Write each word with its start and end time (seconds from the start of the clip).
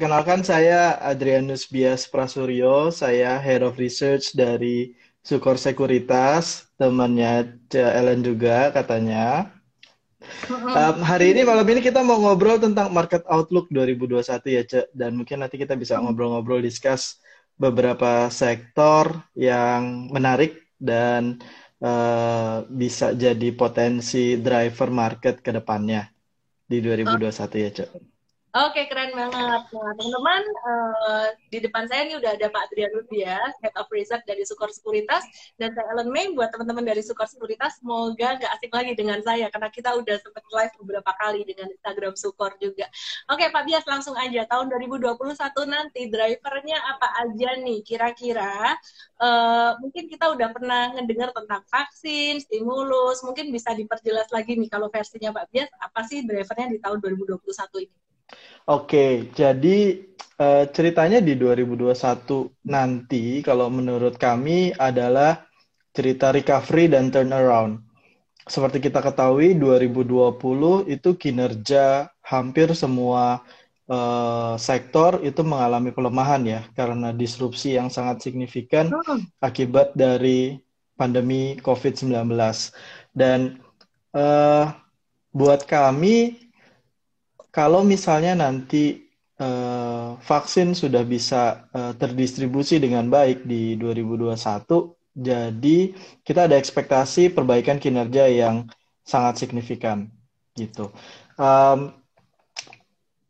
perkenalkan 0.00 0.40
saya 0.40 0.96
Adrianus 0.96 1.68
Bias 1.68 2.08
Prasuryo, 2.08 2.88
saya 2.88 3.36
Head 3.36 3.60
of 3.60 3.76
Research 3.76 4.32
dari 4.32 4.96
Sukor 5.20 5.60
Sekuritas, 5.60 6.72
temannya 6.80 7.60
Ellen 7.68 8.24
juga 8.24 8.72
katanya. 8.72 9.52
Um, 10.48 11.04
hari 11.04 11.36
ini 11.36 11.44
malam 11.44 11.68
ini 11.68 11.84
kita 11.84 12.00
mau 12.00 12.16
ngobrol 12.16 12.56
tentang 12.56 12.88
market 12.96 13.28
outlook 13.28 13.68
2021 13.68 14.40
ya 14.48 14.64
Cek, 14.64 14.88
dan 14.96 15.20
mungkin 15.20 15.44
nanti 15.44 15.60
kita 15.60 15.76
bisa 15.76 16.00
ngobrol-ngobrol 16.00 16.64
discuss 16.64 17.20
beberapa 17.60 18.32
sektor 18.32 19.20
yang 19.36 20.08
menarik 20.08 20.64
dan 20.80 21.44
uh, 21.84 22.64
bisa 22.72 23.12
jadi 23.12 23.52
potensi 23.52 24.40
driver 24.40 24.88
market 24.88 25.44
ke 25.44 25.52
depannya 25.52 26.08
di 26.64 26.80
2021 26.80 27.20
ya 27.68 27.72
Cek. 27.84 28.19
Oke, 28.50 28.90
keren 28.90 29.14
banget. 29.14 29.62
Nah, 29.70 29.92
teman-teman, 29.94 30.42
uh, 30.66 31.26
di 31.54 31.62
depan 31.62 31.86
saya 31.86 32.02
ini 32.02 32.18
udah 32.18 32.34
ada 32.34 32.50
Pak 32.50 32.66
Adrian 32.66 32.90
Ludia, 32.98 33.38
Head 33.62 33.78
of 33.78 33.86
Research 33.94 34.26
dari 34.26 34.42
Sukor 34.42 34.74
Sekuritas, 34.74 35.22
dan 35.54 35.70
saya 35.70 35.86
Ellen 35.94 36.10
May, 36.10 36.34
buat 36.34 36.50
teman-teman 36.50 36.82
dari 36.82 36.98
Sukor 36.98 37.30
Sekuritas, 37.30 37.78
semoga 37.78 38.42
nggak 38.42 38.50
asing 38.58 38.74
lagi 38.74 38.92
dengan 38.98 39.22
saya, 39.22 39.46
karena 39.54 39.70
kita 39.70 39.94
udah 39.94 40.18
sempat 40.18 40.42
live 40.50 40.74
beberapa 40.82 41.10
kali 41.22 41.46
dengan 41.46 41.70
Instagram 41.70 42.18
Sukor 42.18 42.58
juga. 42.58 42.90
Oke, 43.30 43.54
Pak 43.54 43.70
Bias, 43.70 43.86
langsung 43.86 44.18
aja. 44.18 44.42
Tahun 44.50 44.66
2021 44.66 45.14
nanti, 45.70 46.10
drivernya 46.10 46.78
apa 46.90 47.06
aja 47.22 47.54
nih? 47.54 47.86
Kira-kira, 47.86 48.74
uh, 49.22 49.78
mungkin 49.78 50.10
kita 50.10 50.26
udah 50.26 50.50
pernah 50.50 50.90
ngedengar 50.98 51.30
tentang 51.38 51.62
vaksin, 51.70 52.42
stimulus, 52.42 53.22
mungkin 53.22 53.54
bisa 53.54 53.70
diperjelas 53.78 54.26
lagi 54.34 54.58
nih, 54.58 54.66
kalau 54.66 54.90
versinya 54.90 55.30
Pak 55.30 55.54
Bias, 55.54 55.70
apa 55.78 56.02
sih 56.02 56.26
drivernya 56.26 56.66
di 56.66 56.82
tahun 56.82 56.98
2021 56.98 57.86
ini? 57.86 58.09
Oke, 58.70 59.32
jadi 59.34 59.98
uh, 60.38 60.64
ceritanya 60.70 61.18
di 61.18 61.34
2021 61.34 61.90
nanti 62.70 63.42
kalau 63.42 63.66
menurut 63.66 64.14
kami 64.14 64.70
adalah 64.78 65.42
cerita 65.90 66.30
recovery 66.30 66.86
dan 66.86 67.10
turnaround. 67.10 67.82
Seperti 68.46 68.82
kita 68.82 69.02
ketahui 69.02 69.54
2020 69.58 70.90
itu 70.90 71.10
kinerja 71.14 72.08
hampir 72.24 72.72
semua 72.74 73.42
uh, 73.90 74.54
sektor 74.56 75.18
itu 75.22 75.42
mengalami 75.42 75.90
pelemahan 75.90 76.42
ya 76.46 76.60
karena 76.74 77.10
disrupsi 77.10 77.74
yang 77.74 77.90
sangat 77.90 78.22
signifikan 78.22 78.90
hmm. 78.90 79.42
akibat 79.42 79.94
dari 79.98 80.58
pandemi 80.94 81.58
COVID-19. 81.58 82.30
Dan 83.10 83.58
uh, 84.14 84.70
buat 85.30 85.66
kami 85.66 86.49
kalau 87.50 87.82
misalnya 87.82 88.38
nanti 88.38 89.10
uh, 89.42 90.14
vaksin 90.22 90.74
sudah 90.74 91.02
bisa 91.02 91.66
uh, 91.74 91.92
terdistribusi 91.98 92.78
dengan 92.78 93.10
baik 93.10 93.42
di 93.42 93.74
2021, 93.74 94.38
jadi 95.10 95.78
kita 96.22 96.46
ada 96.46 96.56
ekspektasi 96.56 97.34
perbaikan 97.34 97.82
kinerja 97.82 98.30
yang 98.30 98.70
sangat 99.02 99.42
signifikan 99.42 100.06
gitu. 100.54 100.94
Um, 101.34 101.90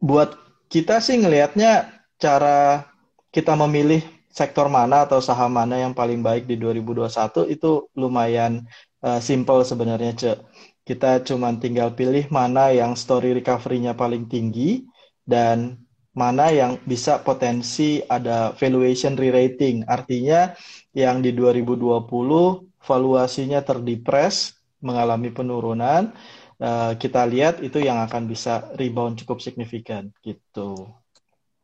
buat 0.00 0.36
kita 0.68 1.00
sih 1.00 1.16
ngelihatnya 1.16 2.04
cara 2.20 2.84
kita 3.32 3.56
memilih 3.56 4.04
sektor 4.30 4.70
mana 4.70 5.08
atau 5.08 5.18
saham 5.18 5.50
mana 5.50 5.80
yang 5.80 5.96
paling 5.96 6.22
baik 6.22 6.46
di 6.46 6.54
2021 6.60 7.50
itu 7.50 7.90
lumayan 7.96 8.68
uh, 9.02 9.18
simple 9.18 9.64
sebenarnya, 9.64 10.12
Cek 10.14 10.38
kita 10.84 11.22
cuma 11.22 11.52
tinggal 11.56 11.92
pilih 11.94 12.26
mana 12.32 12.72
yang 12.72 12.96
story 12.96 13.36
recovery-nya 13.36 13.94
paling 13.94 14.26
tinggi 14.26 14.84
dan 15.22 15.78
mana 16.10 16.50
yang 16.50 16.76
bisa 16.82 17.22
potensi 17.22 18.02
ada 18.10 18.50
valuation 18.58 19.14
re-rating. 19.14 19.86
Artinya 19.86 20.52
yang 20.90 21.22
di 21.22 21.30
2020 21.30 22.66
valuasinya 22.82 23.60
terdepres, 23.62 24.58
mengalami 24.82 25.30
penurunan, 25.30 26.10
uh, 26.58 26.92
kita 26.98 27.22
lihat 27.28 27.62
itu 27.62 27.78
yang 27.78 28.02
akan 28.02 28.26
bisa 28.26 28.72
rebound 28.74 29.20
cukup 29.22 29.38
signifikan 29.38 30.10
gitu. 30.24 30.99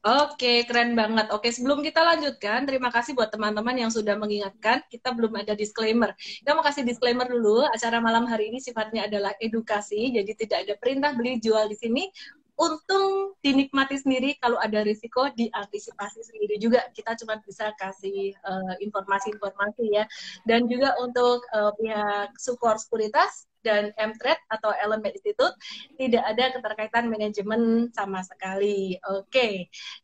Oke, 0.06 0.62
keren 0.70 0.94
banget. 0.94 1.34
Oke, 1.34 1.50
sebelum 1.50 1.82
kita 1.82 1.98
lanjutkan, 1.98 2.62
terima 2.62 2.94
kasih 2.94 3.18
buat 3.18 3.26
teman-teman 3.26 3.74
yang 3.74 3.90
sudah 3.90 4.14
mengingatkan. 4.14 4.86
Kita 4.86 5.10
belum 5.10 5.34
ada 5.34 5.58
disclaimer. 5.58 6.14
Kita 6.14 6.54
mau 6.54 6.62
kasih 6.62 6.86
disclaimer 6.86 7.26
dulu. 7.26 7.66
Acara 7.74 7.98
malam 7.98 8.22
hari 8.30 8.54
ini 8.54 8.62
sifatnya 8.62 9.10
adalah 9.10 9.34
edukasi, 9.42 10.14
jadi 10.14 10.30
tidak 10.38 10.58
ada 10.62 10.74
perintah 10.78 11.10
beli 11.10 11.42
jual 11.42 11.66
di 11.66 11.74
sini. 11.74 12.06
Untung 12.54 13.34
dinikmati 13.42 13.98
sendiri, 13.98 14.38
kalau 14.38 14.62
ada 14.62 14.86
risiko 14.86 15.26
diantisipasi 15.34 16.22
sendiri 16.22 16.54
juga. 16.62 16.86
Kita 16.94 17.18
cuma 17.18 17.42
bisa 17.42 17.74
kasih 17.74 18.30
eh, 18.30 18.74
informasi-informasi 18.86 19.90
uh, 19.90 19.90
ya. 19.90 20.04
Dan 20.46 20.70
juga 20.70 20.94
untuk 21.02 21.42
uh, 21.50 21.74
pihak 21.82 22.30
support 22.38 22.78
sekuritas, 22.78 23.50
dan 23.66 23.90
MTrade 23.98 24.46
atau 24.46 24.70
Element 24.78 25.10
Institute 25.10 25.58
tidak 25.98 26.22
ada 26.22 26.54
keterkaitan 26.54 27.10
manajemen 27.10 27.90
sama 27.90 28.22
sekali. 28.22 28.94
Oke. 29.10 29.26
Okay. 29.26 29.54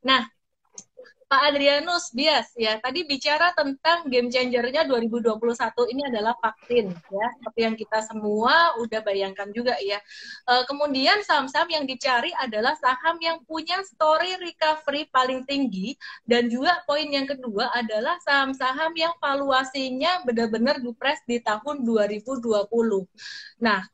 Nah, 0.02 0.26
Pak 1.32 1.48
Adrianus 1.48 2.12
Bias 2.12 2.53
ya. 2.60 2.76
Tadi 2.76 3.09
bicara 3.09 3.56
tentang 3.56 4.04
game 4.12 4.28
changernya 4.28 4.84
2021 4.84 5.41
ini 5.88 6.04
adalah 6.12 6.37
vaksin 6.37 6.93
ya. 6.93 7.26
Seperti 7.41 7.60
yang 7.65 7.76
kita 7.81 8.04
semua 8.04 8.76
udah 8.76 9.00
bayangkan 9.00 9.48
juga 9.48 9.72
ya. 9.81 9.97
E, 10.44 10.53
kemudian 10.69 11.25
saham-saham 11.25 11.72
yang 11.72 11.84
dicari 11.88 12.37
adalah 12.37 12.76
saham 12.76 13.16
yang 13.25 13.41
punya 13.48 13.81
story 13.81 14.37
recovery 14.44 15.09
paling 15.09 15.48
tinggi. 15.48 15.97
Dan 16.28 16.53
juga 16.53 16.84
poin 16.84 17.09
yang 17.09 17.25
kedua 17.25 17.72
adalah 17.72 18.21
saham-saham 18.28 18.92
yang 18.92 19.16
valuasinya 19.16 20.28
benar-benar 20.28 20.84
dupres 20.84 21.25
di 21.25 21.41
tahun 21.41 21.81
2020 21.81 22.44
nah 23.62 23.87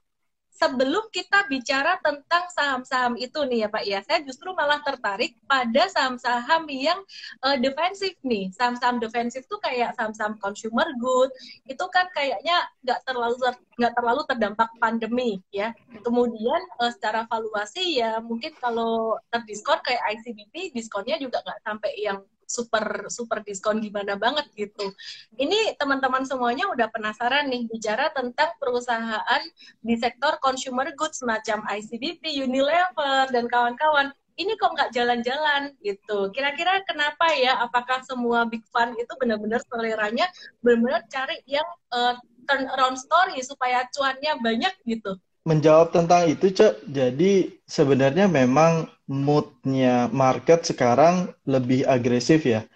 sebelum 0.58 1.06
kita 1.14 1.46
bicara 1.46 1.96
tentang 2.02 2.44
saham-saham 2.50 3.14
itu 3.14 3.38
nih 3.46 3.64
ya 3.64 3.68
Pak 3.70 3.84
ya, 3.86 3.98
saya 4.02 4.20
justru 4.26 4.50
malah 4.52 4.82
tertarik 4.82 5.38
pada 5.46 5.86
saham-saham 5.88 6.66
yang 6.66 6.98
uh, 7.46 7.56
defensif 7.56 8.18
nih. 8.26 8.50
Saham-saham 8.52 8.98
defensif 8.98 9.46
tuh 9.46 9.62
kayak 9.62 9.94
saham-saham 9.94 10.34
consumer 10.42 10.84
good, 10.98 11.30
itu 11.70 11.84
kan 11.94 12.10
kayaknya 12.12 12.66
nggak 12.82 13.00
terlalu 13.06 13.38
nggak 13.78 13.94
terlalu 13.94 14.22
terdampak 14.26 14.70
pandemi 14.82 15.30
ya. 15.54 15.70
Kemudian 16.02 16.60
uh, 16.82 16.90
secara 16.90 17.24
valuasi 17.30 18.02
ya 18.02 18.18
mungkin 18.18 18.52
kalau 18.58 19.16
terdiskon 19.30 19.78
kayak 19.86 20.02
ICBP 20.18 20.74
diskonnya 20.74 21.16
juga 21.22 21.40
nggak 21.46 21.62
sampai 21.62 21.92
yang 22.02 22.18
super 22.48 23.06
super 23.12 23.44
diskon 23.44 23.78
gimana 23.84 24.16
banget 24.16 24.48
gitu. 24.56 24.90
Ini 25.36 25.76
teman-teman 25.76 26.24
semuanya 26.24 26.66
udah 26.72 26.88
penasaran 26.88 27.52
nih 27.52 27.68
bicara 27.68 28.08
tentang 28.16 28.56
perusahaan 28.56 29.42
di 29.84 29.94
sektor 30.00 30.40
consumer 30.40 30.88
goods 30.96 31.20
semacam 31.20 31.62
ICBP, 31.68 32.24
Unilever 32.40 33.28
dan 33.28 33.44
kawan-kawan. 33.46 34.10
Ini 34.38 34.54
kok 34.56 34.72
nggak 34.72 34.94
jalan-jalan 34.94 35.74
gitu. 35.82 36.30
Kira-kira 36.32 36.80
kenapa 36.88 37.34
ya? 37.36 37.58
Apakah 37.60 38.00
semua 38.06 38.46
big 38.48 38.64
fund 38.72 38.96
itu 38.96 39.12
benar-benar 39.18 39.60
seleranya 39.66 40.30
benar-benar 40.62 41.04
cari 41.10 41.42
yang 41.44 41.66
uh, 41.90 42.14
turn 42.48 42.70
around 42.78 42.96
story 42.96 43.42
supaya 43.44 43.84
cuannya 43.92 44.38
banyak 44.40 44.74
gitu? 44.88 45.18
Menjawab 45.48 45.96
tentang 45.96 46.28
itu, 46.28 46.52
Cek. 46.52 46.84
Jadi 46.84 47.64
sebenarnya 47.64 48.28
memang 48.28 48.92
moodnya 49.08 50.12
market 50.12 50.68
sekarang 50.68 51.32
lebih 51.48 51.88
agresif 51.88 52.44
ya. 52.44 52.68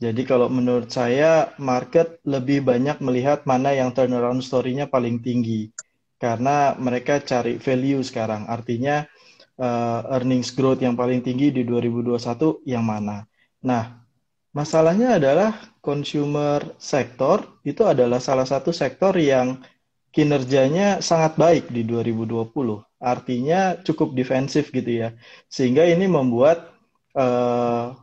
Jadi 0.00 0.24
kalau 0.24 0.48
menurut 0.48 0.88
saya 0.88 1.52
market 1.60 2.18
lebih 2.24 2.64
banyak 2.64 2.98
melihat 3.04 3.44
mana 3.44 3.76
yang 3.76 3.92
turnaround 3.92 4.40
story-nya 4.40 4.88
paling 4.88 5.20
tinggi. 5.20 5.70
Karena 6.16 6.72
mereka 6.80 7.20
cari 7.20 7.60
value 7.60 8.00
sekarang. 8.00 8.48
Artinya 8.48 9.04
uh, 9.60 10.00
earnings 10.16 10.50
growth 10.56 10.80
yang 10.80 10.96
paling 10.96 11.20
tinggi 11.20 11.52
di 11.52 11.62
2021 11.62 12.64
yang 12.64 12.84
mana. 12.84 13.28
Nah, 13.62 14.02
masalahnya 14.56 15.20
adalah 15.20 15.52
consumer 15.84 16.74
sector 16.80 17.60
itu 17.62 17.84
adalah 17.84 18.18
salah 18.18 18.48
satu 18.48 18.72
sektor 18.72 19.14
yang 19.20 19.60
kinerjanya 20.14 21.02
sangat 21.02 21.34
baik 21.34 21.74
di 21.74 21.82
2020. 21.82 22.54
Artinya 23.02 23.74
cukup 23.82 24.14
defensif 24.14 24.70
gitu 24.70 25.04
ya. 25.04 25.08
Sehingga 25.50 25.82
ini 25.84 26.06
membuat 26.06 26.70
uh, 27.18 27.98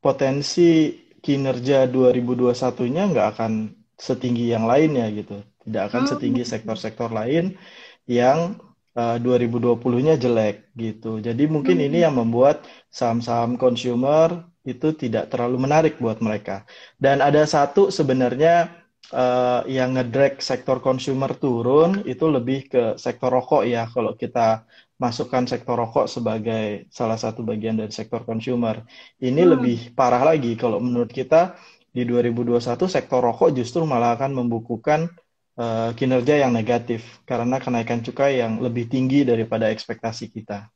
potensi 0.00 0.96
kinerja 1.20 1.84
2021-nya 1.92 3.02
nggak 3.12 3.28
akan 3.36 3.76
setinggi 4.00 4.56
yang 4.56 4.64
lainnya 4.64 5.12
gitu. 5.12 5.44
Tidak 5.68 5.82
akan 5.92 6.08
hmm. 6.08 6.10
setinggi 6.16 6.42
sektor-sektor 6.48 7.12
lain 7.12 7.60
yang 8.08 8.56
uh, 8.96 9.20
2020-nya 9.20 10.16
jelek 10.16 10.72
gitu. 10.72 11.20
Jadi 11.20 11.44
mungkin 11.44 11.76
hmm. 11.76 11.86
ini 11.92 11.98
yang 12.00 12.16
membuat 12.16 12.64
saham-saham 12.88 13.60
consumer 13.60 14.48
itu 14.64 14.96
tidak 14.96 15.28
terlalu 15.28 15.60
menarik 15.60 16.00
buat 16.00 16.24
mereka. 16.24 16.64
Dan 16.96 17.20
ada 17.20 17.44
satu 17.44 17.92
sebenarnya 17.92 18.79
uh, 19.14 19.62
yang 19.66 19.94
ngedrag 19.98 20.38
sektor 20.42 20.78
consumer 20.78 21.34
turun 21.34 22.02
itu 22.06 22.26
lebih 22.26 22.70
ke 22.70 22.82
sektor 22.96 23.30
rokok 23.30 23.66
ya 23.66 23.86
kalau 23.90 24.14
kita 24.14 24.64
masukkan 25.00 25.48
sektor 25.48 25.80
rokok 25.80 26.06
sebagai 26.06 26.86
salah 26.92 27.16
satu 27.16 27.40
bagian 27.40 27.80
dari 27.80 27.90
sektor 27.90 28.22
consumer. 28.22 28.84
Ini 29.18 29.42
hmm. 29.42 29.50
lebih 29.56 29.78
parah 29.96 30.22
lagi 30.22 30.54
kalau 30.54 30.78
menurut 30.78 31.10
kita 31.10 31.56
di 31.90 32.06
2021 32.06 32.60
sektor 32.86 33.20
rokok 33.24 33.50
justru 33.56 33.82
malah 33.82 34.14
akan 34.14 34.44
membukukan 34.44 35.10
uh, 35.58 35.90
kinerja 35.96 36.46
yang 36.46 36.54
negatif 36.54 37.02
karena 37.26 37.58
kenaikan 37.58 38.04
cukai 38.04 38.38
yang 38.38 38.62
lebih 38.62 38.86
tinggi 38.86 39.26
daripada 39.26 39.72
ekspektasi 39.72 40.30
kita. 40.30 40.70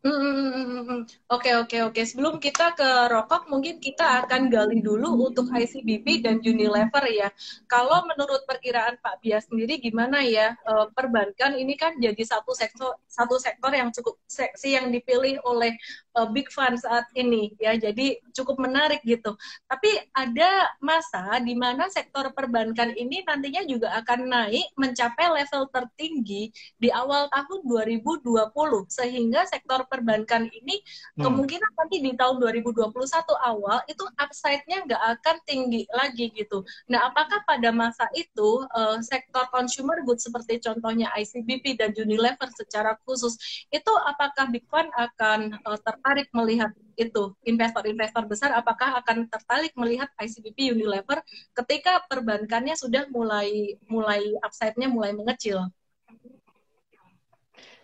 Hmm, 0.00 1.04
oke 1.28 1.50
oke 1.60 1.76
oke. 1.92 2.00
Sebelum 2.08 2.40
kita 2.40 2.72
ke 2.72 2.88
rokok, 3.12 3.52
mungkin 3.52 3.76
kita 3.84 4.24
akan 4.24 4.48
gali 4.48 4.80
dulu 4.80 5.28
untuk 5.28 5.52
ICBP 5.52 6.24
dan 6.24 6.40
Unilever 6.40 7.04
ya. 7.12 7.28
Kalau 7.68 8.08
menurut 8.08 8.40
perkiraan 8.48 8.96
Pak 8.96 9.20
Bias 9.20 9.52
sendiri, 9.52 9.76
gimana 9.76 10.24
ya 10.24 10.56
uh, 10.64 10.88
perbankan 10.96 11.52
ini 11.52 11.76
kan 11.76 12.00
jadi 12.00 12.16
satu 12.24 12.56
sektor 12.56 12.96
satu 13.04 13.36
sektor 13.36 13.68
yang 13.76 13.92
cukup 13.92 14.16
seksi 14.24 14.80
yang 14.80 14.88
dipilih 14.88 15.36
oleh 15.44 15.76
uh, 16.16 16.28
big 16.30 16.50
fund 16.50 16.78
saat 16.80 17.06
ini 17.14 17.54
ya. 17.60 17.76
Jadi 17.76 18.18
cukup 18.34 18.58
menarik 18.62 19.02
gitu. 19.04 19.34
Tapi 19.66 19.90
ada 20.14 20.70
masa 20.82 21.38
di 21.42 21.54
mana 21.54 21.86
sektor 21.92 22.30
perbankan 22.34 22.94
ini 22.94 23.22
nantinya 23.26 23.62
juga 23.66 23.94
akan 24.02 24.30
naik 24.30 24.66
mencapai 24.74 25.30
level 25.30 25.68
tertinggi 25.70 26.50
di 26.78 26.88
awal 26.90 27.30
tahun 27.30 27.66
2020 27.66 28.50
sehingga 28.88 29.46
sektor 29.46 29.84
perbankan 29.86 30.48
ini 30.50 30.80
hmm. 31.18 31.22
kemungkinan 31.22 31.70
nanti 31.76 31.96
di 32.02 32.12
tahun 32.14 32.38
2021 32.42 32.92
awal 33.40 33.78
itu 33.86 34.04
upside-nya 34.18 34.86
nggak 34.86 35.02
akan 35.18 35.36
tinggi 35.46 35.82
lagi 35.90 36.32
gitu. 36.34 36.62
Nah, 36.90 37.10
apakah 37.10 37.42
pada 37.44 37.70
masa 37.74 38.06
itu 38.14 38.64
uh, 38.74 38.98
sektor 39.00 39.46
consumer 39.50 40.02
goods 40.04 40.26
seperti 40.26 40.60
contohnya 40.62 41.10
ICBP 41.16 41.80
dan 41.80 41.90
Unilever 41.96 42.48
secara 42.54 42.96
khusus 43.04 43.36
itu 43.70 43.92
apakah 44.06 44.48
Big 44.52 44.64
Fund 44.68 44.90
akan 44.94 45.58
uh, 45.64 45.78
tertarik 46.00 46.32
melihat 46.32 46.72
itu 46.96 47.36
investor-investor 47.44 48.24
besar 48.24 48.56
apakah 48.56 49.04
akan 49.04 49.28
tertarik 49.28 49.76
melihat 49.76 50.08
ICBP 50.16 50.72
Unilever 50.72 51.20
ketika 51.52 52.00
perbankannya 52.08 52.72
sudah 52.72 53.04
mulai 53.12 53.76
mulai 53.84 54.32
upside-nya 54.40 54.88
mulai 54.88 55.12
mengecil? 55.12 55.68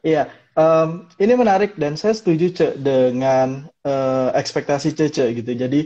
Iya, 0.01 0.33
um, 0.57 1.05
ini 1.21 1.37
menarik 1.37 1.77
dan 1.77 2.01
saya 2.01 2.17
setuju 2.17 2.57
Ce 2.57 2.67
dengan 2.81 3.69
uh, 3.85 4.33
ekspektasi 4.33 4.97
Cece 4.97 5.37
gitu. 5.37 5.53
Jadi 5.53 5.85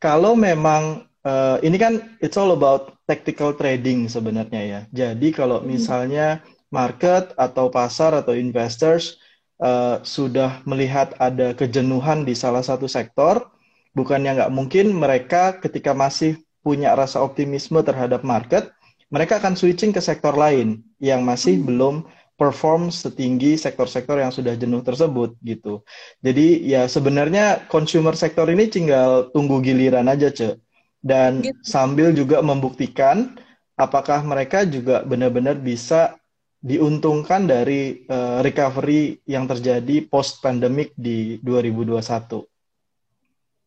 kalau 0.00 0.32
memang 0.32 1.04
uh, 1.28 1.60
ini 1.60 1.76
kan 1.76 2.16
it's 2.24 2.40
all 2.40 2.56
about 2.56 2.96
tactical 3.04 3.52
trading 3.52 4.08
sebenarnya 4.08 4.62
ya. 4.64 4.80
Jadi 4.96 5.28
kalau 5.28 5.60
hmm. 5.60 5.68
misalnya 5.68 6.40
market 6.72 7.36
atau 7.36 7.68
pasar 7.68 8.16
atau 8.16 8.32
investors 8.32 9.20
uh, 9.60 10.02
sudah 10.04 10.60
melihat 10.68 11.12
ada 11.20 11.52
kejenuhan 11.52 12.24
di 12.24 12.36
salah 12.36 12.64
satu 12.64 12.88
sektor, 12.88 13.48
bukannya 13.96 14.36
nggak 14.40 14.52
mungkin 14.52 14.92
mereka 14.92 15.56
ketika 15.60 15.96
masih 15.96 16.40
punya 16.60 16.92
rasa 16.98 17.22
optimisme 17.22 17.78
terhadap 17.80 18.26
market, 18.26 18.74
mereka 19.08 19.38
akan 19.38 19.54
switching 19.54 19.94
ke 19.94 20.02
sektor 20.02 20.34
lain 20.34 20.82
yang 20.98 21.22
masih 21.22 21.56
hmm. 21.56 21.66
belum 21.66 21.96
perform 22.36 22.92
setinggi 22.92 23.56
sektor-sektor 23.56 24.20
yang 24.20 24.28
sudah 24.28 24.52
jenuh 24.60 24.84
tersebut 24.84 25.40
gitu. 25.40 25.80
Jadi 26.20 26.68
ya 26.68 26.84
sebenarnya 26.84 27.64
consumer 27.72 28.12
sektor 28.12 28.44
ini 28.52 28.68
tinggal 28.68 29.32
tunggu 29.32 29.64
giliran 29.64 30.04
aja, 30.12 30.28
Cek. 30.28 30.60
Dan 31.00 31.40
gitu. 31.40 31.56
sambil 31.64 32.12
juga 32.12 32.44
membuktikan 32.44 33.40
apakah 33.78 34.20
mereka 34.20 34.68
juga 34.68 35.00
benar-benar 35.06 35.56
bisa 35.56 36.18
diuntungkan 36.60 37.46
dari 37.46 38.04
uh, 38.08 38.42
recovery 38.42 39.22
yang 39.28 39.44
terjadi 39.46 40.04
post 40.08 40.40
pandemic 40.42 40.92
di 40.96 41.38
2021. 41.44 42.42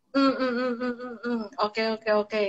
Hmm, 0.10 0.34
hmm, 0.34 0.74
hmm, 1.22 1.42
oke 1.62 1.84
oke 1.96 2.12
oke. 2.18 2.44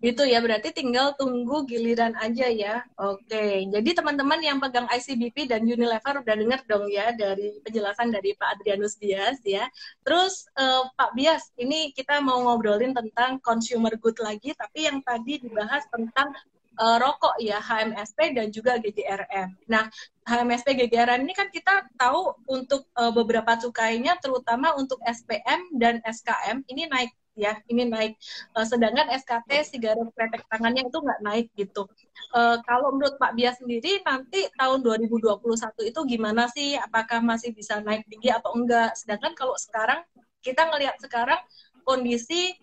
Gitu 0.00 0.24
ya, 0.24 0.40
berarti 0.40 0.72
tinggal 0.72 1.12
tunggu 1.12 1.68
giliran 1.68 2.16
aja 2.16 2.48
ya. 2.48 2.80
Oke, 2.96 3.68
jadi 3.68 3.90
teman-teman 3.92 4.40
yang 4.40 4.56
pegang 4.56 4.88
ICBP 4.88 5.44
dan 5.44 5.60
Unilever 5.68 6.24
udah 6.24 6.34
dengar 6.40 6.64
dong 6.64 6.88
ya 6.88 7.12
dari 7.12 7.60
penjelasan 7.60 8.08
dari 8.08 8.32
Pak 8.32 8.48
Adrianus 8.58 8.96
Dias 8.96 9.44
ya. 9.44 9.68
Terus 10.00 10.48
uh, 10.56 10.88
Pak 10.96 11.12
Bias, 11.12 11.52
ini 11.60 11.92
kita 11.92 12.16
mau 12.24 12.40
ngobrolin 12.48 12.96
tentang 12.96 13.44
consumer 13.44 13.92
good 14.00 14.16
lagi, 14.24 14.56
tapi 14.56 14.88
yang 14.88 15.04
tadi 15.04 15.36
dibahas 15.44 15.84
tentang 15.92 16.32
uh, 16.80 16.96
rokok 16.96 17.36
ya, 17.38 17.60
HMSP 17.60 18.32
dan 18.32 18.48
juga 18.48 18.80
GGRM. 18.80 19.52
Nah, 19.68 19.92
HMSP 20.24 20.74
GGRM 20.80 21.28
ini 21.28 21.36
kan 21.36 21.52
kita 21.52 21.86
tahu 22.00 22.32
untuk 22.48 22.88
uh, 22.96 23.12
beberapa 23.12 23.54
cukainya, 23.60 24.16
terutama 24.18 24.72
untuk 24.74 24.96
SPM 25.04 25.76
dan 25.76 26.00
SKM 26.08 26.64
ini 26.72 26.88
naik 26.88 27.12
ya 27.38 27.56
ini 27.70 27.86
naik. 27.86 28.16
Uh, 28.56 28.66
sedangkan 28.66 29.08
SKT 29.16 29.50
sigaret 29.64 30.08
kretek 30.12 30.44
tangannya 30.50 30.84
itu 30.88 30.98
nggak 30.98 31.20
naik 31.24 31.46
gitu. 31.54 31.86
Uh, 32.34 32.58
kalau 32.68 32.92
menurut 32.92 33.16
Pak 33.16 33.32
Bias 33.32 33.60
sendiri 33.62 34.02
nanti 34.04 34.44
tahun 34.58 34.84
2021 34.84 35.40
itu 35.88 36.00
gimana 36.04 36.50
sih? 36.50 36.76
Apakah 36.76 37.24
masih 37.24 37.54
bisa 37.54 37.78
naik 37.80 38.04
tinggi 38.10 38.28
atau 38.28 38.52
enggak? 38.56 38.92
Sedangkan 38.98 39.32
kalau 39.32 39.56
sekarang 39.56 40.04
kita 40.40 40.68
ngelihat 40.68 40.96
sekarang 41.00 41.40
kondisi 41.84 42.56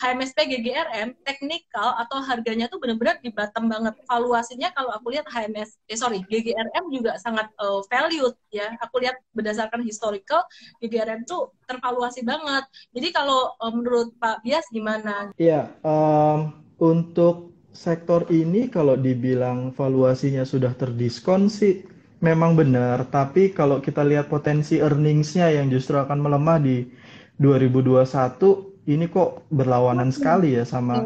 HMSP 0.00 0.38
GGRM 0.50 1.14
teknikal 1.22 1.94
atau 2.00 2.18
harganya 2.22 2.66
tuh 2.66 2.82
benar-benar 2.82 3.22
di 3.22 3.30
bottom 3.30 3.70
banget. 3.70 3.94
Valuasinya 4.10 4.74
kalau 4.74 4.90
aku 4.94 5.14
lihat 5.14 5.26
HMS 5.30 5.78
eh 5.86 5.98
sorry 5.98 6.22
GGRM 6.26 6.90
juga 6.90 7.16
sangat 7.22 7.50
uh, 7.62 7.80
valued 7.86 8.34
ya. 8.50 8.74
Aku 8.82 8.98
lihat 9.00 9.18
berdasarkan 9.32 9.86
historical 9.86 10.42
GGRM 10.82 11.26
tuh 11.26 11.54
tervaluasi 11.70 12.26
banget. 12.26 12.64
Jadi 12.90 13.08
kalau 13.14 13.54
uh, 13.58 13.72
menurut 13.72 14.14
Pak 14.18 14.42
Bias 14.42 14.66
gimana? 14.74 15.30
Iya, 15.38 15.70
um, 15.86 16.54
untuk 16.82 17.54
sektor 17.74 18.26
ini 18.30 18.70
kalau 18.70 18.94
dibilang 18.94 19.74
valuasinya 19.74 20.46
sudah 20.46 20.70
terdiskon 20.78 21.50
sih 21.50 21.82
memang 22.22 22.56
benar, 22.56 23.04
tapi 23.12 23.52
kalau 23.52 23.84
kita 23.84 24.00
lihat 24.00 24.32
potensi 24.32 24.80
earningsnya 24.80 25.52
yang 25.52 25.68
justru 25.68 26.00
akan 26.00 26.24
melemah 26.24 26.56
di 26.56 26.88
2021 27.36 28.73
ini 28.84 29.08
kok 29.08 29.48
berlawanan 29.48 30.12
sekali 30.12 30.60
ya 30.60 30.64
sama 30.68 31.00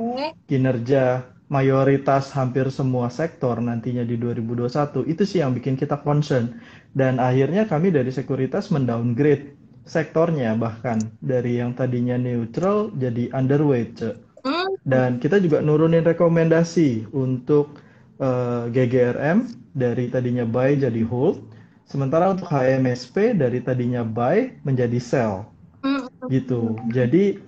kinerja 0.50 1.22
mayoritas 1.48 2.28
hampir 2.36 2.68
semua 2.68 3.08
sektor 3.08 3.56
nantinya 3.56 4.04
di 4.04 4.20
2021 4.20 5.08
itu 5.08 5.22
sih 5.24 5.40
yang 5.40 5.56
bikin 5.56 5.74
kita 5.80 5.96
concern. 6.04 6.60
Dan 6.92 7.20
akhirnya 7.20 7.64
kami 7.68 7.92
dari 7.92 8.12
sekuritas 8.12 8.68
mendowngrade 8.68 9.56
sektornya 9.88 10.52
bahkan. 10.58 11.00
Dari 11.24 11.60
yang 11.60 11.72
tadinya 11.72 12.20
neutral 12.20 12.92
jadi 13.00 13.32
underweight 13.32 14.04
hmm. 14.44 14.68
dan 14.84 15.16
kita 15.16 15.40
juga 15.40 15.64
nurunin 15.64 16.04
rekomendasi 16.04 17.08
untuk 17.16 17.80
uh, 18.20 18.68
eh, 18.68 18.74
GGRM 18.74 19.48
dari 19.72 20.12
tadinya 20.12 20.44
buy 20.44 20.76
jadi 20.76 21.00
hold. 21.08 21.40
Sementara 21.88 22.28
untuk 22.28 22.52
HMSP 22.52 23.32
dari 23.32 23.64
tadinya 23.64 24.04
buy 24.04 24.52
menjadi 24.68 25.00
sell. 25.00 25.48
Hmm. 25.80 26.10
gitu. 26.28 26.74
Jadi 26.90 27.38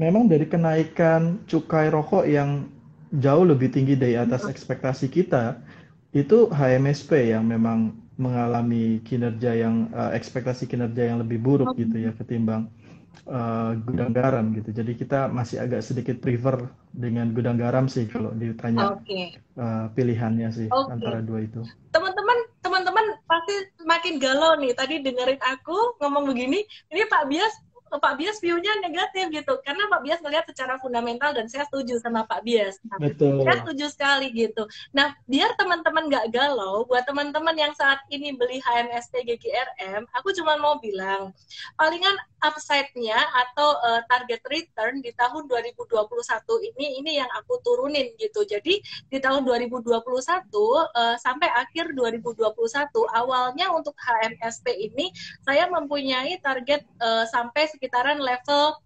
memang 0.00 0.32
dari 0.32 0.48
kenaikan 0.48 1.44
cukai 1.44 1.92
rokok 1.92 2.24
yang 2.24 2.72
jauh 3.20 3.44
lebih 3.44 3.68
tinggi 3.68 4.00
dari 4.00 4.16
atas 4.16 4.48
ekspektasi 4.48 5.12
kita, 5.12 5.60
itu 6.16 6.48
HMSP 6.48 7.36
yang 7.36 7.44
memang 7.44 7.92
mengalami 8.16 9.04
kinerja 9.04 9.52
yang 9.60 9.92
uh, 9.92 10.12
ekspektasi 10.16 10.64
kinerja 10.64 11.12
yang 11.12 11.20
lebih 11.20 11.40
buruk 11.40 11.72
gitu 11.76 11.96
ya 12.00 12.12
ketimbang 12.16 12.68
uh, 13.28 13.76
gudang 13.84 14.12
garam 14.12 14.52
gitu. 14.56 14.72
Jadi 14.72 14.92
kita 14.96 15.28
masih 15.32 15.60
agak 15.60 15.80
sedikit 15.84 16.20
prefer 16.20 16.68
dengan 16.92 17.32
gudang 17.32 17.56
garam 17.56 17.88
sih 17.88 18.04
kalau 18.08 18.32
ditanya 18.36 18.96
okay. 18.96 19.40
uh, 19.56 19.88
pilihannya 19.96 20.48
sih 20.52 20.68
okay. 20.68 20.92
antara 20.92 21.24
dua 21.24 21.44
itu. 21.44 21.64
Teman-teman, 21.96 22.38
teman-teman 22.60 23.04
pasti 23.24 23.54
makin 23.88 24.20
galau 24.20 24.56
nih. 24.60 24.76
Tadi 24.76 25.00
dengerin 25.00 25.40
aku 25.40 25.96
ngomong 26.04 26.28
begini, 26.28 26.60
ini 26.92 27.02
Pak 27.08 27.24
Bias 27.32 27.54
Pak 27.98 28.14
Bias 28.20 28.38
view-nya 28.38 28.70
negatif 28.84 29.32
gitu 29.34 29.58
karena 29.66 29.90
Pak 29.90 30.00
Bias 30.06 30.20
melihat 30.22 30.46
secara 30.46 30.78
fundamental 30.78 31.34
dan 31.34 31.50
saya 31.50 31.66
setuju 31.66 31.98
sama 31.98 32.22
Pak 32.28 32.46
Bias. 32.46 32.78
Nah, 32.86 33.02
Betul. 33.02 33.42
Saya 33.42 33.66
setuju 33.66 33.86
sekali 33.90 34.30
gitu. 34.30 34.68
Nah, 34.94 35.16
biar 35.26 35.58
teman-teman 35.58 36.06
nggak 36.06 36.30
galau, 36.30 36.86
buat 36.86 37.02
teman-teman 37.08 37.56
yang 37.58 37.74
saat 37.74 37.98
ini 38.12 38.36
beli 38.36 38.62
HMST 38.62 39.14
GGRM, 39.26 40.06
aku 40.14 40.30
cuma 40.36 40.60
mau 40.60 40.78
bilang 40.78 41.34
palingan 41.74 42.14
upside-nya 42.40 43.16
atau 43.16 43.76
uh, 43.80 44.00
target 44.08 44.40
return 44.48 45.04
di 45.04 45.12
tahun 45.16 45.48
2021 45.48 45.96
ini 46.72 46.86
ini 47.00 47.12
yang 47.20 47.30
aku 47.36 47.60
turunin 47.64 48.12
gitu. 48.16 48.44
Jadi 48.44 48.80
di 49.08 49.18
tahun 49.18 49.44
2021 49.44 49.88
uh, 49.90 50.86
eh, 50.90 51.16
sampai 51.20 51.48
akhir 51.52 51.92
2021 51.96 52.50
awalnya 53.16 53.66
untuk 53.72 53.92
HMSP 53.96 54.90
ini 54.90 55.12
saya 55.44 55.68
mempunyai 55.68 56.40
target 56.40 56.84
uh, 57.00 57.24
sampai 57.28 57.68
sekitaran 57.80 58.20
level 58.20 58.76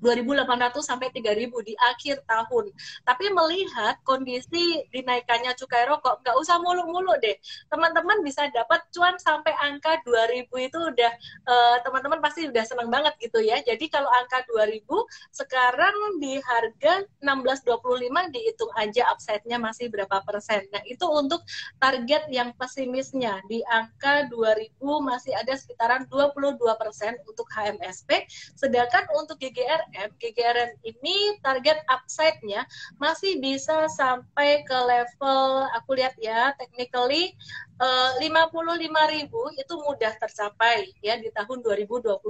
2.800 0.00 0.80
sampai 0.80 1.12
3.000 1.12 1.52
di 1.64 1.74
akhir 1.76 2.24
tahun. 2.24 2.72
Tapi 3.04 3.24
melihat 3.32 4.00
kondisi 4.02 4.84
dinaikannya 4.90 5.52
cukai 5.54 5.84
rokok, 5.86 6.24
nggak 6.24 6.36
usah 6.40 6.56
mulu-mulu 6.58 7.14
deh. 7.20 7.36
Teman-teman 7.68 8.24
bisa 8.24 8.48
dapat 8.50 8.80
cuan 8.90 9.16
sampai 9.20 9.52
angka 9.60 10.00
2.000 10.02 10.48
itu 10.56 10.78
udah 10.80 11.12
eh, 11.46 11.76
teman-teman 11.84 12.18
uh, 12.18 12.24
pasti 12.24 12.48
udah 12.48 12.64
senang 12.64 12.88
banget 12.88 13.14
gitu 13.20 13.38
ya. 13.44 13.60
Jadi 13.60 13.92
kalau 13.92 14.08
angka 14.08 14.42
2.000 14.48 14.88
sekarang 15.30 15.94
di 16.18 16.40
harga 16.40 17.04
16.25 17.20 18.34
dihitung 18.34 18.72
aja 18.74 19.12
upside-nya 19.12 19.60
masih 19.60 19.92
berapa 19.92 20.24
persen. 20.24 20.64
Nah 20.72 20.82
itu 20.88 21.04
untuk 21.04 21.44
target 21.76 22.26
yang 22.32 22.56
pesimisnya 22.56 23.44
di 23.46 23.60
angka 23.68 24.28
2.000 24.32 24.80
masih 24.80 25.32
ada 25.36 25.54
sekitaran 25.54 26.08
22 26.08 26.56
persen 26.80 27.16
untuk 27.28 27.46
HMSP. 27.52 28.24
Sedangkan 28.56 29.04
untuk 29.16 29.36
GGR 29.36 29.89
GGRM, 29.92 30.70
ini 30.86 31.40
target 31.44 31.82
upside-nya 31.90 32.64
masih 32.96 33.38
bisa 33.42 33.90
sampai 33.90 34.62
ke 34.64 34.74
level 34.74 35.66
aku 35.76 35.98
lihat 35.98 36.14
ya 36.18 36.54
technically 36.56 37.34
uh, 37.82 38.14
55.000 38.18 39.30
itu 39.30 39.74
mudah 39.84 40.12
tercapai 40.18 40.90
ya 41.02 41.18
di 41.18 41.28
tahun 41.34 41.60
2021 41.64 42.22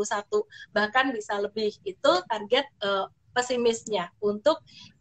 bahkan 0.72 1.12
bisa 1.12 1.38
lebih 1.38 1.74
itu 1.84 2.12
target 2.28 2.66
uh, 2.82 3.06
pesimisnya 3.32 4.10
untuk 4.18 4.60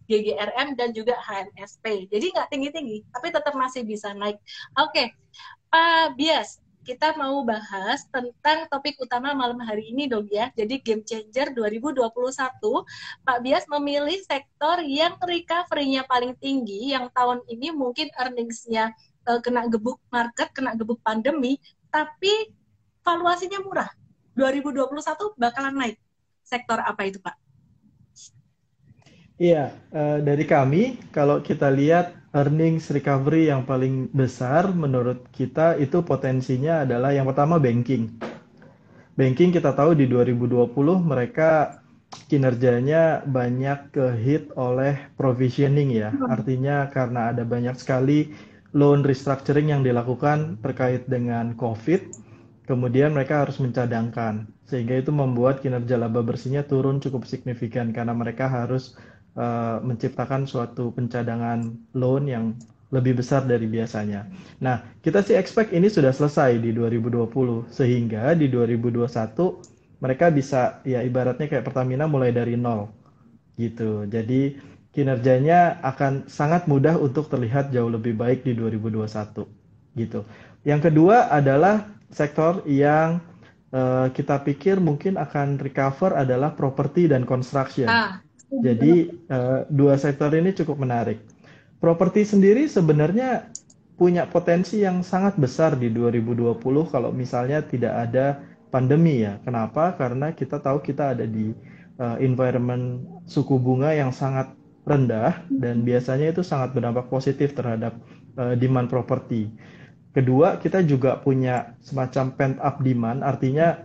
GGRM 0.09 0.73
dan 0.73 0.89
juga 0.89 1.13
HMSP. 1.21 2.09
Jadi 2.09 2.33
nggak 2.33 2.49
tinggi-tinggi, 2.49 3.05
tapi 3.13 3.29
tetap 3.29 3.53
masih 3.53 3.85
bisa 3.85 4.09
naik. 4.17 4.41
Oke, 4.81 4.89
okay. 4.89 5.07
Pak 5.69 6.17
Bias, 6.17 6.57
kita 6.89 7.13
mau 7.22 7.46
bahas 7.46 8.10
tentang 8.10 8.65
topik 8.65 8.98
utama 8.98 9.29
malam 9.38 9.62
hari 9.62 9.93
ini 9.93 10.10
dong 10.10 10.25
ya. 10.25 10.50
Jadi 10.58 10.81
Game 10.81 11.05
Changer 11.05 11.53
2021, 11.53 12.10
Pak 13.22 13.38
Bias 13.46 13.69
memilih 13.69 14.17
sektor 14.25 14.81
yang 14.81 15.13
recovery-nya 15.22 16.10
paling 16.10 16.34
tinggi, 16.41 16.98
yang 16.98 17.13
tahun 17.13 17.46
ini 17.46 17.69
mungkin 17.77 18.10
earnings-nya 18.17 18.89
uh, 19.29 19.38
kena 19.38 19.69
gebuk 19.69 20.01
market, 20.10 20.50
kena 20.50 20.74
gebuk 20.74 20.98
pandemi, 21.05 21.62
tapi 21.93 22.50
valuasinya 23.05 23.62
murah. 23.62 23.93
2021 24.34 24.89
bakalan 25.38 25.77
naik. 25.77 25.98
Sektor 26.41 26.81
apa 26.81 27.05
itu 27.05 27.22
Pak? 27.22 27.38
Iya, 29.38 29.77
uh, 29.93 30.17
dari 30.25 30.43
kami 30.50 30.98
kalau 31.13 31.38
kita 31.38 31.69
lihat 31.69 32.18
earnings 32.33 32.93
recovery 32.93 33.50
yang 33.50 33.65
paling 33.65 34.09
besar 34.13 34.69
menurut 34.69 35.25
kita 35.33 35.77
itu 35.81 36.05
potensinya 36.05 36.86
adalah 36.86 37.09
yang 37.09 37.25
pertama 37.25 37.57
banking. 37.57 38.13
Banking 39.17 39.51
kita 39.51 39.75
tahu 39.75 39.98
di 39.98 40.07
2020 40.07 40.71
mereka 41.03 41.81
kinerjanya 42.29 43.25
banyak 43.25 43.93
ke 43.93 44.05
hit 44.17 44.53
oleh 44.55 44.98
provisioning 45.17 45.91
ya. 45.91 46.13
Artinya 46.29 46.89
karena 46.89 47.33
ada 47.33 47.43
banyak 47.43 47.75
sekali 47.77 48.31
loan 48.71 49.01
restructuring 49.01 49.74
yang 49.74 49.81
dilakukan 49.81 50.62
terkait 50.62 51.09
dengan 51.09 51.57
COVID, 51.57 52.01
kemudian 52.69 53.17
mereka 53.17 53.45
harus 53.45 53.57
mencadangkan. 53.57 54.45
Sehingga 54.69 55.01
itu 55.01 55.09
membuat 55.09 55.65
kinerja 55.65 55.98
laba 55.98 56.21
bersihnya 56.21 56.62
turun 56.62 57.01
cukup 57.01 57.25
signifikan 57.25 57.89
karena 57.89 58.13
mereka 58.13 58.45
harus 58.45 58.93
uh, 59.38 59.77
menciptakan 59.83 60.50
suatu 60.50 60.89
pencadangan 60.95 61.75
loan 61.93 62.24
yang 62.25 62.45
lebih 62.89 63.21
besar 63.21 63.45
dari 63.45 63.69
biasanya. 63.69 64.25
Nah, 64.65 64.81
kita 65.05 65.21
sih 65.21 65.38
expect 65.38 65.69
ini 65.69 65.86
sudah 65.93 66.09
selesai 66.09 66.57
di 66.57 66.74
2020 66.74 67.69
sehingga 67.69 68.33
di 68.33 68.50
2021 68.50 69.05
mereka 70.01 70.33
bisa 70.33 70.81
ya 70.88 71.05
ibaratnya 71.05 71.45
kayak 71.45 71.65
Pertamina 71.69 72.09
mulai 72.09 72.33
dari 72.33 72.57
nol 72.57 72.89
gitu. 73.62 74.09
Jadi 74.09 74.57
kinerjanya 74.89 75.77
akan 75.86 76.25
sangat 76.25 76.65
mudah 76.65 76.98
untuk 76.98 77.29
terlihat 77.29 77.69
jauh 77.69 77.93
lebih 77.93 78.17
baik 78.17 78.41
di 78.41 78.57
2021 78.57 79.45
gitu. 79.93 80.25
Yang 80.65 80.89
kedua 80.89 81.29
adalah 81.29 81.93
sektor 82.09 82.65
yang 82.65 83.21
uh, 83.69 84.09
kita 84.09 84.41
pikir 84.41 84.81
mungkin 84.81 85.13
akan 85.21 85.62
recover 85.62 86.17
adalah 86.17 86.57
properti 86.57 87.05
dan 87.05 87.21
construction. 87.21 87.86
Ah 87.86 88.17
jadi 88.49 89.13
uh, 89.29 89.69
dua 89.69 89.95
sektor 90.01 90.33
ini 90.33 90.49
cukup 90.57 90.81
menarik. 90.81 91.21
Properti 91.77 92.25
sendiri 92.25 92.65
sebenarnya 92.65 93.47
punya 93.95 94.25
potensi 94.25 94.81
yang 94.81 95.05
sangat 95.05 95.37
besar 95.37 95.77
di 95.77 95.93
2020 95.93 96.57
kalau 96.89 97.13
misalnya 97.13 97.61
tidak 97.61 98.09
ada 98.09 98.41
pandemi 98.73 99.21
ya. 99.21 99.37
Kenapa? 99.45 99.93
Karena 99.95 100.33
kita 100.33 100.57
tahu 100.57 100.81
kita 100.81 101.13
ada 101.13 101.29
di 101.29 101.53
uh, 102.01 102.17
environment 102.17 103.05
suku 103.29 103.61
bunga 103.61 103.93
yang 103.93 104.09
sangat 104.09 104.49
rendah 104.87 105.45
dan 105.53 105.85
biasanya 105.85 106.33
itu 106.33 106.41
sangat 106.41 106.73
berdampak 106.73 107.05
positif 107.11 107.53
terhadap 107.53 107.93
uh, 108.41 108.57
demand 108.57 108.89
properti. 108.89 109.51
Kedua, 110.09 110.57
kita 110.57 110.81
juga 110.81 111.21
punya 111.21 111.77
semacam 111.85 112.33
pent 112.33 112.57
up 112.57 112.81
demand, 112.81 113.21
artinya 113.21 113.77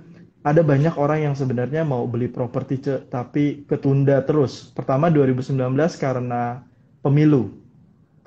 ada 0.45 0.61
banyak 0.61 0.93
orang 1.01 1.25
yang 1.25 1.35
sebenarnya 1.35 1.89
mau 1.89 2.05
beli 2.05 2.29
properti 2.29 2.77
tapi 3.09 3.65
ketunda 3.65 4.21
terus. 4.29 4.69
Pertama 4.77 5.09
2019 5.09 5.57
karena 5.97 6.61
pemilu. 7.01 7.49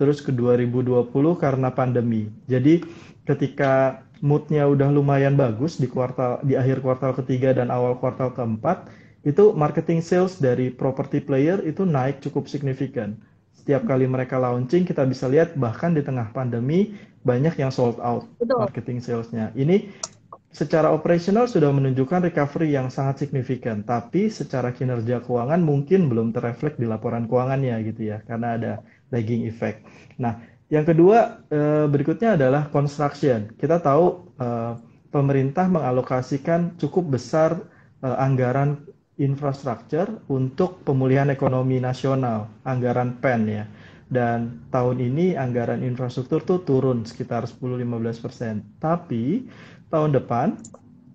Terus 0.02 0.26
ke 0.26 0.34
2020 0.34 1.14
karena 1.38 1.70
pandemi. 1.70 2.26
Jadi 2.50 2.82
ketika 3.30 4.02
moodnya 4.26 4.66
udah 4.66 4.90
lumayan 4.90 5.38
bagus 5.38 5.78
di 5.78 5.86
kuartal 5.86 6.42
di 6.42 6.58
akhir 6.58 6.82
kuartal 6.82 7.14
ketiga 7.22 7.54
dan 7.54 7.70
awal 7.70 7.94
kuartal 8.02 8.34
keempat, 8.34 8.90
itu 9.22 9.54
marketing 9.54 10.02
sales 10.02 10.42
dari 10.42 10.74
property 10.74 11.22
player 11.22 11.62
itu 11.70 11.86
naik 11.86 12.18
cukup 12.26 12.50
signifikan. 12.50 13.14
Setiap 13.54 13.86
kali 13.86 14.10
mereka 14.10 14.42
launching 14.42 14.90
kita 14.90 15.06
bisa 15.06 15.30
lihat 15.30 15.54
bahkan 15.54 15.94
di 15.94 16.02
tengah 16.02 16.34
pandemi 16.34 16.98
banyak 17.22 17.60
yang 17.62 17.70
sold 17.70 18.00
out 18.02 18.26
Betul. 18.42 18.58
marketing 18.64 19.04
salesnya. 19.04 19.54
Ini 19.54 19.92
secara 20.52 20.90
operasional 20.90 21.46
sudah 21.46 21.70
menunjukkan 21.70 22.32
recovery 22.32 22.74
yang 22.74 22.88
sangat 22.90 23.28
signifikan, 23.28 23.84
tapi 23.84 24.32
secara 24.32 24.74
kinerja 24.74 25.22
keuangan 25.22 25.62
mungkin 25.62 26.08
belum 26.08 26.34
terreflek 26.34 26.80
di 26.80 26.88
laporan 26.90 27.28
keuangannya 27.30 27.76
gitu 27.94 28.16
ya, 28.16 28.24
karena 28.26 28.58
ada 28.58 28.72
lagging 29.12 29.46
effect. 29.46 29.86
Nah, 30.18 30.40
yang 30.68 30.84
kedua 30.84 31.44
eh, 31.48 31.86
berikutnya 31.88 32.36
adalah 32.36 32.68
construction. 32.68 33.54
Kita 33.56 33.80
tahu 33.80 34.36
eh, 34.36 34.74
pemerintah 35.12 35.72
mengalokasikan 35.72 36.76
cukup 36.76 37.16
besar 37.16 37.64
eh, 38.04 38.18
anggaran 38.18 38.84
infrastruktur 39.18 40.22
untuk 40.30 40.86
pemulihan 40.86 41.32
ekonomi 41.34 41.82
nasional, 41.82 42.52
anggaran 42.68 43.18
PEN 43.18 43.42
ya. 43.50 43.66
Dan 44.08 44.64
tahun 44.72 45.04
ini 45.04 45.36
anggaran 45.36 45.84
infrastruktur 45.84 46.40
tuh 46.40 46.64
turun 46.64 47.04
sekitar 47.04 47.44
10-15 47.44 48.24
persen. 48.24 48.64
Tapi 48.80 49.44
tahun 49.88 50.12
depan 50.16 50.60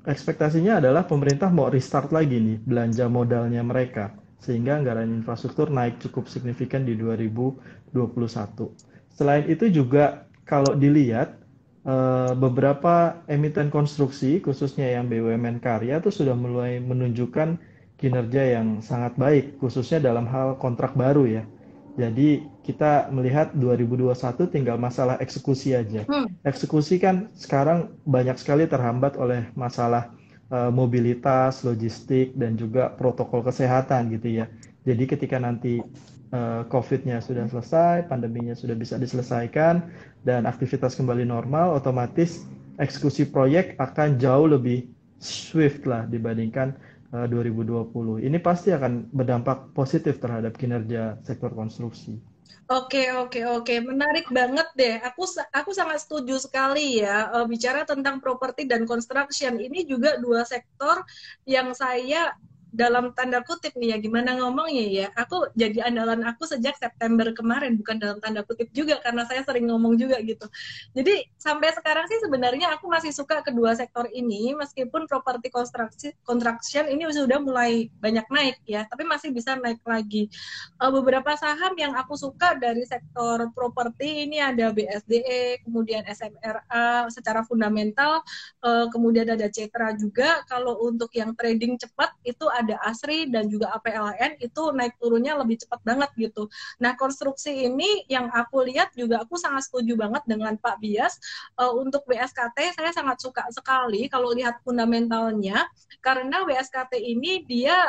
ekspektasinya 0.09 0.83
adalah 0.83 1.07
pemerintah 1.07 1.53
mau 1.53 1.71
restart 1.71 2.11
lagi 2.11 2.41
nih 2.41 2.59
belanja 2.65 3.07
modalnya 3.07 3.63
mereka 3.63 4.17
sehingga 4.43 4.75
anggaran 4.75 5.07
infrastruktur 5.23 5.71
naik 5.71 6.03
cukup 6.03 6.27
signifikan 6.27 6.83
di 6.83 6.99
2021. 6.99 7.95
Selain 9.15 9.47
itu 9.47 9.71
juga 9.71 10.27
kalau 10.43 10.75
dilihat 10.75 11.39
eh, 11.87 12.33
beberapa 12.35 13.23
emiten 13.31 13.71
konstruksi 13.71 14.43
khususnya 14.43 14.91
yang 14.99 15.07
BUMN 15.07 15.63
karya 15.63 16.03
itu 16.03 16.11
sudah 16.11 16.35
mulai 16.35 16.83
menunjukkan 16.83 17.55
kinerja 18.03 18.59
yang 18.59 18.83
sangat 18.83 19.15
baik 19.15 19.63
khususnya 19.63 20.03
dalam 20.03 20.27
hal 20.27 20.59
kontrak 20.59 20.99
baru 20.99 21.23
ya 21.31 21.47
jadi 21.93 22.41
kita 22.65 23.13
melihat 23.13 23.53
2021 23.53 24.49
tinggal 24.49 24.81
masalah 24.81 25.21
eksekusi 25.21 25.77
aja. 25.77 26.09
Hmm. 26.09 26.31
Eksekusi 26.49 26.97
kan 26.97 27.29
sekarang 27.37 27.93
banyak 28.09 28.41
sekali 28.41 28.65
terhambat 28.65 29.21
oleh 29.21 29.45
masalah 29.53 30.09
uh, 30.49 30.73
mobilitas, 30.73 31.61
logistik 31.61 32.33
dan 32.33 32.57
juga 32.57 32.97
protokol 32.97 33.45
kesehatan 33.45 34.09
gitu 34.17 34.41
ya. 34.41 34.49
Jadi 34.89 35.05
ketika 35.05 35.37
nanti 35.37 35.85
uh, 36.33 36.65
COVID-nya 36.73 37.21
sudah 37.21 37.45
selesai, 37.53 38.09
pandeminya 38.09 38.57
sudah 38.57 38.75
bisa 38.75 38.97
diselesaikan 38.97 39.85
dan 40.25 40.49
aktivitas 40.49 40.97
kembali 40.97 41.29
normal, 41.29 41.77
otomatis 41.77 42.49
eksekusi 42.81 43.29
proyek 43.29 43.77
akan 43.77 44.17
jauh 44.17 44.49
lebih 44.49 44.89
swift 45.21 45.85
lah 45.87 46.09
dibandingkan 46.09 46.75
2020. 47.13 48.25
Eh, 48.25 48.33
Ini 48.33 48.39
pasti 48.41 48.73
akan 48.73 49.13
berdampak 49.13 49.77
positif 49.77 50.17
terhadap 50.17 50.57
kinerja 50.57 51.21
sektor 51.21 51.53
konstruksi. 51.53 52.17
Oke 52.73 53.13
oke 53.13 53.45
oke 53.45 53.75
menarik 53.85 54.33
banget 54.33 54.65
deh. 54.73 54.97
Aku 55.05 55.29
aku 55.53 55.77
sangat 55.77 56.01
setuju 56.01 56.41
sekali 56.41 57.05
ya 57.05 57.29
uh, 57.29 57.45
bicara 57.45 57.85
tentang 57.85 58.17
properti 58.17 58.65
dan 58.65 58.89
construction. 58.89 59.61
Ini 59.61 59.85
juga 59.85 60.17
dua 60.17 60.47
sektor 60.49 61.05
yang 61.45 61.77
saya 61.77 62.33
dalam 62.73 63.13
tanda 63.13 63.45
kutip 63.45 63.77
nih 63.77 63.95
ya 63.95 63.97
gimana 64.01 64.33
ngomongnya 64.41 64.85
ya 64.89 65.07
aku 65.13 65.53
jadi 65.53 65.93
andalan 65.93 66.25
aku 66.25 66.49
sejak 66.49 66.73
September 66.81 67.29
kemarin 67.37 67.77
bukan 67.77 68.01
dalam 68.01 68.19
tanda 68.19 68.41
kutip 68.43 68.73
juga 68.73 68.97
karena 69.05 69.29
saya 69.29 69.45
sering 69.45 69.69
ngomong 69.69 70.01
juga 70.01 70.17
gitu. 70.25 70.49
Jadi 70.97 71.29
sampai 71.37 71.69
sekarang 71.77 72.09
sih 72.09 72.19
sebenarnya 72.25 72.73
aku 72.73 72.89
masih 72.89 73.13
suka 73.13 73.45
kedua 73.45 73.77
sektor 73.77 74.09
ini 74.09 74.57
meskipun 74.57 75.05
properti 75.05 75.53
konstruksi 75.53 76.17
construction 76.25 76.89
ini 76.89 77.05
sudah 77.13 77.39
mulai 77.45 77.93
banyak 78.01 78.25
naik 78.33 78.57
ya 78.65 78.89
tapi 78.89 79.05
masih 79.05 79.37
bisa 79.37 79.53
naik 79.61 79.85
lagi. 79.85 80.33
Uh, 80.81 80.89
beberapa 80.89 81.37
saham 81.37 81.77
yang 81.77 81.93
aku 81.93 82.17
suka 82.17 82.57
dari 82.57 82.89
sektor 82.89 83.53
properti 83.53 84.25
ini 84.25 84.41
ada 84.41 84.73
BSDE 84.73 85.61
kemudian 85.69 86.09
SMRA 86.09 87.13
secara 87.13 87.45
fundamental 87.45 88.25
uh, 88.65 88.89
kemudian 88.89 89.29
ada 89.29 89.53
Cetra 89.53 89.93
juga. 89.93 90.41
Kalau 90.49 90.81
untuk 90.89 91.13
yang 91.13 91.37
trading 91.37 91.77
cepat 91.77 92.17
itu 92.25 92.49
ASRI 92.71 93.31
dan 93.33 93.51
juga 93.51 93.75
APLN 93.75 94.39
itu 94.39 94.63
naik 94.71 94.95
turunnya 95.03 95.35
lebih 95.35 95.59
cepat 95.63 95.83
banget 95.83 96.11
gitu. 96.15 96.47
Nah, 96.79 96.95
konstruksi 96.95 97.67
ini 97.67 98.07
yang 98.07 98.31
aku 98.31 98.63
lihat 98.63 98.95
juga 98.95 99.27
aku 99.27 99.35
sangat 99.35 99.67
setuju 99.67 99.99
banget 99.99 100.23
dengan 100.31 100.55
Pak 100.59 100.79
Bias 100.79 101.19
uh, 101.59 101.75
untuk 101.75 102.07
WSKT 102.07 102.79
saya 102.79 102.91
sangat 102.95 103.19
suka 103.19 103.43
sekali 103.51 104.07
kalau 104.07 104.31
lihat 104.31 104.63
fundamentalnya 104.63 105.67
karena 105.99 106.47
WSKT 106.47 106.95
ini 106.99 107.43
dia 107.43 107.89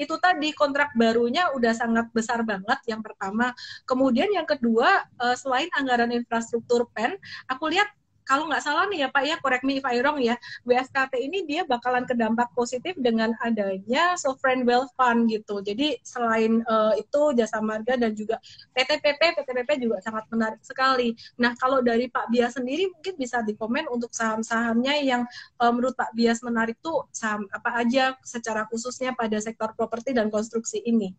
itu 0.00 0.16
tadi 0.18 0.50
kontrak 0.56 0.90
barunya 0.96 1.52
udah 1.52 1.72
sangat 1.76 2.08
besar 2.10 2.42
banget 2.42 2.80
yang 2.88 3.04
pertama. 3.04 3.52
Kemudian 3.84 4.32
yang 4.32 4.48
kedua, 4.48 5.04
uh, 5.20 5.36
selain 5.36 5.68
anggaran 5.76 6.10
infrastruktur 6.10 6.88
PEN, 6.96 7.14
aku 7.46 7.70
lihat 7.70 7.86
kalau 8.22 8.46
nggak 8.46 8.62
salah 8.62 8.86
nih 8.86 9.06
ya 9.06 9.08
Pak 9.10 9.24
ya, 9.26 9.36
correct 9.42 9.64
me 9.66 9.82
if 9.82 9.86
I 9.86 9.98
wrong 10.00 10.22
ya, 10.22 10.38
WSKT 10.62 11.18
ini 11.18 11.44
dia 11.46 11.66
bakalan 11.66 12.06
kedampak 12.06 12.50
positif 12.54 12.94
dengan 12.98 13.34
adanya 13.42 14.14
sovereign 14.14 14.62
wealth 14.62 14.94
fund 14.94 15.26
gitu. 15.30 15.60
Jadi 15.60 15.98
selain 16.06 16.62
uh, 16.66 16.94
itu 16.94 17.34
jasa 17.34 17.58
marga 17.58 17.98
dan 17.98 18.14
juga 18.14 18.38
PTPP, 18.72 19.42
PTPP 19.42 19.70
juga 19.82 19.98
sangat 20.00 20.26
menarik 20.30 20.62
sekali. 20.62 21.14
Nah 21.42 21.52
kalau 21.58 21.82
dari 21.82 22.06
Pak 22.06 22.30
Bias 22.30 22.54
sendiri 22.56 22.90
mungkin 22.90 23.14
bisa 23.18 23.42
dikomen 23.42 23.90
untuk 23.90 24.14
saham-sahamnya 24.14 25.02
yang 25.02 25.22
uh, 25.58 25.72
menurut 25.74 25.98
Pak 25.98 26.14
Bias 26.14 26.40
menarik 26.46 26.78
tuh 26.78 27.06
saham 27.10 27.46
apa 27.50 27.82
aja 27.82 28.14
secara 28.22 28.64
khususnya 28.70 29.12
pada 29.18 29.38
sektor 29.42 29.74
properti 29.74 30.14
dan 30.14 30.30
konstruksi 30.30 30.78
ini. 30.82 31.14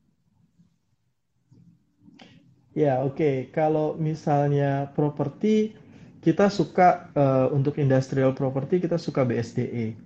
Ya, 2.73 3.05
oke. 3.05 3.21
Okay. 3.21 3.35
Kalau 3.53 3.93
misalnya 3.93 4.89
properti, 4.97 5.77
kita 6.23 6.47
suka 6.47 7.11
uh, 7.13 7.51
untuk 7.51 7.75
industrial 7.77 8.31
property 8.31 8.79
kita 8.79 8.95
suka 8.95 9.27
BSDE 9.27 9.99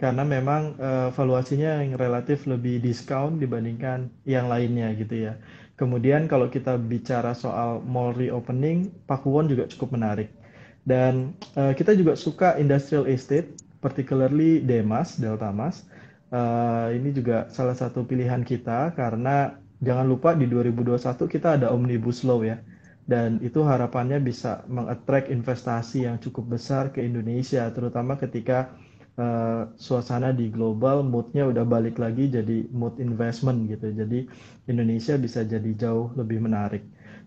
karena 0.00 0.24
memang 0.24 0.80
uh, 0.80 1.08
valuasinya 1.12 1.84
yang 1.84 1.96
relatif 2.00 2.48
lebih 2.48 2.80
diskon 2.80 3.36
dibandingkan 3.36 4.08
yang 4.24 4.48
lainnya 4.48 4.96
gitu 4.96 5.28
ya. 5.28 5.36
Kemudian 5.76 6.24
kalau 6.24 6.48
kita 6.48 6.80
bicara 6.80 7.36
soal 7.36 7.84
mall 7.84 8.16
reopening, 8.16 8.88
Pakuwon 9.04 9.48
juga 9.48 9.68
cukup 9.68 10.00
menarik. 10.00 10.32
Dan 10.88 11.36
uh, 11.52 11.76
kita 11.76 11.92
juga 11.92 12.16
suka 12.16 12.56
industrial 12.56 13.04
estate, 13.12 13.52
particularly 13.84 14.64
Demas, 14.64 15.20
Deltamas. 15.20 15.84
Uh, 16.32 16.96
ini 16.96 17.12
juga 17.12 17.52
salah 17.52 17.76
satu 17.76 18.00
pilihan 18.00 18.40
kita 18.40 18.96
karena 18.96 19.60
jangan 19.84 20.08
lupa 20.08 20.32
di 20.32 20.48
2021 20.48 20.96
kita 21.28 21.60
ada 21.60 21.68
Omnibus 21.74 22.24
Law 22.24 22.40
ya 22.40 22.56
dan 23.08 23.40
itu 23.42 23.64
harapannya 23.64 24.20
bisa 24.22 24.62
mengattract 24.70 25.32
investasi 25.32 26.06
yang 26.06 26.20
cukup 26.20 26.58
besar 26.58 26.94
ke 26.94 27.02
Indonesia 27.02 27.66
terutama 27.72 28.14
ketika 28.20 28.70
uh, 29.18 29.68
suasana 29.76 30.30
di 30.30 30.52
global 30.52 31.02
moodnya 31.02 31.48
udah 31.48 31.64
balik 31.66 31.98
lagi 31.98 32.30
jadi 32.30 32.68
mood 32.70 32.96
investment 33.02 33.66
gitu. 33.66 33.90
Jadi 33.90 34.28
Indonesia 34.70 35.18
bisa 35.18 35.42
jadi 35.42 35.70
jauh 35.74 36.12
lebih 36.14 36.44
menarik. 36.44 36.84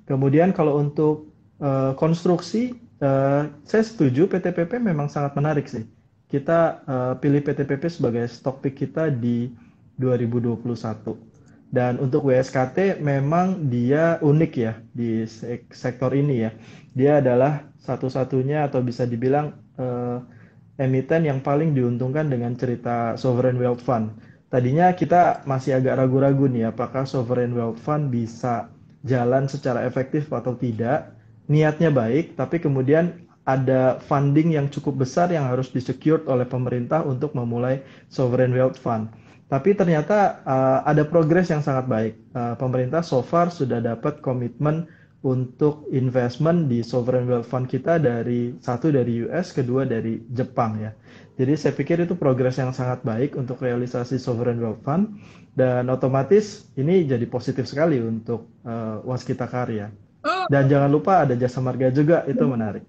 Kemudian 0.07 0.51
kalau 0.55 0.79
untuk 0.79 1.31
uh, 1.63 1.95
konstruksi 1.95 2.75
uh, 3.03 3.49
saya 3.63 3.83
setuju 3.83 4.27
PTPP 4.27 4.79
memang 4.79 5.11
sangat 5.11 5.35
menarik 5.35 5.67
sih. 5.67 5.83
Kita 6.31 6.81
uh, 6.85 7.13
pilih 7.21 7.45
PTPP 7.45 7.91
sebagai 7.91 8.25
stock 8.25 8.63
pick 8.65 8.81
kita 8.81 9.13
di 9.13 9.53
2021 10.01 11.32
dan 11.73 11.97
untuk 11.97 12.29
WSKT 12.29 13.01
memang 13.01 13.65
dia 13.73 14.21
unik 14.21 14.51
ya 14.53 14.77
di 14.93 15.25
sektor 15.73 16.13
ini 16.13 16.45
ya. 16.45 16.51
Dia 16.93 17.17
adalah 17.17 17.65
satu-satunya 17.81 18.69
atau 18.69 18.85
bisa 18.85 19.09
dibilang 19.09 19.57
uh, 19.81 20.21
emiten 20.77 21.25
yang 21.25 21.41
paling 21.41 21.73
diuntungkan 21.73 22.29
dengan 22.29 22.53
cerita 22.53 23.17
sovereign 23.17 23.57
wealth 23.57 23.81
fund. 23.81 24.13
Tadinya 24.53 24.93
kita 24.93 25.41
masih 25.49 25.81
agak 25.81 25.97
ragu-ragu 25.97 26.45
nih 26.45 26.69
apakah 26.69 27.09
sovereign 27.09 27.57
wealth 27.57 27.81
fund 27.81 28.13
bisa 28.13 28.69
jalan 29.01 29.49
secara 29.49 29.81
efektif 29.89 30.29
atau 30.29 30.53
tidak. 30.53 31.09
Niatnya 31.49 31.89
baik, 31.89 32.37
tapi 32.37 32.61
kemudian 32.61 33.25
ada 33.43 33.97
funding 33.99 34.55
yang 34.55 34.69
cukup 34.69 35.03
besar 35.03 35.27
yang 35.33 35.49
harus 35.49 35.73
disecured 35.73 36.23
oleh 36.29 36.45
pemerintah 36.47 37.01
untuk 37.03 37.33
memulai 37.33 37.81
sovereign 38.07 38.53
wealth 38.55 38.79
fund 38.79 39.11
tapi 39.51 39.75
ternyata 39.77 40.41
uh, 40.47 40.79
ada 40.87 41.03
progres 41.05 41.51
yang 41.51 41.61
sangat 41.61 41.85
baik. 41.85 42.13
Uh, 42.33 42.55
pemerintah 42.57 43.05
so 43.05 43.21
far 43.21 43.53
sudah 43.53 43.83
dapat 43.83 44.23
komitmen 44.23 44.87
untuk 45.23 45.87
investment 45.95 46.67
di 46.67 46.83
sovereign 46.83 47.31
wealth 47.31 47.47
fund 47.47 47.71
kita 47.71 47.95
dari 47.95 48.59
satu 48.59 48.91
dari 48.91 49.23
US, 49.23 49.55
kedua 49.55 49.87
dari 49.87 50.19
Jepang 50.35 50.83
ya. 50.83 50.91
Jadi 51.33 51.53
saya 51.55 51.73
pikir 51.73 52.03
itu 52.03 52.13
progres 52.13 52.59
yang 52.59 52.75
sangat 52.75 53.01
baik 53.01 53.39
untuk 53.39 53.63
realisasi 53.63 54.19
sovereign 54.19 54.59
wealth 54.59 54.83
fund 54.83 55.15
dan 55.55 55.87
otomatis 55.89 56.67
ini 56.75 57.07
jadi 57.07 57.23
positif 57.25 57.65
sekali 57.65 58.03
untuk 58.03 58.51
uh, 58.67 58.99
waskita 59.07 59.47
karya. 59.47 59.89
Oh. 60.27 60.45
Dan 60.51 60.67
jangan 60.67 60.91
lupa 60.91 61.23
ada 61.23 61.39
jasa 61.39 61.63
marga 61.63 61.87
juga 61.89 62.27
itu 62.27 62.43
menarik. 62.43 62.83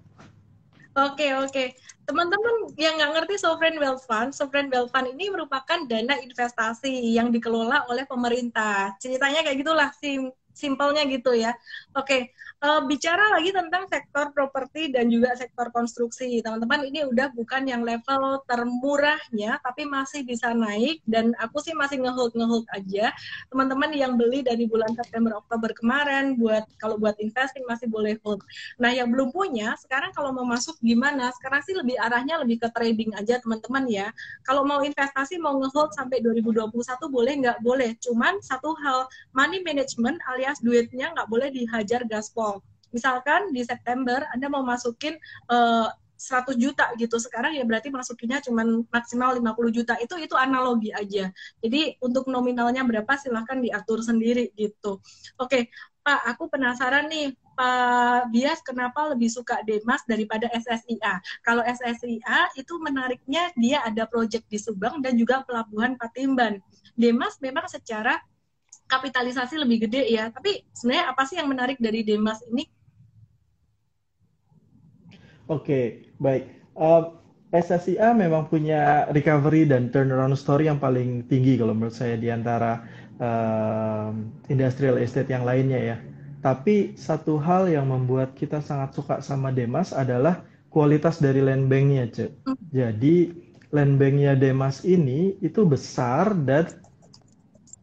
Oke 0.95 1.27
oke 1.35 1.75
teman-teman 2.07 2.71
yang 2.79 2.95
nggak 2.95 3.11
ngerti 3.17 3.35
sovereign 3.41 3.75
wealth 3.83 4.07
fund, 4.07 4.31
sovereign 4.31 4.71
wealth 4.71 4.93
fund 4.95 5.11
ini 5.11 5.27
merupakan 5.27 5.83
dana 5.89 6.15
investasi 6.23 7.11
yang 7.11 7.35
dikelola 7.35 7.83
oleh 7.91 8.07
pemerintah. 8.07 8.95
Ceritanya 9.01 9.43
kayak 9.43 9.59
gitulah, 9.59 9.89
sim 9.99 10.31
simpelnya 10.55 11.03
gitu 11.09 11.35
ya. 11.35 11.51
Oke, 11.97 12.31
uh, 12.63 12.81
bicara 12.87 13.35
lagi 13.35 13.51
tentang 13.51 13.89
sektor 13.89 14.31
properti 14.31 14.93
dan 14.93 15.11
juga 15.11 15.35
sektor 15.35 15.67
konstruksi. 15.73 16.39
Teman-teman, 16.39 16.87
ini 16.87 17.03
udah 17.03 17.33
bukan 17.35 17.67
yang 17.67 17.83
level 17.83 18.43
termurahnya, 18.47 19.59
tapi 19.59 19.83
masih 19.83 20.23
bisa 20.23 20.53
naik. 20.55 21.01
Dan 21.03 21.35
aku 21.41 21.59
sih 21.59 21.75
masih 21.75 21.99
ngehold 22.03 22.33
ngehold 22.37 22.65
aja. 22.71 23.11
Teman-teman 23.51 23.91
yang 23.91 24.15
beli 24.15 24.45
dari 24.45 24.69
bulan 24.69 24.91
September 24.95 25.35
Oktober 25.39 25.71
kemarin, 25.75 26.39
buat 26.39 26.63
kalau 26.79 26.95
buat 26.95 27.17
investing 27.19 27.65
masih 27.67 27.89
boleh 27.91 28.15
hold. 28.23 28.41
Nah, 28.79 28.91
yang 28.93 29.11
belum 29.11 29.33
punya, 29.35 29.75
sekarang 29.81 30.15
kalau 30.15 30.31
mau 30.31 30.47
masuk 30.47 30.77
gimana? 30.79 31.31
Sekarang 31.35 31.61
sih 31.65 31.75
lebih 31.75 31.97
arahnya 31.99 32.39
lebih 32.39 32.61
ke 32.63 32.69
trading 32.71 33.11
aja, 33.17 33.41
teman-teman 33.41 33.83
ya. 33.89 34.07
Kalau 34.47 34.63
mau 34.63 34.81
investasi, 34.83 35.39
mau 35.41 35.57
ngehold 35.59 35.91
sampai 35.97 36.21
2021 36.23 36.71
boleh 37.09 37.33
nggak? 37.43 37.57
Boleh. 37.65 37.97
Cuman 37.99 38.39
satu 38.39 38.75
hal, 38.83 39.07
money 39.33 39.61
management 39.65 40.19
alias 40.29 40.59
duitnya 40.61 41.11
nggak 41.15 41.27
boleh 41.27 41.49
dihajar 41.51 42.03
gaspol 42.07 42.54
misalkan 42.93 43.53
di 43.55 43.61
September 43.65 44.25
Anda 44.33 44.51
mau 44.51 44.61
masukin 44.61 45.15
uh, 45.49 45.87
eh, 45.87 45.89
100 46.15 46.55
juta 46.55 46.89
gitu. 46.95 47.19
Sekarang 47.19 47.51
ya 47.53 47.63
berarti 47.67 47.91
masukinnya 47.91 48.39
cuma 48.39 48.63
maksimal 48.87 49.35
50 49.35 49.75
juta. 49.75 49.93
Itu 49.99 50.15
itu 50.17 50.33
analogi 50.33 50.95
aja. 50.95 51.29
Jadi 51.59 51.99
untuk 51.99 52.31
nominalnya 52.31 52.81
berapa 52.87 53.19
silahkan 53.19 53.59
diatur 53.59 53.99
sendiri 54.01 54.51
gitu. 54.55 55.03
Oke 55.37 55.69
Pak 56.01 56.21
aku 56.35 56.49
penasaran 56.49 57.11
nih. 57.11 57.35
Pak 57.55 58.35
Bias 58.35 58.59
kenapa 58.67 59.15
lebih 59.15 59.31
suka 59.31 59.63
Demas 59.63 60.03
daripada 60.03 60.51
SSIA 60.51 61.23
kalau 61.39 61.63
SSIA 61.63 62.51
itu 62.59 62.75
menariknya 62.83 63.47
dia 63.55 63.79
ada 63.79 64.03
proyek 64.03 64.43
di 64.51 64.59
Subang 64.59 64.99
dan 64.99 65.15
juga 65.15 65.39
pelabuhan 65.47 65.95
Patimban. 65.95 66.59
Demas 66.99 67.39
memang 67.39 67.63
secara 67.71 68.19
kapitalisasi 68.91 69.55
lebih 69.55 69.87
gede 69.87 70.03
ya. 70.11 70.27
Tapi 70.35 70.67
sebenarnya 70.75 71.15
apa 71.15 71.23
sih 71.23 71.39
yang 71.39 71.47
menarik 71.47 71.79
dari 71.79 72.03
Demas 72.03 72.43
ini 72.51 72.67
Oke, 75.45 76.09
baik. 76.17 76.49
Uh, 76.73 77.13
eh, 77.53 77.61
SSIA 77.61 78.17
memang 78.17 78.49
punya 78.49 79.05
recovery 79.13 79.69
dan 79.69 79.93
turnaround 79.93 80.35
story 80.35 80.65
yang 80.67 80.81
paling 80.81 81.23
tinggi 81.29 81.55
kalau 81.61 81.77
menurut 81.77 81.93
saya 81.93 82.17
di 82.17 82.33
antara 82.33 82.81
uh, 83.21 84.09
industrial 84.49 84.97
estate 84.97 85.29
yang 85.29 85.45
lainnya 85.45 85.79
ya. 85.79 85.97
Tapi 86.41 86.93
satu 86.97 87.41
hal 87.41 87.69
yang 87.69 87.89
membuat 87.89 88.37
kita 88.37 88.61
sangat 88.61 88.93
suka 88.93 89.21
sama 89.21 89.49
Demas 89.49 89.93
adalah 89.93 90.45
kualitas 90.69 91.17
dari 91.17 91.41
land 91.41 91.65
banknya, 91.71 92.05
Cek. 92.09 92.31
Jadi 92.69 93.33
land 93.73 93.97
banknya 93.97 94.37
Demas 94.37 94.85
ini 94.85 95.37
itu 95.41 95.65
besar 95.65 96.37
dan 96.45 96.69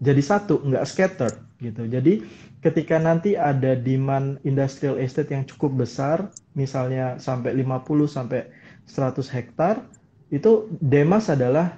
jadi 0.03 0.23
satu, 0.23 0.63
nggak 0.63 0.87
scattered 0.87 1.37
gitu. 1.63 1.87
Jadi 1.87 2.23
ketika 2.63 2.97
nanti 2.97 3.35
ada 3.35 3.75
demand 3.75 4.39
industrial 4.47 4.97
estate 4.97 5.35
yang 5.35 5.45
cukup 5.45 5.83
besar, 5.83 6.31
misalnya 6.55 7.19
sampai 7.19 7.53
50 7.59 8.07
sampai 8.07 8.49
100 8.87 9.19
hektar, 9.35 9.83
itu 10.33 10.71
Demas 10.79 11.29
adalah 11.29 11.77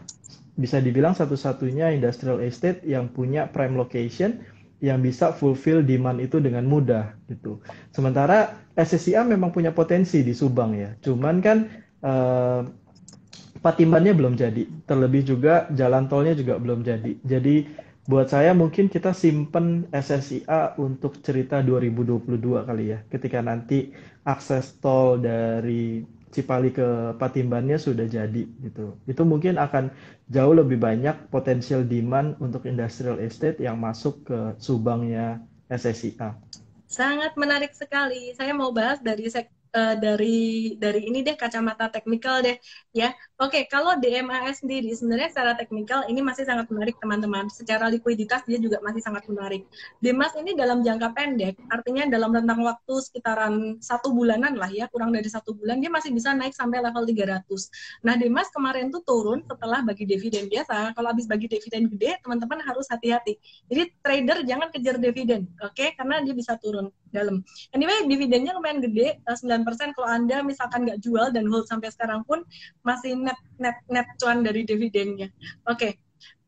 bisa 0.54 0.78
dibilang 0.78 1.16
satu-satunya 1.16 1.90
industrial 1.90 2.38
estate 2.38 2.86
yang 2.86 3.10
punya 3.10 3.50
prime 3.50 3.74
location 3.74 4.46
yang 4.78 5.00
bisa 5.00 5.32
fulfill 5.32 5.80
demand 5.80 6.20
itu 6.20 6.38
dengan 6.38 6.62
mudah 6.68 7.16
gitu. 7.26 7.58
Sementara 7.90 8.54
SSIA 8.76 9.24
memang 9.24 9.50
punya 9.50 9.72
potensi 9.72 10.20
di 10.20 10.36
Subang 10.36 10.76
ya, 10.76 10.94
cuman 11.00 11.36
kan 11.40 11.58
uh, 12.04 12.62
Patimbannya 13.64 14.12
belum 14.12 14.36
jadi, 14.36 14.68
terlebih 14.84 15.24
juga 15.24 15.64
jalan 15.72 16.04
tolnya 16.04 16.36
juga 16.36 16.60
belum 16.60 16.84
jadi. 16.84 17.16
Jadi 17.24 17.64
buat 18.04 18.28
saya 18.28 18.52
mungkin 18.52 18.92
kita 18.92 19.16
simpen 19.16 19.88
SSIA 19.88 20.76
untuk 20.76 21.24
cerita 21.24 21.64
2022 21.64 22.68
kali 22.68 22.84
ya, 22.92 22.98
ketika 23.08 23.40
nanti 23.40 23.96
akses 24.28 24.76
tol 24.80 25.16
dari 25.20 26.04
Cipali 26.34 26.74
ke 26.74 27.14
Patimbannya 27.14 27.78
sudah 27.78 28.10
jadi 28.10 28.42
gitu. 28.42 28.98
Itu 29.06 29.22
mungkin 29.22 29.54
akan 29.54 29.94
jauh 30.26 30.50
lebih 30.50 30.82
banyak 30.82 31.30
potensial 31.30 31.86
demand 31.86 32.34
untuk 32.42 32.66
industrial 32.66 33.22
estate 33.22 33.62
yang 33.62 33.78
masuk 33.78 34.26
ke 34.26 34.38
Subangnya 34.58 35.38
SSIA. 35.70 36.34
Sangat 36.90 37.38
menarik 37.38 37.70
sekali. 37.70 38.34
Saya 38.34 38.50
mau 38.50 38.74
bahas 38.74 38.98
dari 38.98 39.30
sektor 39.30 39.53
uh, 39.74 39.94
dari 39.98 40.74
dari 40.78 41.10
ini 41.10 41.20
deh 41.26 41.34
kacamata 41.34 41.90
teknikal 41.90 42.40
deh 42.40 42.56
ya. 42.94 43.10
Oke, 43.42 43.66
kalau 43.66 43.98
DMAS 43.98 44.62
sendiri 44.62 44.94
sebenarnya 44.94 45.34
secara 45.34 45.52
teknikal 45.58 46.06
ini 46.06 46.22
masih 46.22 46.46
sangat 46.46 46.70
menarik 46.70 46.94
teman-teman. 47.02 47.50
Secara 47.50 47.90
likuiditas 47.90 48.46
dia 48.46 48.62
juga 48.62 48.78
masih 48.80 49.02
sangat 49.02 49.26
menarik. 49.26 49.66
DMAS 49.98 50.38
ini 50.38 50.54
dalam 50.54 50.86
jangka 50.86 51.10
pendek, 51.12 51.58
artinya 51.66 52.06
dalam 52.06 52.30
rentang 52.30 52.62
waktu 52.62 52.94
sekitaran 53.02 53.82
satu 53.82 54.14
bulanan 54.14 54.54
lah 54.54 54.70
ya, 54.70 54.86
kurang 54.86 55.10
dari 55.10 55.26
satu 55.26 55.52
bulan 55.58 55.82
dia 55.82 55.90
masih 55.90 56.14
bisa 56.14 56.30
naik 56.30 56.54
sampai 56.54 56.78
level 56.78 57.02
300. 57.02 57.42
Nah, 58.06 58.14
DMAS 58.14 58.48
kemarin 58.54 58.94
tuh 58.94 59.02
turun 59.02 59.42
setelah 59.42 59.82
bagi 59.82 60.06
dividen 60.06 60.46
biasa. 60.46 60.94
Kalau 60.94 61.08
habis 61.10 61.26
bagi 61.26 61.50
dividen 61.50 61.90
gede, 61.90 62.22
teman-teman 62.22 62.62
harus 62.62 62.86
hati-hati. 62.86 63.34
Jadi 63.66 63.82
trader 63.98 64.38
jangan 64.46 64.70
kejar 64.70 64.96
dividen, 65.02 65.50
oke? 65.58 65.74
Okay? 65.74 65.98
Karena 65.98 66.22
dia 66.22 66.32
bisa 66.32 66.54
turun 66.54 66.94
dalam. 67.14 67.46
Anyway, 67.70 68.10
dividennya 68.10 68.52
lumayan 68.58 68.82
gede, 68.82 69.22
9 69.22 69.46
eh, 69.46 69.94
kalau 69.94 70.08
Anda 70.10 70.42
misalkan 70.42 70.82
nggak 70.82 70.98
jual 70.98 71.30
dan 71.30 71.46
hold 71.46 71.70
sampai 71.70 71.94
sekarang 71.94 72.26
pun 72.26 72.42
masih 72.82 73.14
net 73.14 73.38
net 73.62 73.78
net 73.86 74.10
cuan 74.18 74.42
dari 74.42 74.66
dividennya. 74.66 75.30
Oke. 75.70 75.78
Okay. 75.78 75.92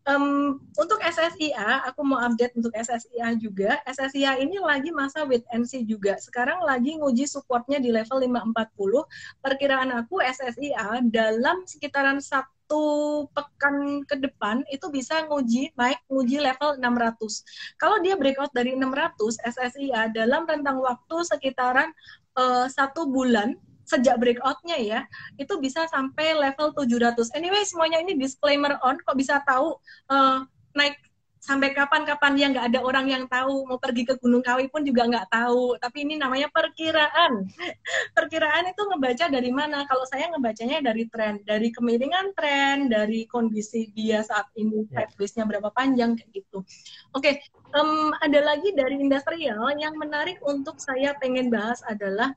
Um, 0.07 0.63
untuk 0.79 1.03
SSIA, 1.03 1.83
aku 1.83 2.07
mau 2.07 2.23
update 2.23 2.55
untuk 2.55 2.71
SSIA 2.79 3.35
juga. 3.43 3.83
SSIA 3.91 4.39
ini 4.39 4.55
lagi 4.63 4.95
masa 4.95 5.27
wait 5.27 5.43
and 5.51 5.67
see 5.67 5.83
juga. 5.83 6.15
Sekarang 6.23 6.63
lagi 6.63 6.95
nguji 6.95 7.27
supportnya 7.27 7.83
di 7.83 7.91
level 7.91 8.23
540. 8.23 9.03
Perkiraan 9.43 9.91
aku 9.99 10.23
SSIA 10.23 11.03
dalam 11.11 11.67
sekitaran 11.67 12.23
satu 12.67 13.31
pekan 13.31 14.03
ke 14.11 14.19
depan 14.19 14.67
itu 14.75 14.91
bisa 14.91 15.23
nguji 15.31 15.71
naik 15.79 16.03
nguji 16.11 16.43
level 16.43 16.75
600. 16.83 17.79
Kalau 17.79 18.03
dia 18.03 18.19
breakout 18.19 18.51
dari 18.51 18.75
600 18.75 19.39
SSIA 19.39 20.11
dalam 20.11 20.43
rentang 20.51 20.83
waktu 20.83 21.17
sekitaran 21.23 21.95
uh, 22.35 22.67
satu 22.67 23.07
bulan 23.07 23.55
sejak 23.87 24.19
breakoutnya 24.19 24.83
ya 24.83 25.01
itu 25.39 25.63
bisa 25.63 25.87
sampai 25.95 26.35
level 26.35 26.75
700. 26.75 27.39
Anyway 27.39 27.63
semuanya 27.63 28.03
ini 28.03 28.19
disclaimer 28.19 28.75
on 28.83 28.99
kok 28.99 29.15
bisa 29.15 29.39
tahu 29.47 29.79
uh, 30.11 30.43
naik 30.75 30.99
sampai 31.47 31.71
kapan-kapan 31.71 32.33
ya 32.35 32.47
nggak 32.51 32.67
ada 32.75 32.81
orang 32.83 33.07
yang 33.07 33.25
tahu 33.31 33.71
mau 33.71 33.79
pergi 33.79 34.03
ke 34.03 34.19
Gunung 34.19 34.43
Kawi 34.43 34.67
pun 34.67 34.83
juga 34.83 35.07
nggak 35.07 35.31
tahu 35.31 35.79
tapi 35.79 36.03
ini 36.03 36.19
namanya 36.19 36.51
perkiraan 36.51 37.47
perkiraan 38.19 38.67
itu 38.67 38.83
ngebaca 38.83 39.31
dari 39.31 39.55
mana 39.55 39.87
kalau 39.87 40.03
saya 40.11 40.27
ngebacanya 40.35 40.83
dari 40.83 41.07
tren 41.07 41.39
dari 41.47 41.71
kemiringan 41.71 42.35
tren 42.35 42.91
dari 42.91 43.31
kondisi 43.31 43.95
dia 43.95 44.27
saat 44.27 44.51
ini 44.59 44.91
yeah. 44.91 45.07
nya 45.39 45.45
berapa 45.47 45.71
panjang 45.71 46.19
kayak 46.19 46.35
gitu 46.35 46.67
oke 47.15 47.23
okay. 47.23 47.39
um, 47.79 48.11
ada 48.27 48.43
lagi 48.43 48.75
dari 48.75 48.99
industrial 48.99 49.71
yang 49.79 49.95
menarik 49.95 50.43
untuk 50.43 50.83
saya 50.83 51.15
pengen 51.23 51.47
bahas 51.47 51.79
adalah 51.87 52.35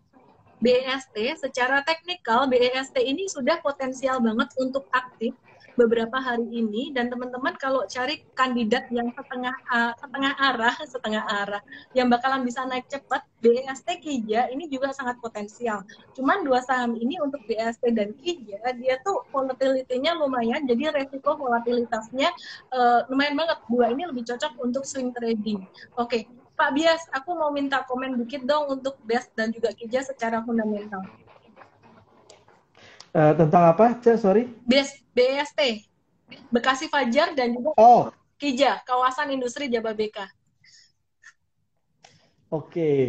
BEST 0.62 1.16
secara 1.40 1.82
teknikal 1.82 2.46
BEST 2.46 2.94
ini 3.02 3.26
sudah 3.26 3.58
potensial 3.66 4.22
banget 4.22 4.54
untuk 4.62 4.86
aktif 4.94 5.34
beberapa 5.80 6.20
hari 6.20 6.44
ini 6.52 6.92
dan 6.92 7.08
teman-teman 7.08 7.56
kalau 7.56 7.88
cari 7.88 8.28
kandidat 8.36 8.92
yang 8.92 9.08
setengah 9.16 9.56
uh, 9.72 9.96
setengah 9.96 10.34
arah 10.36 10.76
setengah 10.84 11.24
arah 11.24 11.64
yang 11.96 12.12
bakalan 12.12 12.44
bisa 12.44 12.68
naik 12.68 12.84
cepat 12.92 13.24
BEST 13.40 13.88
Kija 14.04 14.52
ini 14.52 14.68
juga 14.68 14.92
sangat 14.92 15.16
potensial. 15.24 15.88
Cuman 16.12 16.44
dua 16.44 16.60
saham 16.60 17.00
ini 17.00 17.16
untuk 17.24 17.40
BEST 17.48 17.88
dan 17.96 18.12
Kija 18.20 18.60
dia 18.76 19.00
tuh 19.08 19.24
volatility-nya 19.32 20.20
lumayan 20.20 20.68
jadi 20.68 20.92
resiko 20.92 21.40
volatilitasnya 21.40 22.28
uh, 22.76 23.08
lumayan 23.08 23.40
banget. 23.40 23.58
Dua 23.72 23.88
ini 23.96 24.04
lebih 24.04 24.28
cocok 24.28 24.60
untuk 24.60 24.84
swing 24.84 25.16
trading. 25.16 25.64
Oke, 25.96 26.04
okay. 26.04 26.22
Pak 26.60 26.76
Bias, 26.76 27.08
aku 27.16 27.40
mau 27.40 27.56
minta 27.56 27.88
komen 27.88 28.20
dikit 28.20 28.44
dong 28.44 28.68
untuk 28.68 29.00
BEST 29.08 29.32
dan 29.32 29.56
juga 29.56 29.72
Kija 29.72 30.04
secara 30.04 30.44
fundamental. 30.44 31.00
Uh, 33.10 33.34
tentang 33.34 33.74
apa, 33.74 33.98
Cek? 33.98 34.22
Sorry. 34.22 34.46
BEST, 34.70 35.02
BST, 35.20 35.60
Bekasi 36.48 36.88
Fajar 36.88 37.36
dan 37.36 37.52
juga 37.52 37.76
oh. 37.76 38.08
Kija, 38.40 38.80
kawasan 38.88 39.36
industri 39.36 39.68
Jababeka. 39.68 40.32
Oke, 42.48 42.72
okay. 42.72 43.00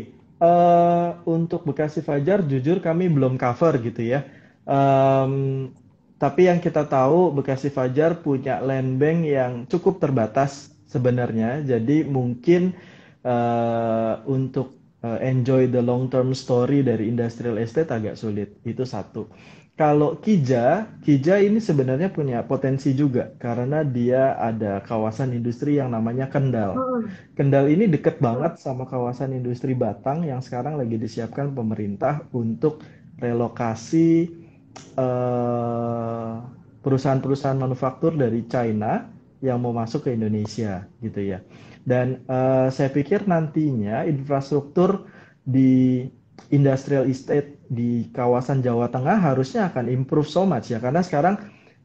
uh, 0.43 0.45
eh, 0.45 1.09
untuk 1.31 1.63
Bekasi 1.63 2.03
Fajar, 2.03 2.43
jujur 2.43 2.83
kami 2.83 3.07
belum 3.07 3.39
cover 3.39 3.79
gitu 3.79 4.03
ya. 4.03 4.27
Um, 4.67 5.71
tapi 6.19 6.51
yang 6.51 6.59
kita 6.59 6.85
tahu 6.85 7.31
Bekasi 7.33 7.71
Fajar 7.71 8.19
punya 8.21 8.59
land 8.59 8.99
bank 8.99 9.19
yang 9.25 9.53
cukup 9.71 10.03
terbatas 10.03 10.75
sebenarnya. 10.91 11.63
Jadi 11.63 12.05
mungkin 12.05 12.75
uh, 13.23 14.21
untuk 14.27 14.77
uh, 15.07 15.17
enjoy 15.23 15.71
the 15.71 15.81
long 15.81 16.11
term 16.13 16.35
story 16.37 16.83
dari 16.85 17.09
industrial 17.09 17.57
estate 17.57 17.89
agak 17.89 18.19
sulit. 18.19 18.59
Itu 18.67 18.85
satu 18.85 19.31
kalau 19.81 20.21
Kija, 20.21 20.93
Kija 21.01 21.41
ini 21.41 21.57
sebenarnya 21.57 22.13
punya 22.13 22.45
potensi 22.45 22.93
juga 22.93 23.33
karena 23.41 23.81
dia 23.81 24.37
ada 24.37 24.85
kawasan 24.85 25.33
industri 25.33 25.81
yang 25.81 25.97
namanya 25.97 26.29
Kendal. 26.29 26.77
Hmm. 26.77 27.09
Kendal 27.33 27.73
ini 27.73 27.89
deket 27.89 28.21
banget 28.21 28.61
sama 28.61 28.85
kawasan 28.85 29.33
industri 29.33 29.73
Batang 29.73 30.29
yang 30.29 30.45
sekarang 30.45 30.77
lagi 30.77 31.01
disiapkan 31.01 31.57
pemerintah 31.57 32.29
untuk 32.37 32.85
relokasi 33.25 34.29
uh, 35.01 36.45
perusahaan-perusahaan 36.85 37.57
manufaktur 37.57 38.13
dari 38.21 38.45
China 38.53 39.09
yang 39.41 39.65
mau 39.65 39.73
masuk 39.73 40.05
ke 40.05 40.11
Indonesia 40.13 40.85
gitu 41.01 41.25
ya. 41.25 41.41
Dan 41.89 42.21
uh, 42.29 42.69
saya 42.69 42.93
pikir 42.93 43.25
nantinya 43.25 44.05
infrastruktur 44.05 45.09
di 45.41 46.05
industrial 46.53 47.09
estate 47.09 47.60
di 47.71 48.11
kawasan 48.11 48.67
Jawa 48.67 48.91
Tengah 48.91 49.23
harusnya 49.23 49.71
akan 49.71 49.87
improve 49.87 50.27
so 50.27 50.43
much 50.43 50.75
ya 50.75 50.83
karena 50.83 51.07
sekarang 51.07 51.39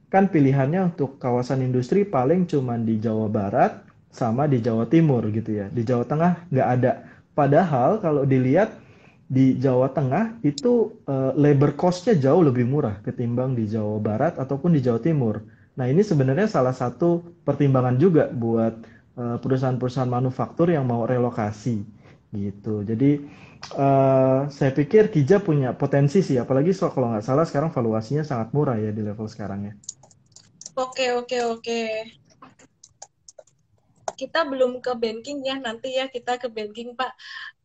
kan 0.10 0.34
pilihannya 0.34 0.89
untuk 0.98 1.21
kawasan 1.21 1.62
industri 1.62 2.02
paling 2.02 2.50
cuma 2.50 2.74
di 2.82 2.98
Jawa 2.98 3.30
Barat 3.30 3.86
sama 4.10 4.50
di 4.50 4.65
Jawa 4.65 4.89
Timur 4.89 5.21
gitu 5.30 5.62
ya 5.62 5.69
di 5.69 5.86
Jawa 5.86 6.10
Tengah 6.10 6.50
nggak 6.50 6.69
ada 6.82 6.91
padahal 7.38 8.02
kalau 8.02 8.26
dilihat 8.26 8.74
di 9.26 9.58
Jawa 9.58 9.89
Tengah 9.89 10.41
itu 10.45 11.02
uh, 11.10 11.34
labor 11.34 11.74
cost-nya 11.74 12.13
jauh 12.17 12.45
lebih 12.45 12.65
murah 12.65 13.02
ketimbang 13.02 13.58
di 13.58 13.65
Jawa 13.65 13.98
Barat 13.98 14.38
ataupun 14.38 14.78
di 14.78 14.86
Jawa 14.86 15.02
Timur. 15.02 15.41
Nah 15.76 15.89
ini 15.89 16.06
sebenarnya 16.06 16.45
salah 16.45 16.78
satu 16.78 17.26
pertimbangan 17.41 17.98
juga 17.98 18.30
buat 18.30 18.86
uh, 19.17 19.38
perusahaan-perusahaan 19.41 20.10
manufaktur 20.10 20.69
yang 20.69 20.86
mau 20.86 21.10
relokasi 21.10 21.82
gitu. 22.38 22.86
Jadi 22.86 23.26
uh, 23.73 24.45
saya 24.54 24.71
pikir 24.75 25.10
Kija 25.10 25.41
punya 25.41 25.73
potensi 25.73 26.21
sih, 26.21 26.38
apalagi 26.38 26.75
so, 26.75 26.93
kalau 26.93 27.10
nggak 27.10 27.25
salah 27.25 27.45
sekarang 27.47 27.73
valuasinya 27.73 28.21
sangat 28.21 28.54
murah 28.54 28.78
ya 28.78 28.93
di 28.93 29.01
level 29.01 29.25
sekarang 29.25 29.71
ya. 29.71 29.73
Oke 30.75 31.15
oke 31.15 31.38
oke. 31.56 31.82
Kita 34.15 34.47
belum 34.47 34.80
ke 34.80 34.91
banking 34.95 35.43
ya, 35.43 35.60
nanti 35.60 35.95
ya 35.95 36.12
kita 36.12 36.38
ke 36.38 36.51
banking 36.51 36.93
Pak. 36.93 37.12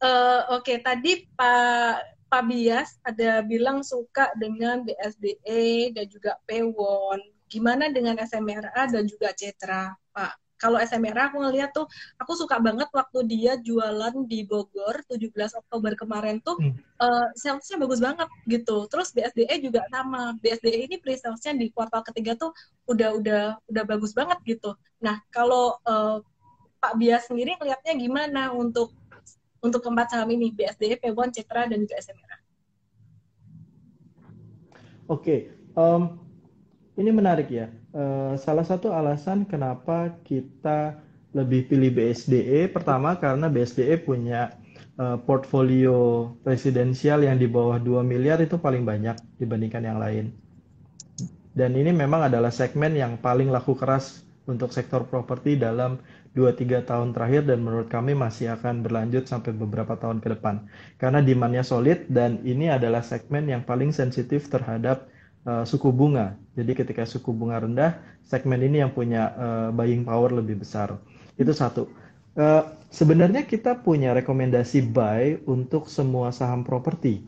Uh, 0.01 0.59
oke 0.59 0.73
tadi 0.83 1.27
Pak 1.35 2.21
Pak 2.31 2.43
Bias 2.47 3.03
ada 3.03 3.43
bilang 3.43 3.83
suka 3.83 4.31
dengan 4.39 4.87
BSDE 4.87 5.91
dan 5.91 6.07
juga 6.07 6.39
Pewon. 6.47 7.19
Gimana 7.51 7.91
dengan 7.91 8.15
SMRA 8.23 8.87
dan 8.87 9.03
juga 9.11 9.35
Cetra, 9.35 9.91
Pak? 10.15 10.50
Kalau 10.61 10.77
SMRA 10.77 11.33
aku 11.33 11.40
ngeliat 11.40 11.73
tuh 11.73 11.88
aku 12.20 12.37
suka 12.37 12.61
banget 12.61 12.92
waktu 12.92 13.25
dia 13.25 13.57
jualan 13.57 14.29
di 14.29 14.44
Bogor 14.44 15.01
17 15.09 15.33
Oktober 15.57 15.96
kemarin 15.96 16.44
tuh 16.44 16.61
hmm. 16.61 16.77
uh, 17.01 17.27
salesnya 17.33 17.81
bagus 17.81 18.05
banget 18.05 18.29
gitu. 18.44 18.85
Terus 18.92 19.16
BSDE 19.16 19.64
juga 19.64 19.81
sama. 19.88 20.37
BSDE 20.44 20.85
ini 20.85 21.01
pre 21.01 21.16
salesnya 21.16 21.57
di 21.57 21.73
kuartal 21.73 22.05
ketiga 22.05 22.37
tuh 22.37 22.53
udah 22.85 23.16
udah 23.16 23.42
udah 23.64 23.85
bagus 23.88 24.12
banget 24.12 24.37
gitu. 24.44 24.77
Nah 25.01 25.25
kalau 25.33 25.81
uh, 25.88 26.20
Pak 26.81 27.01
Bias 27.01 27.33
sendiri 27.33 27.57
ngeliatnya 27.57 27.96
gimana 27.96 28.53
untuk 28.53 28.92
untuk 29.64 29.81
keempat 29.81 30.12
saham 30.12 30.29
ini? 30.33 30.53
BSDE, 30.53 31.01
P1, 31.01 31.37
Citra 31.37 31.68
dan 31.68 31.85
juga 31.85 32.01
SMRA 32.01 32.37
Oke, 35.11 35.20
okay. 35.20 35.40
um, 35.77 36.16
ini 36.96 37.11
menarik 37.12 37.51
ya 37.51 37.68
uh, 37.94 38.35
salah 38.38 38.66
satu 38.66 38.94
alasan 38.94 39.46
kenapa 39.46 40.14
kita 40.26 40.98
lebih 41.31 41.70
pilih 41.70 41.94
BSDE 41.94 42.70
pertama 42.74 43.14
karena 43.18 43.46
BSDE 43.46 44.03
punya 44.03 44.55
uh, 44.98 45.18
portfolio 45.22 46.31
presidensial 46.42 47.22
yang 47.22 47.38
di 47.38 47.46
bawah 47.46 47.79
2 47.79 48.03
miliar 48.03 48.42
itu 48.42 48.59
paling 48.59 48.83
banyak 48.83 49.14
dibandingkan 49.38 49.83
yang 49.87 49.98
lain. 50.03 50.35
Dan 51.50 51.74
ini 51.74 51.90
memang 51.90 52.31
adalah 52.31 52.55
segmen 52.55 52.94
yang 52.94 53.18
paling 53.18 53.50
laku 53.50 53.74
keras 53.74 54.22
untuk 54.46 54.74
sektor 54.74 55.07
properti 55.07 55.59
dalam 55.59 55.98
2-3 56.35 56.87
tahun 56.87 57.11
terakhir 57.11 57.42
dan 57.50 57.59
menurut 57.62 57.90
kami 57.90 58.14
masih 58.14 58.55
akan 58.55 58.87
berlanjut 58.87 59.26
sampai 59.26 59.50
beberapa 59.50 59.98
tahun 59.98 60.22
ke 60.22 60.38
depan. 60.38 60.66
Karena 60.98 61.18
demandnya 61.22 61.66
solid 61.66 62.07
dan 62.07 62.38
ini 62.46 62.70
adalah 62.70 63.03
segmen 63.03 63.50
yang 63.50 63.66
paling 63.66 63.90
sensitif 63.90 64.46
terhadap 64.46 65.11
uh, 65.46 65.64
suku 65.64 65.92
bunga. 65.92 66.37
Jadi 66.59 66.72
ketika 66.76 67.07
suku 67.09 67.31
bunga 67.33 67.62
rendah, 67.62 67.96
segmen 68.26 68.61
ini 68.61 68.83
yang 68.85 68.92
punya 68.92 69.33
uh, 69.37 69.68
buying 69.72 70.05
power 70.05 70.35
lebih 70.35 70.61
besar. 70.61 70.96
Itu 71.40 71.55
satu. 71.57 71.88
Uh, 72.38 72.62
sebenarnya 72.92 73.42
kita 73.42 73.83
punya 73.83 74.14
rekomendasi 74.14 74.87
buy 74.90 75.42
untuk 75.50 75.90
semua 75.90 76.31
saham 76.31 76.62
properti 76.62 77.26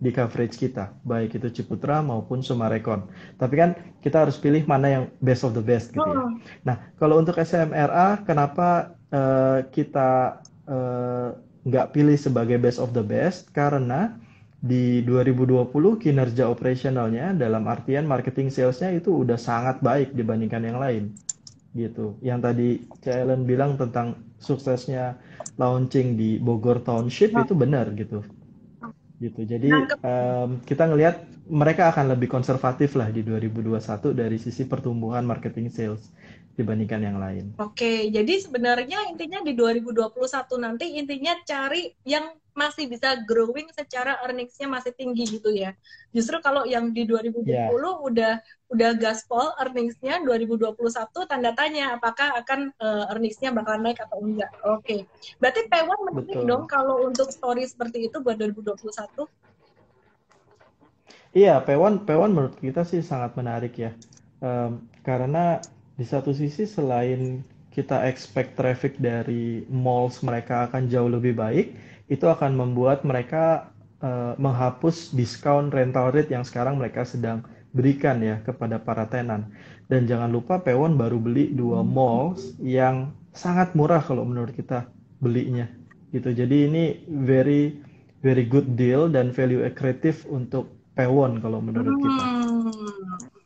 di 0.00 0.08
coverage 0.16 0.56
kita, 0.56 0.96
baik 1.04 1.36
itu 1.36 1.60
Ciputra 1.60 2.00
maupun 2.00 2.40
Sumarekon. 2.40 3.04
Tapi 3.36 3.54
kan 3.60 3.70
kita 4.00 4.24
harus 4.24 4.40
pilih 4.40 4.64
mana 4.64 4.88
yang 4.88 5.04
best 5.20 5.44
of 5.44 5.52
the 5.52 5.60
best 5.60 5.92
gitu 5.92 6.00
ya. 6.00 6.24
Oh. 6.24 6.32
Nah, 6.64 6.76
kalau 6.96 7.20
untuk 7.20 7.36
SMRA, 7.36 8.24
kenapa 8.24 8.96
uh, 9.12 9.60
kita 9.68 10.40
uh, 10.64 11.36
nggak 11.68 11.92
pilih 11.92 12.16
sebagai 12.16 12.56
best 12.56 12.80
of 12.80 12.96
the 12.96 13.04
best? 13.04 13.52
Karena 13.52 14.16
di 14.60 15.00
2020 15.08 15.72
kinerja 15.96 16.52
operasionalnya 16.52 17.32
dalam 17.32 17.64
artian 17.64 18.04
marketing 18.04 18.52
salesnya 18.52 18.92
itu 18.92 19.24
udah 19.24 19.40
sangat 19.40 19.80
baik 19.80 20.12
dibandingkan 20.12 20.62
yang 20.64 20.76
lain 20.76 21.16
gitu. 21.72 22.20
Yang 22.20 22.40
tadi 22.44 22.68
Cailen 23.00 23.48
bilang 23.48 23.80
tentang 23.80 24.20
suksesnya 24.36 25.16
launching 25.56 26.20
di 26.20 26.36
Bogor 26.36 26.84
Township 26.84 27.32
itu 27.32 27.56
benar 27.56 27.88
gitu 27.96 28.20
gitu. 29.20 29.44
Jadi 29.44 29.68
um, 30.00 30.58
kita 30.64 30.88
ngelihat 30.88 31.28
mereka 31.46 31.92
akan 31.92 32.16
lebih 32.16 32.32
konservatif 32.32 32.96
lah 32.96 33.12
di 33.12 33.20
2021 33.20 34.16
dari 34.16 34.40
sisi 34.40 34.64
pertumbuhan 34.64 35.28
marketing 35.28 35.68
sales 35.68 36.08
dibandingkan 36.56 37.00
yang 37.04 37.20
lain. 37.20 37.52
Oke, 37.60 38.08
jadi 38.08 38.40
sebenarnya 38.40 39.12
intinya 39.12 39.44
di 39.44 39.52
2021 39.52 40.16
nanti 40.56 40.96
intinya 40.96 41.36
cari 41.44 41.92
yang 42.08 42.32
masih 42.60 42.84
bisa 42.92 43.16
growing 43.24 43.72
secara 43.72 44.20
earningsnya 44.20 44.68
masih 44.68 44.92
tinggi 44.92 45.40
gitu 45.40 45.48
ya. 45.48 45.72
Justru 46.12 46.36
kalau 46.44 46.68
yang 46.68 46.92
di 46.92 47.08
2020 47.08 47.48
yeah. 47.48 47.72
udah 47.72 48.32
udah 48.70 48.90
gaspol 49.00 49.56
earningsnya 49.56 50.20
2021 50.22 50.76
tanda 51.24 51.50
tanya 51.56 51.96
apakah 51.96 52.36
akan 52.44 52.70
uh, 52.76 53.08
earningsnya 53.10 53.56
bakal 53.56 53.80
naik 53.80 53.98
atau 54.04 54.20
enggak. 54.20 54.52
Oke, 54.68 55.08
berarti 55.40 55.64
P1 55.66 55.88
menarik 56.04 56.40
dong 56.44 56.68
kalau 56.68 57.08
untuk 57.08 57.32
story 57.32 57.64
seperti 57.64 58.12
itu 58.12 58.20
buat 58.20 58.36
2021. 58.36 59.24
Iya, 61.30 61.62
P1 61.62 62.04
P1 62.04 62.30
menurut 62.30 62.54
kita 62.60 62.84
sih 62.84 63.00
sangat 63.00 63.38
menarik 63.38 63.74
ya. 63.78 63.94
Um, 64.44 64.86
karena 65.06 65.62
di 65.94 66.04
satu 66.04 66.34
sisi 66.34 66.66
selain 66.66 67.44
kita 67.70 68.02
expect 68.10 68.58
traffic 68.58 68.98
dari 68.98 69.62
malls 69.70 70.26
mereka 70.26 70.66
akan 70.66 70.90
jauh 70.90 71.06
lebih 71.06 71.38
baik, 71.38 71.66
itu 72.10 72.26
akan 72.26 72.58
membuat 72.58 73.06
mereka 73.06 73.70
uh, 74.02 74.34
menghapus 74.36 75.14
diskon 75.14 75.70
rental 75.70 76.10
rate 76.10 76.34
yang 76.34 76.42
sekarang 76.42 76.76
mereka 76.76 77.06
sedang 77.06 77.46
berikan 77.70 78.18
ya 78.18 78.42
kepada 78.42 78.82
para 78.82 79.06
tenan. 79.06 79.54
Dan 79.86 80.10
jangan 80.10 80.30
lupa 80.30 80.58
Pewon 80.58 80.98
baru 80.98 81.22
beli 81.22 81.54
dua 81.54 81.86
malls 81.86 82.58
yang 82.58 83.14
sangat 83.30 83.78
murah 83.78 84.02
kalau 84.02 84.26
menurut 84.26 84.50
kita 84.50 84.90
belinya 85.22 85.70
gitu. 86.10 86.34
Jadi 86.34 86.66
ini 86.66 86.84
very 87.06 87.78
very 88.20 88.42
good 88.42 88.74
deal 88.74 89.06
dan 89.06 89.30
value 89.30 89.62
accretive 89.62 90.26
untuk 90.26 90.66
Pewon 90.98 91.38
kalau 91.38 91.62
menurut 91.62 91.94
kita. 91.94 92.24
Hmm 92.26 93.40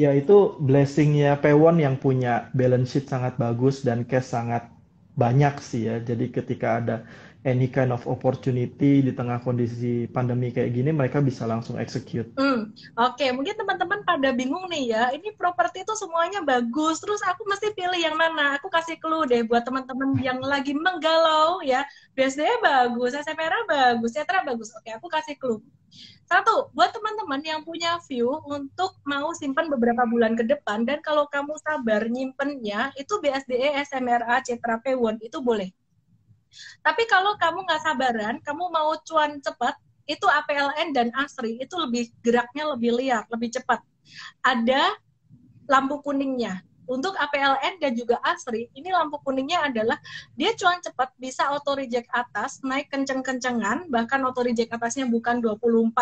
ya 0.00 0.16
itu 0.16 0.56
blessingnya 0.56 1.36
Pewon 1.44 1.76
yang 1.76 2.00
punya 2.00 2.48
balance 2.56 2.96
sheet 2.96 3.12
sangat 3.12 3.36
bagus 3.36 3.84
dan 3.84 4.08
cash 4.08 4.32
sangat 4.32 4.64
banyak 5.22 5.54
sih 5.62 5.80
ya. 5.88 5.94
Jadi 6.08 6.24
ketika 6.36 6.66
ada 6.80 6.94
any 7.48 7.72
kind 7.72 7.88
of 7.88 8.04
opportunity 8.04 9.00
di 9.00 9.12
tengah 9.16 9.40
kondisi 9.40 10.04
pandemi 10.12 10.52
kayak 10.52 10.76
gini, 10.76 10.92
mereka 10.92 11.24
bisa 11.24 11.48
langsung 11.48 11.80
execute. 11.80 12.28
Hmm, 12.36 12.76
Oke, 13.00 13.24
okay. 13.24 13.30
mungkin 13.32 13.56
teman-teman 13.56 14.04
pada 14.04 14.28
bingung 14.36 14.68
nih 14.68 14.92
ya, 14.92 15.02
ini 15.16 15.32
properti 15.32 15.80
itu 15.80 15.96
semuanya 15.96 16.44
bagus, 16.44 17.00
terus 17.00 17.24
aku 17.24 17.48
mesti 17.48 17.72
pilih 17.72 17.96
yang 17.96 18.16
mana? 18.20 18.60
Aku 18.60 18.68
kasih 18.68 19.00
clue 19.00 19.24
deh 19.24 19.40
buat 19.48 19.64
teman-teman 19.64 20.20
yang 20.20 20.36
lagi 20.44 20.76
menggalau 20.76 21.64
ya, 21.64 21.88
BSD 22.12 22.44
bagus, 22.60 23.16
SMRA 23.16 23.64
bagus, 23.64 24.12
Setra 24.12 24.44
bagus. 24.44 24.68
Oke, 24.76 24.92
aku 24.92 25.08
kasih 25.08 25.40
clue. 25.40 25.64
Satu, 26.28 26.70
buat 26.76 26.94
teman-teman 26.94 27.42
yang 27.42 27.60
punya 27.66 27.98
view 28.06 28.30
untuk 28.46 29.00
mau 29.02 29.34
simpan 29.34 29.66
beberapa 29.66 30.06
bulan 30.06 30.38
ke 30.38 30.46
depan 30.46 30.86
dan 30.86 31.02
kalau 31.02 31.26
kamu 31.26 31.58
sabar 31.64 32.06
nyimpennya, 32.06 32.94
itu 32.94 33.18
BSDE, 33.18 33.74
SMRA, 33.90 34.38
Citra 34.44 34.78
P1 34.78 35.18
itu 35.24 35.40
boleh. 35.42 35.74
Tapi 36.80 37.02
kalau 37.06 37.36
kamu 37.38 37.66
nggak 37.66 37.82
sabaran, 37.82 38.34
kamu 38.42 38.64
mau 38.70 38.94
cuan 39.06 39.38
cepat, 39.38 39.78
itu 40.10 40.26
APLN 40.26 40.90
dan 40.90 41.08
ASRI 41.14 41.62
itu 41.62 41.74
lebih 41.78 42.10
geraknya 42.24 42.74
lebih 42.74 42.98
liar, 42.98 43.24
lebih 43.30 43.54
cepat. 43.54 43.78
Ada 44.42 44.98
lampu 45.70 46.02
kuningnya 46.02 46.66
untuk 46.90 47.14
APLN 47.14 47.78
dan 47.78 47.94
juga 47.94 48.18
ASRI, 48.26 48.66
ini 48.74 48.90
lampu 48.90 49.22
kuningnya 49.22 49.62
adalah 49.70 49.94
dia 50.34 50.50
cuan 50.58 50.82
cepat 50.82 51.14
bisa 51.22 51.46
auto 51.46 51.78
reject 51.78 52.10
atas, 52.10 52.58
naik 52.66 52.90
kenceng-kencengan, 52.90 53.86
bahkan 53.86 54.18
auto 54.26 54.42
reject 54.42 54.74
atasnya 54.74 55.06
bukan 55.06 55.38
24% 55.38 55.94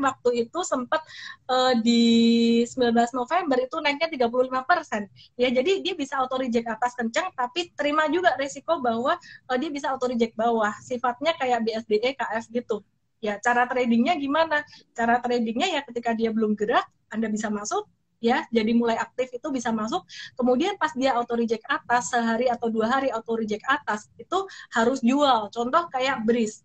waktu 0.00 0.48
itu 0.48 0.64
sempat 0.64 1.04
uh, 1.52 1.76
di 1.76 2.64
19 2.64 2.96
November 3.12 3.60
itu 3.60 3.76
naiknya 3.84 4.08
35%. 4.32 5.36
Ya, 5.36 5.52
jadi 5.52 5.84
dia 5.84 5.92
bisa 5.92 6.16
auto 6.16 6.40
reject 6.40 6.72
atas 6.72 6.96
kenceng 6.96 7.28
tapi 7.36 7.76
terima 7.76 8.08
juga 8.08 8.32
resiko 8.40 8.80
bahwa 8.80 9.20
uh, 9.20 9.56
dia 9.60 9.68
bisa 9.68 9.92
auto 9.92 10.08
reject 10.08 10.32
bawah. 10.40 10.72
Sifatnya 10.80 11.36
kayak 11.36 11.68
BSDE 11.68 12.16
KF 12.16 12.48
gitu. 12.48 12.80
Ya, 13.20 13.36
cara 13.40 13.68
tradingnya 13.68 14.16
gimana? 14.16 14.64
Cara 14.96 15.20
tradingnya 15.20 15.68
ya 15.68 15.80
ketika 15.84 16.16
dia 16.16 16.32
belum 16.32 16.56
gerak, 16.56 16.84
Anda 17.08 17.32
bisa 17.32 17.48
masuk, 17.48 17.88
ya 18.24 18.48
jadi 18.48 18.72
mulai 18.72 18.96
aktif 18.96 19.28
itu 19.36 19.52
bisa 19.52 19.68
masuk. 19.68 20.08
Kemudian 20.32 20.80
pas 20.80 20.96
dia 20.96 21.12
auto 21.12 21.36
reject 21.36 21.68
atas 21.68 22.08
sehari 22.08 22.48
atau 22.48 22.72
dua 22.72 22.88
hari 22.88 23.12
auto 23.12 23.36
reject 23.36 23.68
atas 23.68 24.08
itu 24.16 24.48
harus 24.72 25.04
jual. 25.04 25.52
Contoh 25.52 25.84
kayak 25.92 26.24
bris 26.24 26.64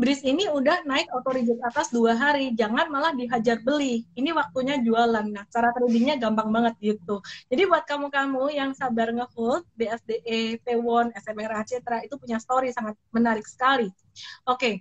bris 0.00 0.24
ini 0.24 0.48
udah 0.48 0.88
naik 0.88 1.12
auto 1.12 1.28
reject 1.28 1.60
atas 1.60 1.92
dua 1.92 2.16
hari 2.16 2.56
jangan 2.56 2.88
malah 2.88 3.12
dihajar 3.12 3.60
beli. 3.60 4.08
Ini 4.16 4.32
waktunya 4.32 4.80
jualan. 4.80 5.28
Nah 5.28 5.44
cara 5.52 5.76
tradingnya 5.76 6.16
gampang 6.16 6.48
banget 6.48 6.74
gitu. 6.80 7.20
Jadi 7.52 7.62
buat 7.68 7.84
kamu-kamu 7.84 8.48
yang 8.56 8.72
sabar 8.72 9.12
ngehold 9.12 9.68
BSDE, 9.76 10.64
P1, 10.64 11.12
SMRA, 11.12 11.60
Citra 11.68 12.00
itu 12.00 12.16
punya 12.16 12.40
story 12.40 12.72
sangat 12.72 12.96
menarik 13.12 13.44
sekali. 13.44 13.92
Oke 14.48 14.56
okay. 14.56 14.74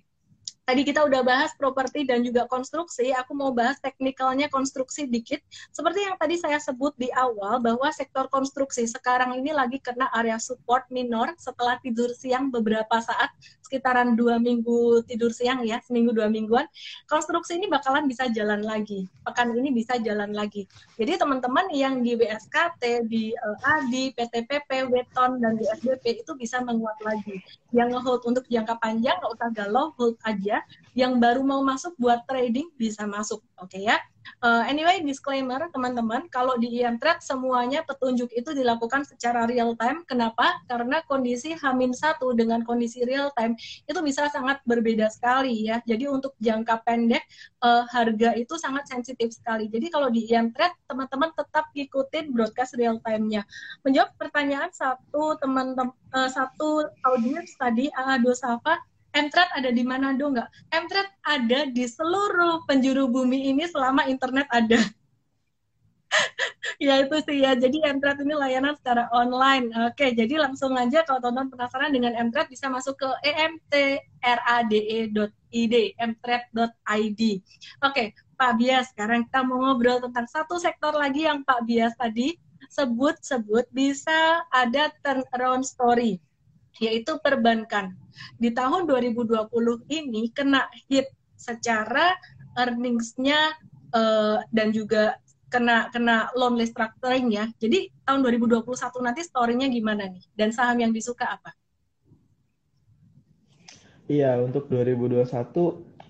Tadi 0.70 0.86
kita 0.86 1.02
udah 1.02 1.26
bahas 1.26 1.50
properti 1.58 2.06
dan 2.06 2.22
juga 2.22 2.46
konstruksi, 2.46 3.10
aku 3.10 3.34
mau 3.34 3.50
bahas 3.50 3.82
teknikalnya 3.82 4.54
konstruksi 4.54 5.10
dikit. 5.10 5.42
Seperti 5.74 6.06
yang 6.06 6.14
tadi 6.22 6.38
saya 6.38 6.62
sebut 6.62 6.94
di 6.94 7.10
awal, 7.10 7.58
bahwa 7.58 7.90
sektor 7.90 8.30
konstruksi 8.30 8.86
sekarang 8.86 9.34
ini 9.34 9.50
lagi 9.50 9.82
kena 9.82 10.14
area 10.14 10.38
support 10.38 10.86
minor 10.94 11.34
setelah 11.42 11.82
tidur 11.82 12.14
siang 12.14 12.54
beberapa 12.54 13.02
saat, 13.02 13.34
sekitaran 13.70 14.18
dua 14.18 14.42
minggu 14.42 15.06
tidur 15.06 15.30
siang 15.30 15.62
ya, 15.62 15.78
seminggu 15.86 16.10
dua 16.10 16.26
mingguan. 16.26 16.66
Konstruksi 17.06 17.62
ini 17.62 17.70
bakalan 17.70 18.10
bisa 18.10 18.26
jalan 18.34 18.66
lagi, 18.66 19.06
pekan 19.22 19.54
ini 19.54 19.70
bisa 19.70 20.02
jalan 20.02 20.34
lagi. 20.34 20.66
Jadi 20.98 21.22
teman-teman 21.22 21.70
yang 21.70 22.02
di 22.02 22.18
BSKT, 22.18 23.06
di 23.06 23.38
LADI, 23.38 24.18
PTPP, 24.18 24.90
Weton, 24.90 25.38
dan 25.38 25.54
di 25.62 25.70
SBP 25.70 26.26
itu 26.26 26.34
bisa 26.34 26.66
menguat 26.66 26.98
lagi. 27.06 27.38
Yang 27.70 28.02
nge-hold 28.02 28.22
untuk 28.26 28.46
jangka 28.50 28.82
panjang, 28.82 29.22
nggak 29.22 29.34
usah 29.38 29.50
galau, 29.54 29.94
hold 30.02 30.18
aja 30.26 30.66
yang 30.98 31.22
baru 31.22 31.46
mau 31.46 31.62
masuk 31.62 31.94
buat 32.02 32.26
trading 32.26 32.74
bisa 32.74 33.06
masuk, 33.06 33.46
oke 33.62 33.70
okay 33.70 33.86
ya? 33.86 34.02
Uh, 34.40 34.64
anyway, 34.70 35.02
disclaimer 35.02 35.60
teman-teman, 35.74 36.30
kalau 36.30 36.56
di 36.56 36.70
IM 36.80 37.02
semuanya 37.20 37.82
petunjuk 37.84 38.30
itu 38.32 38.54
dilakukan 38.54 39.04
secara 39.04 39.50
real 39.50 39.74
time. 39.76 40.06
Kenapa? 40.06 40.62
Karena 40.70 41.02
kondisi 41.10 41.58
Hamin 41.58 41.92
satu 41.92 42.32
dengan 42.38 42.62
kondisi 42.64 43.02
real 43.04 43.34
time 43.34 43.58
itu 43.60 44.00
bisa 44.06 44.30
sangat 44.30 44.62
berbeda 44.64 45.10
sekali 45.10 45.68
ya. 45.68 45.82
Jadi 45.84 46.06
untuk 46.06 46.38
jangka 46.40 46.86
pendek 46.86 47.24
uh, 47.66 47.84
harga 47.90 48.36
itu 48.36 48.56
sangat 48.56 48.86
sensitif 48.88 49.34
sekali. 49.36 49.68
Jadi 49.68 49.88
kalau 49.90 50.14
di 50.14 50.30
IM 50.30 50.54
teman-teman 50.90 51.32
tetap 51.36 51.72
ikutin 51.74 52.32
broadcast 52.36 52.76
real 52.76 53.00
time-nya. 53.02 53.46
Menjawab 53.86 54.16
pertanyaan 54.20 54.72
satu 54.74 55.38
teman-teman 55.40 55.96
uh, 56.14 56.30
satu 56.30 56.90
audiens 57.06 57.54
tadi 57.58 57.90
AA 57.94 58.22
Dosafa 58.22 58.82
Mtrade 59.10 59.52
ada 59.58 59.70
di 59.74 59.82
Manado 59.82 60.30
nggak? 60.30 60.50
Mtrade 60.70 61.14
ada 61.26 61.60
di 61.70 61.86
seluruh 61.90 62.66
penjuru 62.70 63.10
bumi 63.10 63.50
ini 63.50 63.66
selama 63.66 64.06
internet 64.06 64.46
ada. 64.54 64.80
ya 66.86 67.02
itu 67.02 67.18
sih 67.26 67.42
ya. 67.42 67.58
Jadi 67.58 67.82
Mtrade 67.82 68.22
ini 68.22 68.34
layanan 68.38 68.78
secara 68.78 69.10
online. 69.14 69.74
Oke, 69.90 70.14
jadi 70.14 70.38
langsung 70.38 70.78
aja 70.78 71.02
kalau 71.06 71.22
teman-teman 71.22 71.50
penasaran 71.54 71.90
dengan 71.94 72.14
Mtrade 72.30 72.50
bisa 72.54 72.70
masuk 72.70 72.98
ke 73.02 73.10
emtrade.id, 73.26 74.76
mtrade.id. 75.98 77.22
Oke, 77.82 78.04
Pak 78.40 78.52
Bias, 78.56 78.96
sekarang 78.96 79.28
kita 79.28 79.44
mau 79.44 79.60
ngobrol 79.60 80.00
tentang 80.00 80.30
satu 80.30 80.56
sektor 80.62 80.94
lagi 80.96 81.26
yang 81.28 81.44
Pak 81.44 81.66
Bias 81.68 81.98
tadi 81.98 82.38
sebut-sebut 82.70 83.66
bisa 83.74 84.46
ada 84.54 84.94
turnaround 85.02 85.66
story, 85.66 86.22
yaitu 86.80 87.20
perbankan. 87.20 87.96
Di 88.40 88.52
tahun 88.52 88.88
2020 88.88 89.52
ini 89.88 90.32
kena 90.32 90.68
hit 90.88 91.12
secara 91.40 92.16
earnings-nya 92.60 93.56
uh, 93.96 94.44
dan 94.52 94.76
juga 94.76 95.20
kena 95.50 95.90
kena 95.90 96.30
loan 96.38 96.60
restructuring 96.60 97.34
ya. 97.34 97.48
Jadi 97.58 97.90
tahun 98.06 98.22
2021 98.26 98.66
nanti 99.02 99.22
story-nya 99.26 99.68
gimana 99.70 100.10
nih? 100.10 100.24
Dan 100.36 100.50
saham 100.54 100.78
yang 100.80 100.92
disuka 100.94 101.26
apa? 101.40 101.52
Iya, 104.10 104.42
untuk 104.42 104.66
2021 104.74 105.30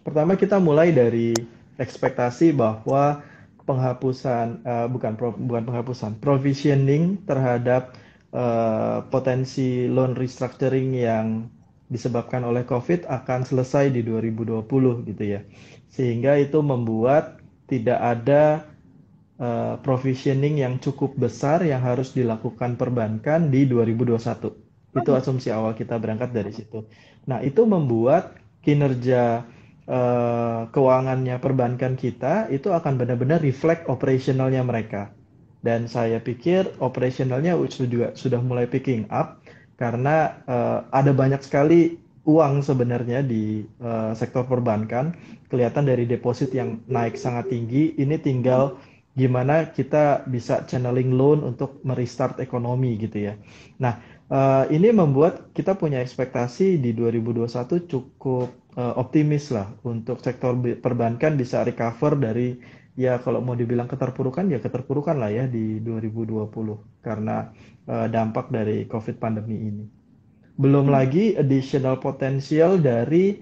pertama 0.07 0.39
kita 0.39 0.55
mulai 0.55 0.95
dari 0.95 1.35
ekspektasi 1.75 2.55
bahwa 2.55 3.23
penghapusan 3.67 4.63
uh, 4.63 4.87
bukan 4.87 5.13
pro, 5.19 5.35
bukan 5.35 5.63
penghapusan 5.67 6.17
provisioning 6.17 7.21
terhadap 7.27 7.98
uh, 8.33 9.05
potensi 9.09 9.89
loan 9.89 10.13
restructuring 10.13 10.93
yang 10.93 11.49
disebabkan 11.89 12.45
oleh 12.45 12.63
COVID 12.69 13.09
akan 13.09 13.43
selesai 13.45 13.89
di 13.89 14.05
2020 14.05 15.09
gitu 15.09 15.23
ya. 15.25 15.41
Sehingga 15.89 16.37
itu 16.37 16.61
membuat 16.61 17.41
tidak 17.65 17.97
ada 17.97 18.69
uh, 19.41 19.75
provisioning 19.81 20.61
yang 20.61 20.77
cukup 20.77 21.17
besar 21.17 21.65
yang 21.65 21.81
harus 21.81 22.13
dilakukan 22.13 22.77
perbankan 22.77 23.49
di 23.49 23.65
2021. 23.65 24.17
Itu 24.89 25.11
asumsi 25.13 25.49
awal 25.49 25.73
kita 25.73 25.97
berangkat 25.97 26.33
dari 26.33 26.53
situ. 26.53 26.85
Nah, 27.25 27.41
itu 27.41 27.65
membuat 27.65 28.37
kinerja 28.61 29.45
uh, 29.89 30.69
keuangannya 30.69 31.37
perbankan 31.41 31.97
kita 31.97 32.49
itu 32.53 32.69
akan 32.69 33.01
benar-benar 33.01 33.41
reflect 33.41 33.89
operasionalnya 33.89 34.61
mereka. 34.61 35.13
Dan 35.59 35.91
saya 35.91 36.23
pikir 36.23 36.79
operasionalnya 36.79 37.59
juga 37.67 38.15
sudah 38.15 38.39
mulai 38.39 38.65
picking 38.65 39.07
up 39.11 39.43
karena 39.75 40.39
uh, 40.47 40.87
ada 40.91 41.11
banyak 41.15 41.39
sekali 41.43 41.99
uang 42.27 42.61
sebenarnya 42.61 43.23
di 43.23 43.63
uh, 43.79 44.11
sektor 44.15 44.43
perbankan. 44.45 45.15
Kelihatan 45.49 45.89
dari 45.89 46.05
deposit 46.05 46.53
yang 46.53 46.83
naik 46.85 47.17
sangat 47.17 47.49
tinggi, 47.49 47.97
ini 47.97 48.19
tinggal 48.21 48.77
gimana 49.17 49.73
kita 49.73 50.23
bisa 50.29 50.63
channeling 50.69 51.17
loan 51.17 51.41
untuk 51.41 51.81
merestart 51.81 52.37
ekonomi 52.37 52.95
gitu 53.01 53.31
ya. 53.31 53.33
Nah, 53.81 53.97
uh, 54.29 54.63
ini 54.69 54.93
membuat 54.93 55.51
kita 55.57 55.75
punya 55.75 55.99
ekspektasi 55.99 56.77
di 56.77 56.93
2021 56.93 57.89
cukup 57.89 58.47
uh, 58.77 58.93
optimis 58.95 59.49
lah 59.51 59.67
untuk 59.81 60.21
sektor 60.21 60.53
perbankan 60.79 61.35
bisa 61.35 61.65
recover 61.65 62.15
dari 62.15 62.78
ya 62.99 63.23
kalau 63.23 63.39
mau 63.39 63.55
dibilang 63.55 63.87
keterpurukan 63.87 64.51
ya 64.51 64.59
keterpurukan 64.59 65.15
lah 65.15 65.31
ya 65.31 65.47
di 65.47 65.79
2020 65.79 66.51
karena 66.99 67.47
uh, 67.87 68.11
dampak 68.11 68.51
dari 68.51 68.83
COVID 68.91 69.15
pandemi 69.23 69.55
ini. 69.55 69.85
Belum 70.59 70.91
lagi 70.91 71.39
additional 71.39 72.03
potential 72.03 72.75
dari 72.75 73.39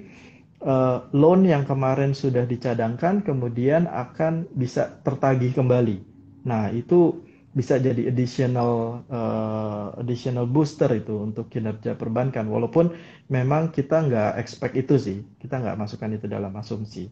uh, 0.61 1.09
loan 1.17 1.49
yang 1.49 1.65
kemarin 1.65 2.13
sudah 2.13 2.45
dicadangkan 2.45 3.25
kemudian 3.25 3.89
akan 3.89 4.45
bisa 4.53 5.01
tertagih 5.01 5.57
kembali. 5.57 6.05
Nah, 6.45 6.69
itu 6.69 7.25
bisa 7.57 7.81
jadi 7.81 8.13
additional 8.13 9.01
uh, 9.09 9.97
additional 9.97 10.45
booster 10.45 10.93
itu 10.93 11.17
untuk 11.17 11.49
kinerja 11.49 11.97
perbankan. 11.97 12.45
Walaupun 12.45 12.93
memang 13.33 13.73
kita 13.73 14.05
nggak 14.05 14.37
expect 14.37 14.77
itu 14.77 15.01
sih, 15.01 15.17
kita 15.41 15.57
nggak 15.57 15.81
masukkan 15.81 16.13
itu 16.13 16.29
dalam 16.29 16.53
asumsi. 16.53 17.09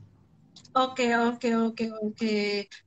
Oke, 0.75 1.07
oke, 1.15 1.49
oke, 1.71 1.85
oke. 2.03 2.37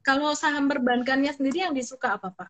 Kalau 0.05 0.37
saham 0.37 0.69
perbankannya 0.69 1.33
sendiri 1.33 1.65
yang 1.65 1.73
disuka 1.73 2.21
apa, 2.21 2.29
Pak? 2.33 2.49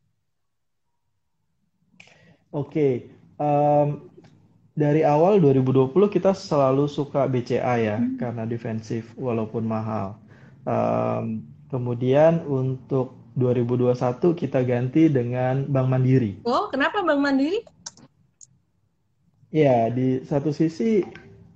Oke, 2.48 3.12
um, 3.36 4.08
dari 4.78 5.02
awal 5.02 5.42
2020 5.42 5.90
kita 6.08 6.32
selalu 6.32 6.88
suka 6.88 7.26
BCA 7.26 7.74
ya 7.82 7.96
hmm. 7.98 8.16
karena 8.16 8.46
defensif 8.46 9.10
walaupun 9.18 9.66
mahal. 9.66 10.16
Um, 10.64 11.44
kemudian 11.68 12.42
untuk 12.48 13.18
2021 13.38 14.34
kita 14.34 14.62
ganti 14.66 15.06
dengan 15.06 15.66
Bank 15.70 15.86
Mandiri. 15.86 16.42
Oh, 16.42 16.66
kenapa 16.70 17.02
Bank 17.06 17.20
Mandiri? 17.22 17.62
Ya, 19.54 19.88
di 19.88 20.22
satu 20.26 20.50
sisi 20.50 21.06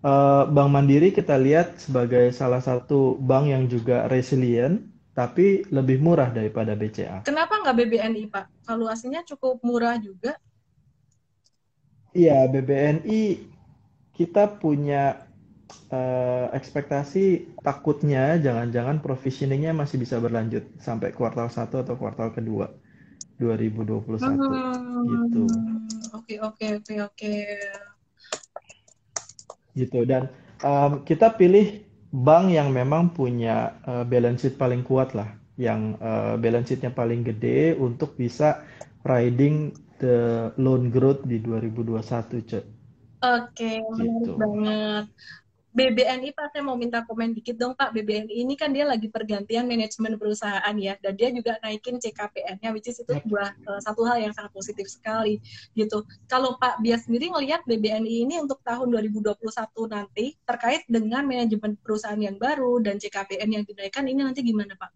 uh, 0.03 0.45
Bank 0.51 0.71
Mandiri 0.71 1.15
kita 1.15 1.39
lihat 1.39 1.79
sebagai 1.79 2.31
salah 2.35 2.61
satu 2.61 3.17
bank 3.19 3.49
yang 3.49 3.65
juga 3.71 4.07
resilient, 4.11 4.83
tapi 5.15 5.65
lebih 5.71 6.03
murah 6.03 6.31
daripada 6.31 6.77
BCA. 6.77 7.25
Kenapa 7.25 7.59
nggak 7.63 7.77
BBNI, 7.79 8.23
Pak? 8.29 8.45
Valuasinya 8.69 9.23
cukup 9.25 9.63
murah 9.65 9.97
juga. 9.99 10.37
Iya, 12.13 12.45
BBNI 12.51 13.41
kita 14.13 14.61
punya 14.61 15.25
uh, 15.89 16.53
ekspektasi 16.53 17.57
takutnya 17.65 18.37
jangan-jangan 18.37 19.01
provisioningnya 19.01 19.73
masih 19.73 19.97
bisa 19.97 20.21
berlanjut 20.21 20.69
sampai 20.77 21.17
kuartal 21.17 21.49
1 21.49 21.73
atau 21.73 21.95
kuartal 21.97 22.33
kedua 22.37 22.69
2021 23.41 24.21
hmm. 24.21 25.05
gitu. 25.09 25.45
Oke 26.13 26.37
oke 26.39 26.67
oke 26.79 26.95
oke. 27.01 27.35
Gitu 29.73 30.05
dan 30.05 30.29
um, 30.61 31.03
kita 31.03 31.35
pilih 31.37 31.83
bank 32.13 32.53
yang 32.53 32.69
memang 32.71 33.11
punya 33.17 33.81
uh, 33.89 34.05
balance 34.05 34.45
sheet 34.45 34.61
paling 34.61 34.85
kuat 34.85 35.17
lah, 35.17 35.33
yang 35.57 35.97
uh, 35.99 36.37
balance 36.37 36.69
sheetnya 36.69 36.93
paling 36.93 37.25
gede 37.25 37.73
untuk 37.81 38.15
bisa 38.21 38.61
riding 39.03 39.73
the 39.97 40.51
loan 40.61 40.93
growth 40.93 41.25
di 41.25 41.41
2021, 41.41 42.49
Cek. 42.53 42.65
Oke, 43.23 43.79
menarik 43.81 44.29
gitu. 44.29 44.33
banget. 44.37 45.05
BBNI 45.73 46.37
Pak, 46.37 46.53
saya 46.53 46.61
mau 46.61 46.77
minta 46.77 47.01
komen 47.01 47.33
dikit 47.33 47.57
dong 47.57 47.73
Pak. 47.73 47.97
BBNI 47.97 48.29
ini 48.29 48.61
kan 48.61 48.77
dia 48.77 48.85
lagi 48.85 49.09
pergantian 49.09 49.65
manajemen 49.65 50.21
perusahaan 50.21 50.77
ya, 50.77 51.01
dan 51.01 51.17
dia 51.17 51.33
juga 51.33 51.57
naikin 51.65 51.97
CKPN-nya, 51.97 52.77
which 52.77 52.93
is 52.93 53.01
itu 53.01 53.09
sebuah 53.09 53.57
uh, 53.65 53.81
satu 53.81 54.05
hal 54.05 54.21
yang 54.21 54.37
sangat 54.37 54.53
positif 54.53 54.85
sekali 54.93 55.41
gitu. 55.73 56.05
Kalau 56.29 56.61
Pak 56.61 56.85
Bias 56.85 57.09
sendiri 57.09 57.33
ngelihat 57.33 57.65
BBNI 57.65 58.29
ini 58.29 58.37
untuk 58.37 58.61
tahun 58.61 58.93
2021 58.93 59.33
nanti 59.89 60.37
terkait 60.45 60.85
dengan 60.93 61.25
manajemen 61.25 61.81
perusahaan 61.81 62.21
yang 62.21 62.37
baru 62.37 62.77
dan 62.85 63.01
CKPN 63.01 63.49
yang 63.49 63.65
dinaikkan 63.65 64.05
ini 64.05 64.21
nanti 64.29 64.45
gimana 64.45 64.77
Pak? 64.77 64.93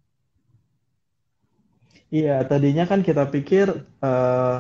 Iya, 2.13 2.45
tadinya 2.45 2.85
kan 2.85 3.01
kita 3.01 3.25
pikir 3.33 3.73
uh, 4.05 4.59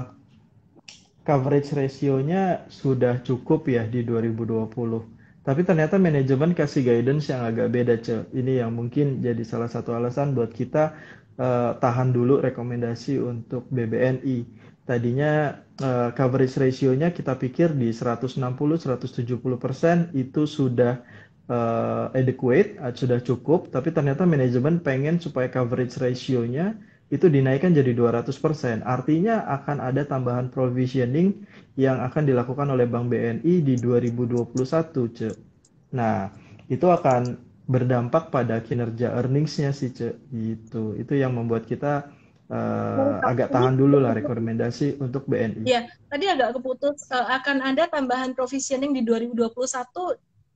coverage 1.29 1.77
ratio-nya 1.77 2.65
sudah 2.73 3.21
cukup 3.21 3.69
ya 3.69 3.85
di 3.85 4.01
2020. 4.01 5.16
Tapi 5.47 5.63
ternyata 5.63 5.95
manajemen 5.95 6.59
kasih 6.59 6.83
guidance 6.83 7.31
yang 7.31 7.47
agak 7.47 7.71
beda, 7.71 7.95
Ce. 8.03 8.27
Ini 8.35 8.67
yang 8.67 8.75
mungkin 8.75 9.23
jadi 9.23 9.47
salah 9.47 9.71
satu 9.71 9.95
alasan 9.95 10.35
buat 10.35 10.51
kita 10.51 10.99
uh, 11.39 11.79
tahan 11.79 12.11
dulu 12.11 12.43
rekomendasi 12.43 13.23
untuk 13.23 13.71
BBNI. 13.71 14.43
Tadinya 14.83 15.63
uh, 15.79 16.11
coverage 16.19 16.59
ratio-nya 16.59 17.15
kita 17.15 17.39
pikir 17.39 17.79
di 17.79 17.95
160-170% 17.95 20.19
itu 20.19 20.43
sudah 20.51 21.07
uh, 21.47 22.11
adequate, 22.11 22.83
sudah 22.99 23.23
cukup, 23.23 23.71
tapi 23.71 23.95
ternyata 23.95 24.27
manajemen 24.27 24.83
pengen 24.83 25.23
supaya 25.23 25.47
coverage 25.47 25.95
ratio-nya 26.03 26.75
itu 27.07 27.31
dinaikkan 27.31 27.71
jadi 27.71 27.95
200%. 27.95 28.83
Artinya 28.83 29.47
akan 29.47 29.79
ada 29.79 30.03
tambahan 30.03 30.51
provisioning 30.51 31.47
yang 31.79 32.03
akan 32.03 32.27
dilakukan 32.27 32.67
oleh 32.67 32.91
Bank 32.91 33.15
BNI 33.15 33.63
di 33.63 33.75
2021, 33.79 35.15
Ce. 35.15 35.31
Nah, 35.95 36.35
itu 36.67 36.87
akan 36.91 37.39
berdampak 37.71 38.35
pada 38.35 38.59
kinerja 38.59 39.15
earnings-nya 39.15 39.71
sih, 39.71 39.95
Ce. 39.95 40.19
Gitu. 40.35 40.99
Itu 40.99 41.15
yang 41.15 41.39
membuat 41.39 41.71
kita 41.71 42.11
uh, 42.51 43.23
agak 43.23 43.55
tahan 43.55 43.79
dulu 43.79 44.03
lah 44.03 44.15
rekomendasi 44.15 44.99
untuk 44.99 45.31
BNI. 45.31 45.63
Iya, 45.63 45.87
tadi 46.11 46.27
agak 46.27 46.59
keputus 46.59 47.07
uh, 47.11 47.27
akan 47.39 47.63
ada 47.63 47.87
tambahan 47.87 48.35
provisioning 48.35 48.91
di 48.91 49.07
2021 49.07 49.55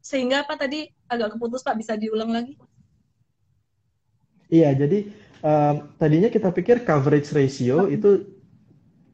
sehingga 0.00 0.42
apa 0.42 0.56
tadi 0.56 0.88
agak 1.06 1.36
keputus 1.36 1.62
Pak 1.62 1.76
bisa 1.78 1.94
diulang 1.94 2.32
lagi? 2.32 2.56
Iya, 4.50 4.74
jadi 4.74 5.06
um, 5.44 5.74
tadinya 6.00 6.28
kita 6.32 6.52
pikir 6.52 6.82
coverage 6.84 7.32
ratio 7.36 7.88
itu 7.88 8.40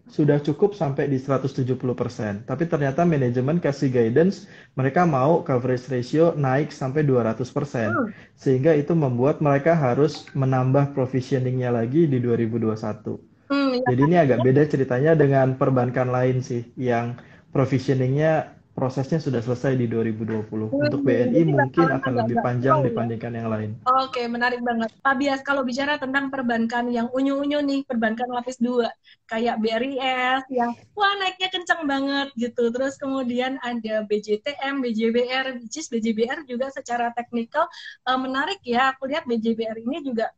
sudah 0.07 0.39
cukup 0.39 0.79
sampai 0.79 1.11
di 1.11 1.19
170%. 1.19 2.47
Tapi 2.47 2.65
ternyata 2.71 3.03
manajemen 3.03 3.59
kasih 3.59 3.91
guidance, 3.91 4.47
mereka 4.79 5.03
mau 5.03 5.43
coverage 5.43 5.91
ratio 5.91 6.31
naik 6.39 6.71
sampai 6.71 7.03
200%. 7.03 7.43
Hmm. 7.43 8.15
Sehingga 8.39 8.73
itu 8.79 8.95
membuat 8.95 9.43
mereka 9.43 9.75
harus 9.75 10.25
menambah 10.39 10.95
provisioningnya 10.95 11.75
lagi 11.75 12.07
di 12.07 12.23
2021. 12.23 13.19
Hmm, 13.51 13.83
ya. 13.83 13.87
Jadi 13.95 14.01
ini 14.07 14.17
agak 14.19 14.39
beda 14.47 14.63
ceritanya 14.67 15.13
dengan 15.19 15.59
perbankan 15.59 16.11
lain 16.11 16.39
sih, 16.43 16.67
yang 16.79 17.19
provisioningnya 17.51 18.56
prosesnya 18.77 19.17
sudah 19.17 19.41
selesai 19.41 19.73
di 19.81 19.89
2020. 19.89 20.69
Hmm, 20.69 20.85
Untuk 20.85 21.01
BNI 21.01 21.49
mungkin 21.49 21.89
akan 21.97 22.13
lebih 22.21 22.37
panjang 22.45 22.85
ya. 22.85 22.93
dibandingkan 22.93 23.33
yang 23.33 23.49
lain. 23.49 23.71
Oke, 24.05 24.29
menarik 24.29 24.61
banget. 24.61 24.93
Pak 25.01 25.17
Bias, 25.17 25.41
kalau 25.41 25.65
bicara 25.65 25.97
tentang 25.97 26.29
perbankan 26.29 26.93
yang 26.93 27.09
unyu-unyu 27.09 27.65
nih, 27.65 27.89
perbankan 27.89 28.29
lapis 28.29 28.61
2, 28.61 28.85
kayak 29.33 29.57
BRIS 29.65 30.45
yang 30.53 30.77
wah 30.93 31.13
naiknya 31.17 31.49
kencang 31.49 31.89
banget 31.89 32.29
gitu. 32.37 32.69
Terus 32.69 33.01
kemudian 33.01 33.57
ada 33.65 34.05
BJTM, 34.05 34.85
BJBR, 34.85 35.57
which 35.65 35.81
is 35.81 35.89
BJBR 35.89 36.45
juga 36.45 36.69
secara 36.69 37.17
teknikal 37.17 37.65
uh, 38.05 38.21
menarik 38.21 38.61
ya. 38.61 38.93
Aku 38.93 39.09
lihat 39.09 39.25
BJBR 39.25 39.81
ini 39.81 40.05
juga 40.05 40.29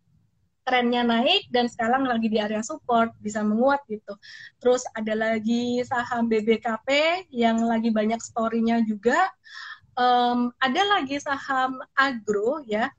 trennya 0.69 1.01
naik 1.01 1.49
dan 1.49 1.65
sekarang 1.65 2.05
lagi 2.05 2.29
di 2.29 2.37
area 2.37 2.61
support 2.61 3.17
bisa 3.25 3.41
menguat 3.41 3.81
gitu. 3.89 4.13
Terus 4.61 4.85
ada 4.93 5.17
lagi 5.17 5.81
saham 5.89 6.29
BBKP 6.29 7.25
yang 7.33 7.65
lagi 7.65 7.89
banyak 7.89 8.21
story-nya 8.21 8.85
juga. 8.85 9.17
Um, 9.97 10.53
ada 10.61 10.85
lagi 10.95 11.17
saham 11.19 11.81
agro 11.97 12.61
ya, 12.69 12.93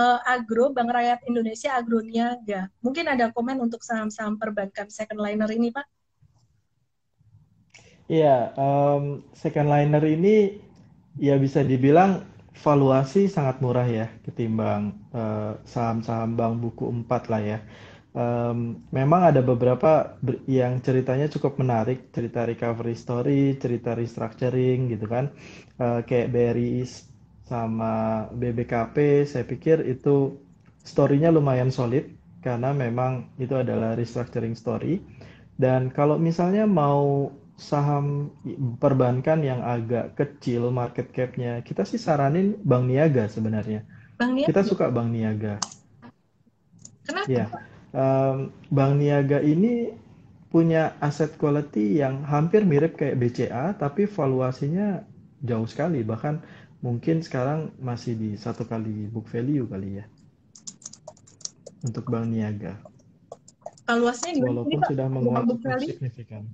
uh, 0.00 0.18
agro 0.24 0.72
Bank 0.72 0.88
Rakyat 0.90 1.20
Indonesia 1.28 1.76
Agroniaga. 1.76 2.72
Mungkin 2.80 3.06
ada 3.06 3.28
komen 3.30 3.60
untuk 3.60 3.84
saham-saham 3.84 4.40
perbankan 4.40 4.88
second 4.88 5.20
liner 5.20 5.46
ini, 5.52 5.70
Pak? 5.70 5.86
Iya, 8.10 8.50
um, 8.58 9.22
second 9.36 9.70
liner 9.70 10.02
ini 10.02 10.58
ya 11.20 11.38
bisa 11.38 11.62
dibilang 11.62 12.26
valuasi 12.60 13.26
sangat 13.26 13.64
murah 13.64 13.88
ya 13.88 14.06
ketimbang 14.20 14.92
uh, 15.16 15.56
saham-saham 15.64 16.36
bank 16.36 16.54
buku 16.60 16.84
4 17.08 17.32
lah 17.32 17.42
ya. 17.42 17.58
Um, 18.10 18.82
memang 18.90 19.30
ada 19.30 19.38
beberapa 19.38 20.18
yang 20.50 20.82
ceritanya 20.82 21.30
cukup 21.30 21.62
menarik, 21.62 22.10
cerita 22.10 22.42
recovery 22.42 22.98
story, 22.98 23.54
cerita 23.54 23.94
restructuring 23.94 24.90
gitu 24.90 25.06
kan, 25.06 25.30
uh, 25.78 26.02
kayak 26.02 26.34
BRI 26.34 26.82
sama 27.46 28.26
BBKP, 28.34 29.26
saya 29.30 29.46
pikir 29.46 29.86
itu 29.86 30.42
story-nya 30.82 31.30
lumayan 31.30 31.70
solid 31.70 32.10
karena 32.42 32.74
memang 32.74 33.30
itu 33.38 33.54
adalah 33.54 33.94
restructuring 33.94 34.58
story. 34.58 34.98
Dan 35.54 35.92
kalau 35.92 36.16
misalnya 36.16 36.64
mau 36.64 37.30
saham 37.60 38.32
perbankan 38.80 39.44
yang 39.44 39.60
agak 39.60 40.16
kecil 40.16 40.72
market 40.72 41.12
cap-nya, 41.12 41.60
kita 41.60 41.84
sih 41.84 42.00
saranin 42.00 42.56
Bank 42.64 42.88
Niaga 42.88 43.28
sebenarnya. 43.28 43.84
Bank 44.16 44.32
Niaga? 44.32 44.48
Kita 44.48 44.60
suka 44.64 44.88
Bank 44.88 45.12
Niaga. 45.12 45.60
Kenapa? 47.04 47.28
Ya, 47.28 47.52
um, 47.92 48.48
Bank 48.72 48.96
Niaga 48.96 49.44
ini 49.44 49.92
punya 50.48 50.96
aset 51.04 51.36
quality 51.36 52.00
yang 52.00 52.24
hampir 52.24 52.64
mirip 52.64 52.96
kayak 52.96 53.20
BCA, 53.20 53.76
tapi 53.76 54.08
valuasinya 54.08 55.04
jauh 55.44 55.68
sekali. 55.68 56.00
Bahkan 56.00 56.40
mungkin 56.80 57.20
sekarang 57.20 57.76
masih 57.76 58.16
di 58.16 58.30
satu 58.40 58.64
kali 58.64 59.04
book 59.12 59.28
value 59.28 59.68
kali 59.68 60.00
ya. 60.00 60.08
Untuk 61.84 62.08
Bank 62.08 62.24
Niaga. 62.32 62.80
Valuasinya 63.84 64.48
Walaupun 64.48 64.80
sudah 64.88 65.06
menguat 65.12 65.44
signifikan. 65.84 66.48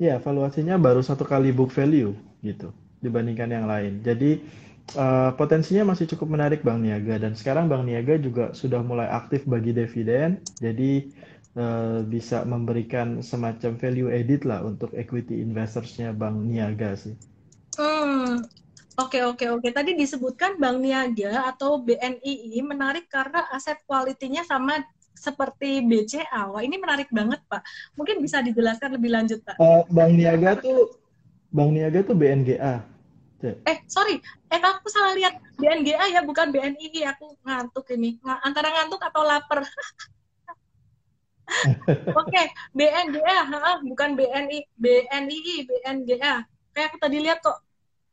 Ya, 0.00 0.16
valuasinya 0.16 0.80
baru 0.80 1.04
satu 1.04 1.28
kali 1.28 1.52
book 1.52 1.76
value 1.76 2.16
gitu 2.40 2.72
dibandingkan 3.04 3.52
yang 3.52 3.68
lain. 3.68 4.00
Jadi 4.00 4.40
uh, 4.96 5.36
potensinya 5.36 5.92
masih 5.92 6.08
cukup 6.16 6.40
menarik 6.40 6.64
Bank 6.64 6.80
Niaga 6.80 7.20
dan 7.20 7.36
sekarang 7.36 7.68
Bank 7.68 7.84
Niaga 7.84 8.16
juga 8.16 8.56
sudah 8.56 8.80
mulai 8.80 9.12
aktif 9.12 9.44
bagi 9.44 9.76
dividen. 9.76 10.40
Jadi 10.56 11.12
uh, 11.52 12.00
bisa 12.08 12.48
memberikan 12.48 13.20
semacam 13.20 13.76
value 13.76 14.08
edit 14.08 14.48
lah 14.48 14.64
untuk 14.64 14.88
equity 14.96 15.44
investorsnya 15.44 16.16
Bank 16.16 16.48
Niaga 16.48 16.96
sih. 16.96 17.12
Hmm. 17.76 18.40
Oke 18.96 19.20
oke 19.20 19.52
oke. 19.52 19.68
Tadi 19.68 20.00
disebutkan 20.00 20.56
Bank 20.56 20.80
Niaga 20.80 21.52
atau 21.52 21.76
BNI 21.76 22.56
menarik 22.64 23.08
karena 23.12 23.48
aset 23.52 23.80
kualitinya 23.84 24.44
sama 24.48 24.80
seperti 25.20 25.84
BCA. 25.84 26.48
Wah, 26.48 26.64
ini 26.64 26.80
menarik 26.80 27.12
banget, 27.12 27.44
Pak. 27.44 27.60
Mungkin 28.00 28.24
bisa 28.24 28.40
dijelaskan 28.40 28.96
lebih 28.96 29.12
lanjut, 29.12 29.44
Pak. 29.44 29.60
Uh, 29.60 29.84
Bank 29.92 30.16
Niaga 30.16 30.56
tuh 30.56 30.96
Bank 31.52 31.76
Niaga 31.76 32.00
tuh 32.00 32.16
BNGA. 32.16 32.80
Eh, 33.40 33.78
sorry. 33.88 34.20
Eh, 34.52 34.60
aku 34.60 34.88
salah 34.88 35.16
lihat. 35.16 35.36
BNGA 35.56 36.12
ya, 36.12 36.20
bukan 36.24 36.52
BNI. 36.52 36.88
Aku 37.16 37.36
ngantuk 37.44 37.88
ini. 37.92 38.16
Antara 38.24 38.72
ngantuk 38.72 39.00
atau 39.00 39.24
lapar. 39.24 39.64
Oke, 41.50 42.30
okay. 42.30 42.46
BNGA, 42.70 43.38
ha, 43.42 43.82
bukan 43.82 44.14
BNI, 44.14 44.70
BNI, 44.78 45.66
BNGA. 45.66 46.46
Kayak 46.70 46.86
aku 46.94 46.96
tadi 47.02 47.18
lihat 47.18 47.42
kok, 47.42 47.58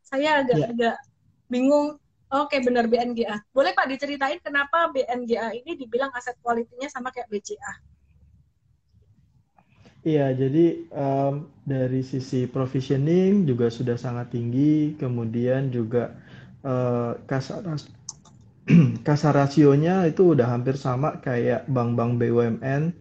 saya 0.01 0.41
agak 0.41 0.57
yeah. 0.57 0.71
agak 0.73 0.97
bingung 1.45 2.01
Oke, 2.27 2.59
benar 2.59 2.91
BNGA. 2.91 3.39
Boleh 3.55 3.71
Pak 3.71 3.87
diceritain 3.87 4.39
kenapa 4.43 4.91
BNGA 4.91 5.55
ini 5.55 5.79
dibilang 5.79 6.11
aset 6.11 6.35
kualitinya 6.43 6.91
sama 6.91 7.07
kayak 7.15 7.31
BCA? 7.31 7.73
Iya, 10.03 10.35
jadi 10.35 10.87
um, 10.91 11.47
dari 11.63 12.03
sisi 12.03 12.47
provisioning 12.47 13.47
juga 13.47 13.67
sudah 13.71 13.95
sangat 13.95 14.35
tinggi, 14.35 14.95
kemudian 14.99 15.71
juga 15.71 16.15
uh, 16.67 17.15
kasar 17.27 17.63
kasar 19.07 19.33
rasionya 19.35 20.03
itu 20.07 20.35
udah 20.35 20.47
hampir 20.51 20.75
sama 20.75 21.19
kayak 21.23 21.63
bank-bank 21.71 22.19
BUMN 22.19 22.91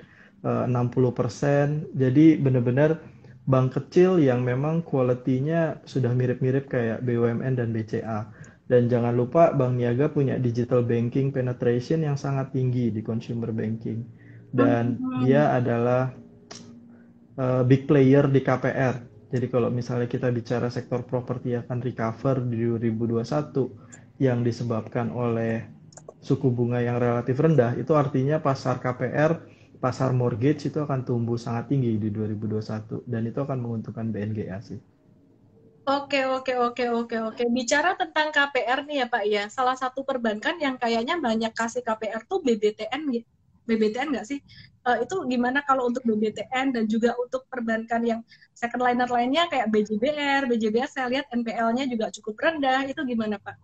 uh, 0.47 0.65
60%. 0.71 1.95
Jadi 1.99 2.39
benar-benar 2.39 3.03
bank 3.47 3.75
kecil 3.79 4.19
yang 4.19 4.43
memang 4.43 4.83
kualitinya 4.83 5.79
sudah 5.87 6.11
mirip-mirip 6.15 6.67
kayak 6.71 7.03
BUMN 7.03 7.59
dan 7.59 7.71
BCA. 7.75 8.27
Dan 8.67 8.91
jangan 8.91 9.15
lupa 9.15 9.55
Bank 9.55 9.79
Niaga 9.79 10.11
punya 10.11 10.43
digital 10.43 10.83
banking 10.83 11.31
penetration 11.31 12.03
yang 12.03 12.19
sangat 12.19 12.51
tinggi 12.51 12.91
di 12.91 12.99
consumer 12.99 13.55
banking. 13.55 14.03
Dan 14.51 14.99
hmm. 14.99 15.23
dia 15.23 15.55
adalah 15.55 16.11
uh, 17.39 17.63
big 17.63 17.87
player 17.87 18.27
di 18.27 18.43
KPR. 18.43 18.95
Jadi 19.31 19.47
kalau 19.51 19.71
misalnya 19.71 20.11
kita 20.11 20.31
bicara 20.31 20.71
sektor 20.71 21.03
properti 21.03 21.55
akan 21.55 21.79
recover 21.83 22.43
di 22.43 22.63
2021 22.63 24.23
yang 24.23 24.43
disebabkan 24.43 25.11
oleh 25.13 25.67
suku 26.23 26.51
bunga 26.51 26.83
yang 26.83 26.99
relatif 26.99 27.39
rendah, 27.39 27.79
itu 27.79 27.95
artinya 27.95 28.43
pasar 28.43 28.83
KPR, 28.83 29.39
pasar 29.79 30.11
mortgage 30.11 30.73
itu 30.73 30.83
akan 30.83 31.07
tumbuh 31.07 31.39
sangat 31.39 31.71
tinggi 31.71 31.95
di 32.01 32.09
2021 32.11 33.07
dan 33.07 33.23
itu 33.29 33.39
akan 33.39 33.59
menguntungkan 33.63 34.11
BNGA 34.11 34.59
sih. 34.63 34.81
Oke, 35.87 36.27
oke, 36.27 36.51
oke, 36.59 36.85
oke, 36.91 37.17
oke. 37.31 37.43
Bicara 37.47 37.95
tentang 37.95 38.35
KPR 38.35 38.83
nih 38.91 38.97
ya 38.97 39.07
Pak 39.07 39.25
ya, 39.31 39.47
salah 39.47 39.79
satu 39.79 40.03
perbankan 40.03 40.59
yang 40.59 40.75
kayaknya 40.83 41.15
banyak 41.23 41.55
kasih 41.55 41.79
KPR 41.87 42.27
tuh 42.27 42.43
BBTN 42.43 43.07
BBTN 43.71 44.11
nggak 44.11 44.27
sih? 44.27 44.43
Uh, 44.83 45.07
itu 45.07 45.15
gimana 45.31 45.63
kalau 45.63 45.87
untuk 45.87 46.03
BBTN 46.03 46.75
dan 46.75 46.91
juga 46.91 47.15
untuk 47.15 47.47
perbankan 47.47 48.03
yang 48.03 48.21
second 48.51 48.83
liner 48.83 49.07
lainnya 49.07 49.47
kayak 49.47 49.71
BJBR, 49.71 50.51
BJBR 50.51 50.91
saya 50.91 51.07
lihat 51.07 51.31
NPL-nya 51.31 51.87
juga 51.87 52.11
cukup 52.11 52.35
rendah, 52.35 52.83
itu 52.91 52.99
gimana 53.07 53.39
Pak? 53.39 53.55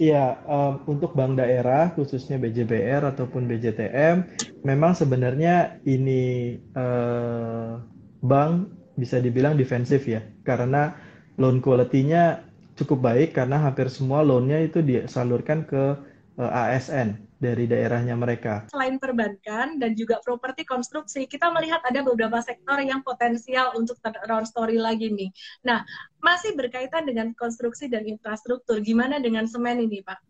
Iya, 0.00 0.40
um, 0.48 0.88
untuk 0.88 1.12
bank 1.12 1.36
daerah 1.36 1.92
khususnya 1.92 2.40
BJBR 2.40 3.12
ataupun 3.12 3.44
BJTM, 3.44 4.24
memang 4.64 4.96
sebenarnya 4.96 5.84
ini 5.84 6.56
uh, 6.72 7.76
bank 8.24 8.81
bisa 8.98 9.18
dibilang 9.18 9.56
defensif 9.56 10.04
ya 10.04 10.20
karena 10.44 10.92
loan 11.40 11.64
quality-nya 11.64 12.44
cukup 12.76 13.12
baik 13.12 13.36
karena 13.36 13.60
hampir 13.60 13.88
semua 13.88 14.24
loan-nya 14.24 14.60
itu 14.60 14.80
disalurkan 14.80 15.64
ke 15.64 15.96
eh, 16.40 16.52
ASN 16.52 17.32
dari 17.42 17.66
daerahnya 17.66 18.14
mereka. 18.14 18.70
Selain 18.70 19.02
perbankan 19.02 19.82
dan 19.82 19.98
juga 19.98 20.22
properti 20.22 20.62
konstruksi, 20.62 21.26
kita 21.26 21.50
melihat 21.50 21.82
ada 21.82 22.06
beberapa 22.06 22.38
sektor 22.38 22.78
yang 22.78 23.02
potensial 23.02 23.74
untuk 23.74 23.98
turnaround 23.98 24.46
story 24.46 24.78
lagi 24.78 25.10
nih. 25.10 25.34
Nah, 25.66 25.82
masih 26.22 26.54
berkaitan 26.54 27.02
dengan 27.02 27.34
konstruksi 27.34 27.90
dan 27.90 28.06
infrastruktur. 28.06 28.78
Gimana 28.78 29.18
dengan 29.18 29.50
semen 29.50 29.82
ini, 29.82 30.06
Pak? 30.06 30.22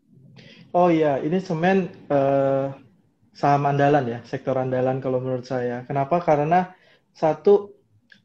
Oh 0.73 0.89
iya, 0.89 1.21
ini 1.21 1.37
semen 1.37 1.85
uh, 2.09 2.73
saham 3.29 3.69
andalan 3.69 4.09
ya, 4.09 4.19
sektor 4.25 4.57
andalan 4.57 4.97
kalau 4.97 5.21
menurut 5.21 5.45
saya. 5.45 5.85
Kenapa? 5.85 6.17
Karena 6.17 6.73
satu 7.13 7.72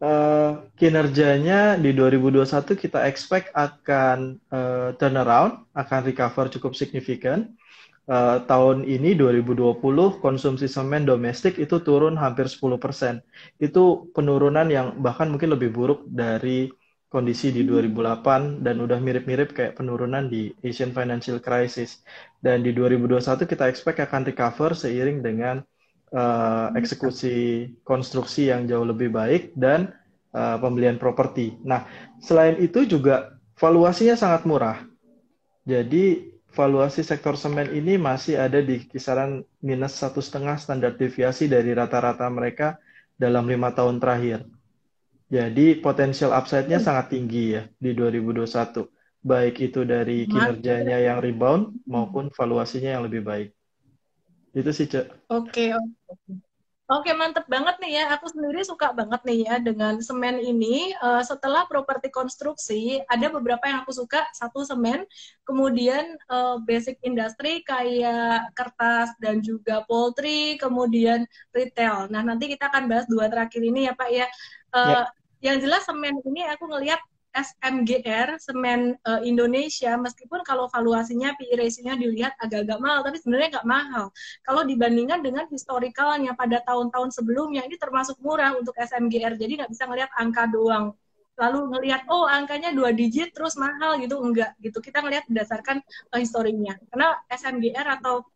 uh, 0.03 0.66
kinerjanya 0.78 1.78
di 1.78 1.90
2021 1.94 2.74
kita 2.78 3.07
expect 3.11 3.51
akan 3.55 4.38
uh, 4.51 4.94
turnaround, 4.99 5.66
akan 5.74 6.01
recover 6.07 6.46
cukup 6.51 6.72
signifikan. 6.74 7.55
uh, 8.09 8.40
tahun 8.49 8.88
ini 8.88 9.12
2020 9.20 9.84
konsumsi 10.24 10.64
semen 10.64 11.05
domestik 11.05 11.61
itu 11.61 11.76
turun 11.84 12.16
hampir 12.16 12.49
10%. 12.49 13.20
Itu 13.61 14.09
penurunan 14.16 14.66
yang 14.72 14.96
bahkan 15.05 15.28
mungkin 15.28 15.53
lebih 15.53 15.70
buruk 15.76 16.09
dari 16.09 16.72
kondisi 17.09 17.53
di 17.53 17.64
2008 17.64 18.64
dan 18.64 18.80
udah 18.84 19.01
mirip-mirip 19.01 19.57
kayak 19.57 19.76
penurunan 19.80 20.28
di 20.28 20.53
Asian 20.64 20.92
Financial 20.92 21.40
Crisis. 21.40 22.05
Dan 22.40 22.64
di 22.64 22.72
2021 22.72 23.49
kita 23.49 23.64
expect 23.68 24.01
akan 24.01 24.24
recover 24.28 24.72
seiring 24.76 25.24
dengan 25.24 25.61
uh, 26.12 26.72
eksekusi 26.76 27.68
konstruksi 27.82 28.52
yang 28.52 28.68
jauh 28.68 28.84
lebih 28.84 29.12
baik 29.12 29.56
dan 29.56 29.92
uh, 30.32 30.56
pembelian 30.61 30.96
properti. 30.96 31.56
Nah, 31.64 31.84
selain 32.20 32.56
itu 32.61 32.84
juga 32.84 33.38
valuasinya 33.59 34.14
sangat 34.14 34.46
murah. 34.46 34.78
Jadi 35.68 36.32
valuasi 36.52 37.04
sektor 37.04 37.36
semen 37.36 37.68
ini 37.76 38.00
masih 38.00 38.40
ada 38.40 38.59
di 38.64 38.88
kisaran 38.88 39.44
minus 39.61 40.00
satu 40.00 40.24
setengah 40.24 40.56
standar 40.56 40.96
deviasi 40.96 41.44
dari 41.46 41.76
rata-rata 41.76 42.24
mereka 42.32 42.80
dalam 43.20 43.44
lima 43.44 43.74
tahun 43.74 44.00
terakhir. 44.00 44.48
Jadi 45.28 45.76
potensial 45.84 46.32
upside-nya 46.32 46.80
hmm. 46.80 46.86
sangat 46.88 47.06
tinggi 47.12 47.61
ya 47.61 47.62
di 47.76 47.92
2021. 47.92 48.88
Baik 49.18 49.61
itu 49.61 49.84
dari 49.84 50.24
kinerjanya 50.24 51.04
yang 51.04 51.18
rebound 51.20 51.84
maupun 51.84 52.32
valuasinya 52.32 52.96
yang 52.96 53.04
lebih 53.04 53.26
baik. 53.26 53.57
Itu 54.57 54.70
sih, 54.72 54.86
Cek. 54.88 55.28
Oke, 55.28 55.74
oke. 55.74 56.32
Oke, 56.88 57.12
mantep 57.12 57.44
banget 57.53 57.76
nih 57.84 58.01
ya. 58.01 58.16
Aku 58.16 58.32
sendiri 58.32 58.64
suka 58.64 58.96
banget 58.96 59.20
nih 59.28 59.44
ya 59.44 59.61
dengan 59.61 60.01
semen 60.01 60.40
ini. 60.40 60.96
Uh, 61.05 61.20
setelah 61.20 61.68
properti 61.68 62.09
konstruksi, 62.09 63.05
ada 63.12 63.28
beberapa 63.28 63.61
yang 63.68 63.84
aku 63.84 63.92
suka. 63.92 64.24
Satu 64.32 64.64
semen, 64.64 65.05
kemudian 65.44 66.16
uh, 66.32 66.57
basic 66.64 66.96
industry 67.05 67.61
kayak 67.68 68.49
kertas 68.57 69.12
dan 69.20 69.44
juga 69.44 69.84
poultry, 69.84 70.57
kemudian 70.57 71.28
retail. 71.53 72.09
Nah, 72.09 72.24
nanti 72.24 72.57
kita 72.57 72.72
akan 72.72 72.88
bahas 72.88 73.05
dua 73.05 73.28
terakhir 73.28 73.61
ini 73.61 73.84
ya 73.84 73.92
Pak 73.92 74.09
ya. 74.09 74.26
Uh, 74.72 74.88
ya 74.88 75.01
yang 75.38 75.61
jelas 75.61 75.84
semen 75.84 76.16
ini 76.24 76.40
aku 76.49 76.66
ngelihat 76.72 76.99
SMGR 77.39 78.39
semen 78.43 78.99
uh, 79.07 79.20
Indonesia. 79.22 79.95
Meskipun 79.95 80.43
kalau 80.43 80.66
valuasinya 80.70 81.34
PE 81.39 81.55
ratio-nya 81.55 81.95
dilihat 81.95 82.34
agak-agak 82.43 82.78
mahal 82.82 83.01
tapi 83.07 83.16
sebenarnya 83.22 83.49
nggak 83.59 83.68
mahal. 83.68 84.05
Kalau 84.43 84.62
dibandingkan 84.66 85.22
dengan 85.22 85.45
historikalnya 85.47 86.34
pada 86.34 86.59
tahun-tahun 86.66 87.14
sebelumnya 87.14 87.62
ini 87.66 87.78
termasuk 87.78 88.18
murah 88.18 88.55
untuk 88.59 88.74
SMGR 88.74 89.39
jadi 89.39 89.64
nggak 89.64 89.70
bisa 89.70 89.84
ngelihat 89.86 90.11
angka 90.18 90.51
doang. 90.51 90.95
Lalu 91.39 91.59
ngelihat 91.70 92.03
oh 92.11 92.26
angkanya 92.26 92.74
dua 92.74 92.91
digit 92.91 93.30
terus 93.30 93.55
mahal 93.55 93.95
gitu. 94.03 94.18
Enggak 94.18 94.59
gitu. 94.59 94.82
Kita 94.82 94.99
ngelihat 95.07 95.30
berdasarkan 95.30 95.78
uh, 96.11 96.18
historinya. 96.18 96.74
Karena 96.91 97.14
SMGR 97.30 97.86
atau 98.03 98.26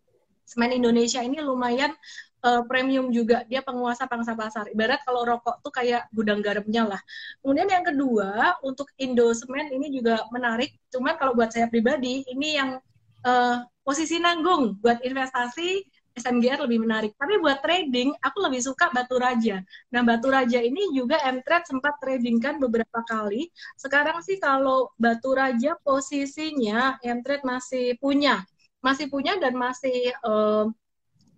semen 0.45 0.74
Indonesia 0.74 1.20
ini 1.22 1.38
lumayan 1.40 1.95
uh, 2.43 2.62
premium 2.66 3.09
juga 3.14 3.47
dia 3.47 3.62
penguasa 3.62 4.05
pangsa 4.11 4.34
pasar 4.34 4.68
ibarat 4.70 5.01
kalau 5.07 5.24
rokok 5.24 5.62
tuh 5.62 5.72
kayak 5.72 6.11
gudang 6.11 6.43
garamnya 6.43 6.97
lah 6.97 7.01
kemudian 7.40 7.68
yang 7.70 7.84
kedua 7.86 8.59
untuk 8.66 8.90
Indo 8.99 9.30
Semen 9.32 9.70
ini 9.70 9.88
juga 9.95 10.26
menarik 10.34 10.74
cuman 10.90 11.14
kalau 11.16 11.32
buat 11.32 11.55
saya 11.55 11.70
pribadi 11.70 12.26
ini 12.28 12.59
yang 12.59 12.78
uh, 13.24 13.62
posisi 13.82 14.18
nanggung 14.18 14.78
buat 14.82 15.03
investasi 15.03 15.86
SMGR 16.12 16.68
lebih 16.68 16.84
menarik. 16.84 17.16
Tapi 17.16 17.40
buat 17.40 17.64
trading, 17.64 18.12
aku 18.20 18.45
lebih 18.45 18.61
suka 18.61 18.93
Batu 18.93 19.16
Raja. 19.16 19.64
Nah, 19.93 20.03
Batu 20.05 20.28
Raja 20.28 20.61
ini 20.61 20.93
juga 20.93 21.16
M-Trade 21.24 21.72
sempat 21.72 21.97
tradingkan 22.05 22.61
beberapa 22.61 23.01
kali. 23.09 23.49
Sekarang 23.80 24.20
sih 24.20 24.36
kalau 24.36 24.93
Batu 25.01 25.32
Raja 25.32 25.76
posisinya 25.80 27.01
M-Trade 27.01 27.45
masih 27.49 27.97
punya. 27.97 28.45
Masih 28.83 29.07
punya 29.09 29.39
dan 29.39 29.55
masih 29.55 30.12
uh, 30.26 30.66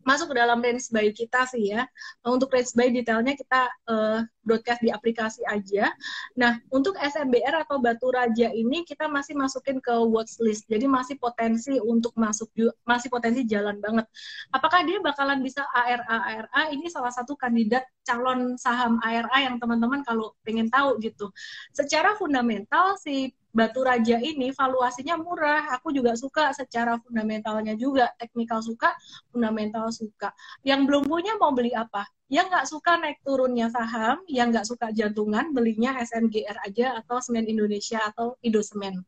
masuk 0.04 0.30
ke 0.30 0.34
dalam 0.36 0.60
range 0.60 0.92
buy 0.92 1.08
kita 1.10 1.48
sih 1.48 1.72
ya. 1.72 1.88
Untuk 2.22 2.52
range 2.52 2.76
buy 2.76 2.92
detailnya 2.92 3.34
kita 3.34 3.72
uh, 3.88 4.20
broadcast 4.44 4.84
di 4.84 4.92
aplikasi 4.92 5.40
aja. 5.48 5.90
Nah, 6.36 6.60
untuk 6.68 6.94
SMBR 7.00 7.64
atau 7.64 7.80
Batu 7.80 8.12
Raja 8.12 8.52
ini 8.52 8.84
kita 8.84 9.08
masih 9.08 9.34
masukin 9.34 9.80
ke 9.80 9.92
watchlist. 10.04 10.68
Jadi 10.68 10.84
masih 10.84 11.16
potensi 11.16 11.80
untuk 11.80 12.12
masuk 12.14 12.52
masih 12.84 13.08
potensi 13.08 13.48
jalan 13.48 13.80
banget. 13.80 14.06
Apakah 14.52 14.84
dia 14.84 15.00
bakalan 15.00 15.40
bisa 15.40 15.64
ARA 15.72 16.04
ARA? 16.06 16.62
Ini 16.70 16.86
salah 16.92 17.10
satu 17.10 17.34
kandidat 17.34 17.88
calon 18.04 18.60
saham 18.60 19.00
ARA 19.00 19.40
yang 19.40 19.56
teman-teman 19.56 20.04
kalau 20.04 20.36
pengen 20.44 20.68
tahu 20.68 21.00
gitu. 21.00 21.32
Secara 21.72 22.14
fundamental 22.20 23.00
si 23.00 23.32
Batu 23.54 23.86
Raja 23.86 24.18
ini 24.18 24.50
valuasinya 24.50 25.14
murah. 25.14 25.70
Aku 25.78 25.94
juga 25.94 26.18
suka 26.18 26.50
secara 26.50 26.98
fundamentalnya 26.98 27.78
juga. 27.78 28.10
Teknikal 28.18 28.58
suka, 28.58 28.90
fundamental 29.30 29.94
suka. 29.94 30.34
Yang 30.66 30.90
belum 30.90 31.02
punya 31.06 31.38
mau 31.38 31.54
beli 31.54 31.70
apa? 31.70 32.02
Yang 32.26 32.46
nggak 32.50 32.66
suka 32.66 32.92
naik 32.98 33.18
turunnya 33.22 33.70
saham, 33.70 34.26
yang 34.26 34.50
nggak 34.50 34.66
suka 34.66 34.90
jantungan, 34.90 35.54
belinya 35.54 35.94
SNGR 36.02 36.66
aja 36.66 36.98
atau 36.98 37.22
Semen 37.22 37.46
Indonesia 37.46 38.02
atau 38.02 38.34
Semen. 38.42 39.06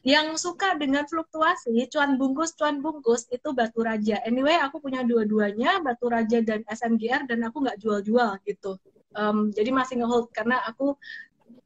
Yang 0.00 0.40
suka 0.40 0.80
dengan 0.80 1.04
fluktuasi, 1.04 1.76
cuan 1.92 2.16
bungkus, 2.16 2.56
cuan 2.56 2.80
bungkus, 2.80 3.28
itu 3.28 3.52
Batu 3.52 3.84
Raja. 3.84 4.24
Anyway, 4.24 4.56
aku 4.56 4.80
punya 4.80 5.04
dua-duanya, 5.04 5.84
Batu 5.84 6.08
Raja 6.08 6.40
dan 6.40 6.64
SMGR, 6.64 7.28
dan 7.28 7.44
aku 7.44 7.60
nggak 7.60 7.76
jual-jual 7.76 8.40
gitu. 8.48 8.80
Um, 9.12 9.52
jadi 9.52 9.74
masih 9.74 10.00
ngehold 10.00 10.30
karena 10.32 10.62
aku 10.64 10.96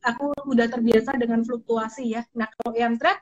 aku 0.05 0.37
udah 0.53 0.69
terbiasa 0.69 1.17
dengan 1.17 1.41
fluktuasi 1.43 2.15
ya. 2.15 2.23
Nah 2.37 2.47
kalau 2.61 2.77
yang 2.77 3.01
trade 3.01 3.21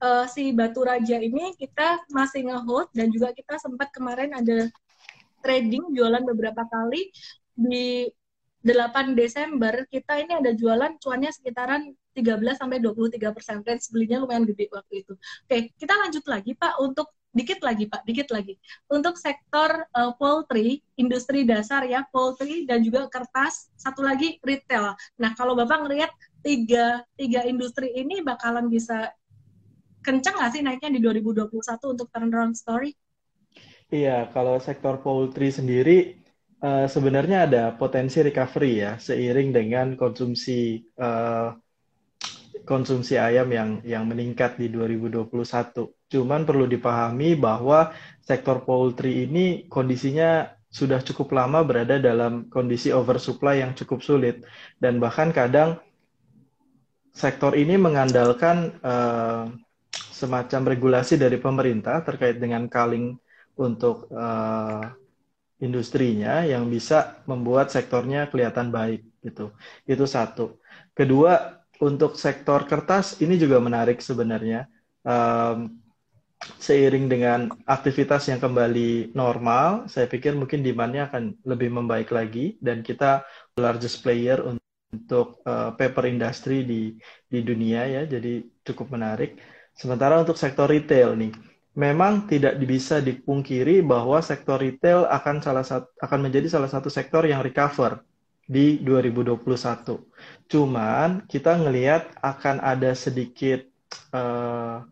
uh, 0.00 0.24
si 0.26 0.50
Batu 0.56 0.82
Raja 0.82 1.20
ini 1.20 1.52
kita 1.54 2.08
masih 2.10 2.48
ngehold 2.48 2.88
dan 2.96 3.12
juga 3.12 3.30
kita 3.36 3.60
sempat 3.60 3.92
kemarin 3.92 4.32
ada 4.32 4.72
trading 5.44 5.92
jualan 5.92 6.24
beberapa 6.24 6.64
kali 6.66 7.12
di 7.52 8.08
8 8.62 9.18
Desember 9.18 9.74
kita 9.90 10.22
ini 10.22 10.38
ada 10.38 10.54
jualan 10.54 10.94
cuannya 11.02 11.34
sekitaran 11.34 11.82
13 12.14 12.60
sampai 12.62 12.78
23 12.78 13.34
persen 13.34 13.58
range 13.66 13.90
belinya 13.90 14.22
lumayan 14.22 14.46
gede 14.46 14.70
waktu 14.70 15.02
itu. 15.02 15.14
Oke, 15.18 15.74
kita 15.76 15.94
lanjut 15.98 16.24
lagi 16.30 16.54
Pak 16.54 16.78
untuk 16.78 17.10
dikit 17.32 17.64
lagi 17.64 17.88
Pak, 17.88 18.04
dikit 18.04 18.28
lagi. 18.30 18.60
Untuk 18.92 19.16
sektor 19.16 19.88
uh, 19.96 20.12
poultry, 20.20 20.84
industri 21.00 21.48
dasar 21.48 21.88
ya, 21.88 22.04
poultry 22.12 22.68
dan 22.68 22.84
juga 22.84 23.08
kertas, 23.08 23.72
satu 23.74 24.04
lagi 24.04 24.36
retail. 24.44 24.92
Nah, 25.16 25.32
kalau 25.32 25.56
Bapak 25.56 25.88
ngelihat 25.88 26.12
tiga, 26.44 27.02
tiga 27.16 27.42
industri 27.48 27.90
ini 27.96 28.20
bakalan 28.20 28.68
bisa 28.68 29.10
kencang 30.04 30.36
nggak 30.36 30.52
sih 30.52 30.62
naiknya 30.62 30.90
di 30.92 31.00
2021 31.00 31.48
untuk 31.96 32.06
turnaround 32.12 32.54
story? 32.54 32.92
Iya, 33.92 34.28
kalau 34.32 34.60
sektor 34.60 35.00
poultry 35.00 35.52
sendiri 35.52 36.20
uh, 36.60 36.84
sebenarnya 36.88 37.48
ada 37.48 37.64
potensi 37.72 38.20
recovery 38.20 38.72
ya, 38.84 38.92
seiring 39.00 39.48
dengan 39.52 39.86
konsumsi 39.96 40.80
uh, 41.00 41.52
konsumsi 42.62 43.18
ayam 43.18 43.48
yang 43.50 43.70
yang 43.82 44.04
meningkat 44.06 44.60
di 44.60 44.68
2021. 44.68 46.01
Cuman 46.12 46.44
perlu 46.44 46.68
dipahami 46.68 47.32
bahwa 47.40 47.96
sektor 48.20 48.60
poultry 48.60 49.24
ini 49.24 49.64
kondisinya 49.72 50.52
sudah 50.68 51.00
cukup 51.00 51.32
lama 51.36 51.64
berada 51.64 51.96
dalam 52.00 52.48
kondisi 52.52 52.92
oversupply 52.92 53.60
yang 53.60 53.72
cukup 53.76 54.00
sulit 54.00 54.40
dan 54.80 54.96
bahkan 54.96 55.28
kadang 55.28 55.76
sektor 57.12 57.52
ini 57.52 57.76
mengandalkan 57.76 58.72
uh, 58.80 59.52
semacam 59.92 60.60
regulasi 60.72 61.20
dari 61.20 61.36
pemerintah 61.36 62.00
terkait 62.00 62.40
dengan 62.40 62.64
kaling 62.72 63.20
untuk 63.60 64.08
uh, 64.12 64.80
industrinya 65.60 66.40
yang 66.48 66.72
bisa 66.72 67.20
membuat 67.28 67.68
sektornya 67.68 68.32
kelihatan 68.32 68.72
baik 68.72 69.04
gitu. 69.20 69.52
Itu 69.84 70.08
satu. 70.08 70.56
Kedua, 70.96 71.60
untuk 71.82 72.16
sektor 72.16 72.64
kertas 72.64 73.20
ini 73.20 73.36
juga 73.36 73.60
menarik 73.60 74.00
sebenarnya. 74.00 74.70
Um, 75.04 75.81
seiring 76.58 77.06
dengan 77.06 77.40
aktivitas 77.66 78.26
yang 78.30 78.42
kembali 78.42 79.14
normal, 79.14 79.86
saya 79.86 80.10
pikir 80.10 80.34
mungkin 80.34 80.62
demand-nya 80.62 81.10
akan 81.10 81.38
lebih 81.46 81.70
membaik 81.70 82.10
lagi 82.10 82.58
dan 82.58 82.82
kita 82.82 83.22
largest 83.58 84.02
player 84.02 84.42
untuk 84.42 85.42
uh, 85.46 85.72
paper 85.78 86.10
industry 86.10 86.66
di 86.66 86.98
di 87.26 87.40
dunia 87.40 87.86
ya, 87.86 88.02
jadi 88.06 88.42
cukup 88.66 88.92
menarik. 88.94 89.38
Sementara 89.72 90.20
untuk 90.20 90.36
sektor 90.36 90.68
retail 90.68 91.16
nih, 91.16 91.32
memang 91.72 92.28
tidak 92.28 92.60
bisa 92.60 93.00
dipungkiri 93.00 93.80
bahwa 93.80 94.20
sektor 94.20 94.60
retail 94.60 95.08
akan 95.08 95.40
salah 95.40 95.64
satu 95.64 95.88
akan 96.02 96.28
menjadi 96.28 96.58
salah 96.58 96.68
satu 96.68 96.92
sektor 96.92 97.24
yang 97.24 97.40
recover 97.40 98.04
di 98.44 98.82
2021. 98.84 99.96
Cuman 100.50 101.24
kita 101.24 101.56
ngelihat 101.56 102.12
akan 102.20 102.60
ada 102.60 102.92
sedikit 102.92 103.64
uh, 104.12 104.84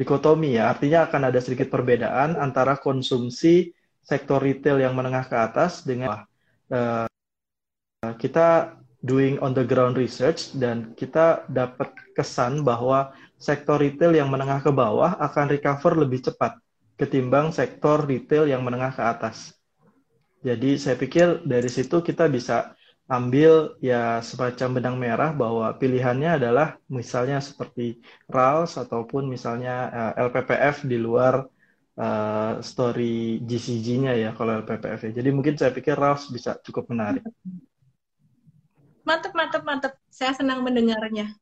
dikotomi 0.00 0.56
ya, 0.56 0.72
artinya 0.72 1.04
akan 1.04 1.28
ada 1.28 1.44
sedikit 1.44 1.68
perbedaan 1.68 2.40
antara 2.40 2.80
konsumsi 2.80 3.76
sektor 4.00 4.40
retail 4.40 4.80
yang 4.80 4.96
menengah 4.96 5.28
ke 5.28 5.36
atas 5.36 5.84
dengan 5.84 6.24
uh, 6.72 7.04
kita 8.16 8.80
doing 9.04 9.36
on 9.44 9.52
the 9.52 9.60
ground 9.60 10.00
research 10.00 10.56
dan 10.56 10.96
kita 10.96 11.44
dapat 11.52 11.92
kesan 12.16 12.64
bahwa 12.64 13.12
sektor 13.36 13.76
retail 13.76 14.16
yang 14.16 14.32
menengah 14.32 14.64
ke 14.64 14.72
bawah 14.72 15.20
akan 15.20 15.52
recover 15.52 16.00
lebih 16.00 16.24
cepat 16.24 16.56
ketimbang 16.96 17.48
sektor 17.52 18.04
retail 18.04 18.44
yang 18.44 18.60
menengah 18.60 18.92
ke 18.92 19.00
atas. 19.00 19.56
Jadi 20.40 20.76
saya 20.80 20.96
pikir 20.96 21.44
dari 21.44 21.68
situ 21.68 22.00
kita 22.00 22.28
bisa 22.28 22.72
ambil 23.10 23.74
ya 23.82 24.22
semacam 24.22 24.68
benang 24.78 24.96
merah 24.96 25.34
bahwa 25.34 25.66
pilihannya 25.74 26.38
adalah 26.38 26.78
misalnya 26.86 27.42
seperti 27.42 27.98
RALS 28.30 28.78
ataupun 28.78 29.26
misalnya 29.26 29.74
uh, 29.90 30.12
eh, 30.14 30.30
LPPF 30.30 30.86
di 30.86 30.94
luar 30.94 31.42
uh, 31.98 32.62
story 32.62 33.42
GCG-nya 33.42 34.14
ya 34.14 34.30
kalau 34.38 34.62
LPPF 34.62 35.10
ya. 35.10 35.12
Jadi 35.18 35.28
mungkin 35.34 35.58
saya 35.58 35.74
pikir 35.74 35.98
RALS 35.98 36.30
bisa 36.30 36.54
cukup 36.62 36.86
menarik. 36.94 37.26
Mantap, 39.02 39.34
mantap, 39.34 39.62
mantap. 39.66 39.92
Saya 40.06 40.30
senang 40.38 40.62
mendengarnya. 40.62 41.34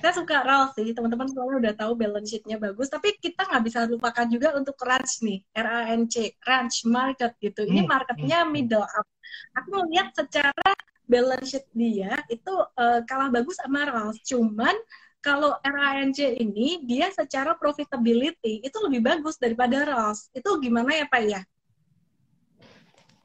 Saya 0.00 0.12
suka 0.16 0.40
RALS 0.40 0.72
sih, 0.72 0.92
teman-teman 0.96 1.28
selalu 1.28 1.64
udah 1.68 1.74
tahu 1.76 1.96
balance 2.00 2.32
sheet-nya 2.32 2.60
bagus, 2.60 2.92
tapi 2.92 3.16
kita 3.16 3.48
nggak 3.48 3.64
bisa 3.64 3.88
lupakan 3.88 4.28
juga 4.28 4.52
untuk 4.52 4.76
ranch 4.84 5.24
nih, 5.24 5.40
R-A-N-C, 5.56 6.40
ranch 6.44 6.84
market 6.84 7.36
gitu. 7.40 7.64
Ini 7.64 7.84
hmm, 7.84 7.88
marketnya 7.88 8.44
hmm. 8.44 8.52
middle 8.52 8.84
up. 8.84 9.08
Aku 9.56 9.68
melihat 9.80 10.12
secara 10.12 10.76
balance 11.10 11.50
sheet 11.50 11.66
dia 11.74 12.14
itu 12.30 12.54
uh, 12.78 13.02
kalah 13.10 13.34
bagus 13.34 13.58
sama 13.58 13.90
Ralph. 13.90 14.22
Cuman 14.22 14.72
kalau 15.20 15.58
RANC 15.60 16.16
ini 16.38 16.80
dia 16.86 17.10
secara 17.10 17.58
profitability 17.58 18.62
itu 18.62 18.78
lebih 18.86 19.02
bagus 19.02 19.36
daripada 19.36 19.82
Ralph. 19.82 20.30
Itu 20.30 20.56
gimana 20.62 20.94
ya 20.94 21.06
Pak 21.10 21.22
ya? 21.26 21.42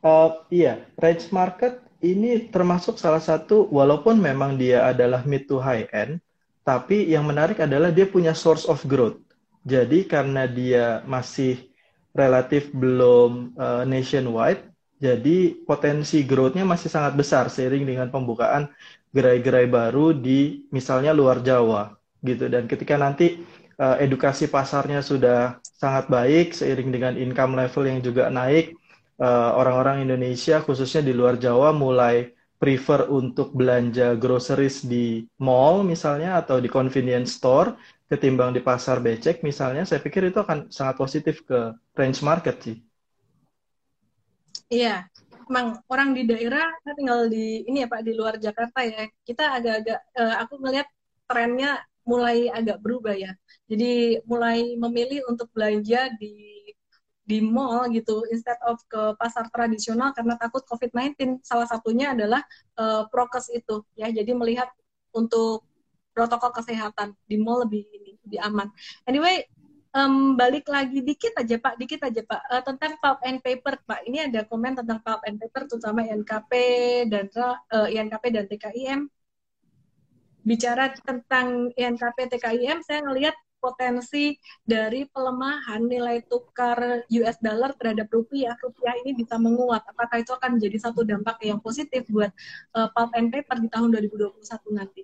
Uh, 0.06 0.42
iya, 0.54 0.86
range 1.02 1.30
market 1.34 1.82
ini 2.04 2.52
termasuk 2.54 3.02
salah 3.02 3.24
satu 3.24 3.66
walaupun 3.74 4.22
memang 4.22 4.54
dia 4.54 4.86
adalah 4.86 5.26
mid 5.26 5.50
to 5.50 5.58
high 5.58 5.90
end, 5.90 6.22
tapi 6.62 7.10
yang 7.10 7.26
menarik 7.26 7.58
adalah 7.58 7.90
dia 7.90 8.06
punya 8.06 8.38
source 8.38 8.70
of 8.70 8.86
growth. 8.86 9.18
Jadi 9.66 10.06
karena 10.06 10.46
dia 10.46 11.02
masih 11.10 11.74
relatif 12.14 12.70
belum 12.70 13.58
uh, 13.58 13.82
nationwide, 13.90 14.62
jadi 14.96 15.54
potensi 15.68 16.24
growth-nya 16.24 16.64
masih 16.64 16.88
sangat 16.88 17.14
besar 17.20 17.52
seiring 17.52 17.84
dengan 17.84 18.08
pembukaan 18.08 18.72
gerai-gerai 19.12 19.68
baru 19.68 20.16
di 20.16 20.68
misalnya 20.72 21.12
luar 21.12 21.44
Jawa 21.44 21.96
gitu. 22.24 22.48
Dan 22.48 22.68
ketika 22.68 22.96
nanti 22.96 23.44
uh, 23.80 24.00
edukasi 24.00 24.48
pasarnya 24.48 25.04
sudah 25.04 25.60
sangat 25.64 26.08
baik 26.08 26.56
seiring 26.56 26.90
dengan 26.96 27.14
income 27.20 27.60
level 27.60 27.84
yang 27.88 28.00
juga 28.00 28.32
naik, 28.32 28.76
uh, 29.20 29.56
orang-orang 29.60 30.08
Indonesia 30.08 30.64
khususnya 30.64 31.04
di 31.04 31.14
luar 31.16 31.36
Jawa 31.40 31.76
mulai 31.76 32.32
prefer 32.56 33.12
untuk 33.12 33.52
belanja 33.52 34.16
groceries 34.16 34.88
di 34.88 35.28
mall 35.44 35.84
misalnya 35.84 36.40
atau 36.40 36.64
di 36.64 36.72
convenience 36.72 37.36
store 37.36 37.76
ketimbang 38.08 38.56
di 38.56 38.62
pasar 38.64 39.02
becek 39.02 39.42
misalnya, 39.42 39.84
saya 39.84 40.00
pikir 40.00 40.30
itu 40.30 40.40
akan 40.40 40.70
sangat 40.70 40.96
positif 40.96 41.42
ke 41.44 41.74
range 41.98 42.22
market 42.22 42.56
sih. 42.62 42.78
Iya, 44.74 45.06
emang 45.50 45.78
orang 45.94 46.10
di 46.18 46.22
daerah 46.26 46.66
saya 46.82 46.94
tinggal 46.98 47.30
di 47.30 47.62
ini 47.70 47.86
ya 47.86 47.88
Pak 47.94 48.02
di 48.02 48.12
luar 48.18 48.36
Jakarta 48.42 48.80
ya. 48.82 49.06
Kita 49.22 49.44
agak-agak 49.58 50.00
uh, 50.18 50.36
aku 50.42 50.54
ngelihat 50.62 50.88
trennya 51.30 51.72
mulai 52.06 52.50
agak 52.50 52.78
berubah 52.82 53.14
ya. 53.14 53.32
Jadi 53.70 54.22
mulai 54.26 54.78
memilih 54.78 55.26
untuk 55.30 55.50
belanja 55.54 56.10
di 56.18 56.34
di 57.26 57.42
mall 57.42 57.90
gitu 57.90 58.22
instead 58.30 58.58
of 58.70 58.78
ke 58.86 59.18
pasar 59.18 59.50
tradisional 59.50 60.14
karena 60.18 60.38
takut 60.38 60.62
COVID-19. 60.66 61.42
Salah 61.42 61.66
satunya 61.70 62.14
adalah 62.14 62.42
uh, 62.78 63.06
prokes 63.10 63.50
itu 63.54 63.86
ya. 63.98 64.10
Jadi 64.10 64.34
melihat 64.34 64.70
untuk 65.14 65.66
protokol 66.16 66.54
kesehatan 66.56 67.14
di 67.30 67.38
mall 67.38 67.66
lebih 67.66 67.86
ini 67.92 68.18
lebih 68.26 68.40
aman. 68.42 68.68
Anyway, 69.06 69.46
um, 69.96 70.36
balik 70.36 70.68
lagi 70.68 71.00
dikit 71.00 71.34
aja 71.40 71.56
Pak, 71.56 71.80
dikit 71.80 72.04
aja 72.04 72.22
Pak 72.22 72.42
uh, 72.52 72.64
tentang 72.68 73.00
pulp 73.00 73.20
and 73.24 73.40
paper 73.40 73.80
Pak. 73.88 74.04
Ini 74.04 74.30
ada 74.30 74.44
komen 74.44 74.76
tentang 74.76 75.00
pulp 75.02 75.24
and 75.24 75.40
paper 75.40 75.64
terutama 75.72 76.04
INKP 76.04 76.52
dan 77.08 77.32
uh, 77.40 77.56
eh, 77.88 77.96
INKP 77.96 78.24
dan 78.36 78.46
TKIM. 78.52 79.00
Bicara 80.46 80.94
tentang 80.94 81.74
INKP 81.74 82.18
TKIM, 82.38 82.86
saya 82.86 83.02
ngelihat 83.02 83.34
potensi 83.58 84.38
dari 84.62 85.10
pelemahan 85.10 85.90
nilai 85.90 86.22
tukar 86.30 87.02
US 87.10 87.38
dollar 87.42 87.74
terhadap 87.74 88.06
rupiah, 88.14 88.54
rupiah 88.62 88.94
ini 89.02 89.18
bisa 89.18 89.42
menguat. 89.42 89.82
Apakah 89.90 90.22
itu 90.22 90.38
akan 90.38 90.62
menjadi 90.62 90.78
satu 90.86 91.02
dampak 91.02 91.42
yang 91.42 91.58
positif 91.58 92.06
buat 92.14 92.30
uh, 92.78 92.94
pulp 92.94 93.10
and 93.18 93.34
paper 93.34 93.58
di 93.58 93.74
tahun 93.74 93.90
2021 93.98 94.38
nanti? 94.70 95.02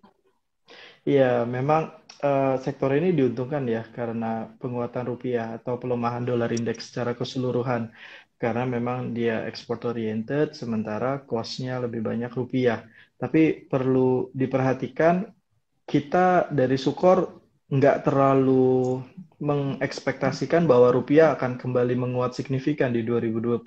Iya, 1.02 1.50
memang 1.50 2.01
uh, 2.22 2.56
sektor 2.62 2.94
ini 2.94 3.12
diuntungkan 3.12 3.66
ya 3.68 3.84
karena 3.90 4.48
penguatan 4.62 5.10
rupiah 5.10 5.58
atau 5.58 5.76
pelemahan 5.82 6.24
dolar 6.24 6.50
indeks 6.54 6.94
secara 6.94 7.18
keseluruhan. 7.18 7.92
Karena 8.42 8.66
memang 8.66 9.14
dia 9.14 9.46
export 9.46 9.86
oriented, 9.86 10.58
sementara 10.58 11.22
cost-nya 11.22 11.78
lebih 11.78 12.02
banyak 12.02 12.34
rupiah. 12.34 12.82
Tapi 13.14 13.70
perlu 13.70 14.34
diperhatikan, 14.34 15.30
kita 15.86 16.50
dari 16.50 16.74
Sukor 16.74 17.42
nggak 17.70 18.10
terlalu 18.10 18.98
mengekspektasikan 19.42 20.66
bahwa 20.66 20.90
rupiah 20.90 21.38
akan 21.38 21.62
kembali 21.62 21.94
menguat 21.98 22.34
signifikan 22.34 22.90
di 22.90 23.06
2021. 23.06 23.62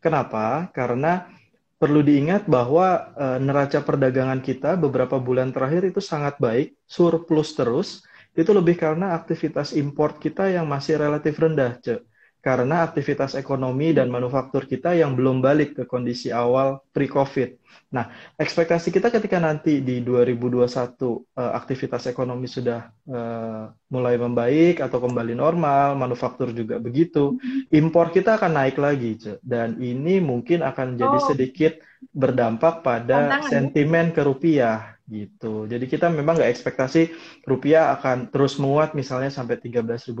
Kenapa? 0.00 0.68
Karena 0.76 1.39
perlu 1.80 2.04
diingat 2.04 2.44
bahwa 2.44 3.16
e, 3.16 3.26
neraca 3.40 3.80
perdagangan 3.80 4.44
kita 4.44 4.76
beberapa 4.76 5.16
bulan 5.16 5.48
terakhir 5.48 5.88
itu 5.88 6.04
sangat 6.04 6.36
baik, 6.36 6.76
surplus 6.84 7.56
terus. 7.56 8.04
Itu 8.36 8.52
lebih 8.52 8.76
karena 8.76 9.16
aktivitas 9.16 9.72
import 9.72 10.20
kita 10.20 10.52
yang 10.52 10.68
masih 10.68 11.00
relatif 11.00 11.40
rendah, 11.40 11.80
Cek 11.80 12.09
karena 12.40 12.88
aktivitas 12.88 13.36
ekonomi 13.36 13.92
dan 13.92 14.08
manufaktur 14.08 14.64
kita 14.64 14.96
yang 14.96 15.12
belum 15.12 15.44
balik 15.44 15.76
ke 15.76 15.84
kondisi 15.84 16.32
awal 16.32 16.80
pre-COVID. 16.96 17.60
Nah, 17.92 18.08
ekspektasi 18.40 18.88
kita 18.90 19.12
ketika 19.12 19.36
nanti 19.36 19.84
di 19.84 20.00
2021 20.00 20.64
uh, 20.64 21.20
aktivitas 21.52 22.08
ekonomi 22.08 22.48
sudah 22.48 22.88
uh, 23.12 23.68
mulai 23.92 24.16
membaik 24.16 24.80
atau 24.80 25.04
kembali 25.04 25.36
normal, 25.36 26.00
manufaktur 26.00 26.50
juga 26.56 26.80
begitu, 26.80 27.36
impor 27.70 28.08
kita 28.14 28.40
akan 28.40 28.56
naik 28.56 28.80
lagi, 28.80 29.18
dan 29.44 29.76
ini 29.82 30.22
mungkin 30.22 30.64
akan 30.64 30.96
jadi 30.96 31.18
oh. 31.18 31.26
sedikit 31.28 31.72
berdampak 32.14 32.80
pada 32.80 33.28
Tantangan. 33.28 33.50
sentimen 33.52 34.06
ke 34.16 34.22
rupiah 34.24 34.96
gitu. 35.10 35.66
Jadi 35.66 35.90
kita 35.90 36.06
memang 36.08 36.38
nggak 36.38 36.54
ekspektasi 36.54 37.10
rupiah 37.42 37.90
akan 37.98 38.30
terus 38.30 38.56
menguat 38.62 38.94
misalnya 38.94 39.28
sampai 39.28 39.58
13.500 39.58 40.14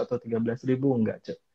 atau 0.00 0.16
13.000 0.16 0.64
enggak, 0.80 1.18
Cek. 1.22 1.51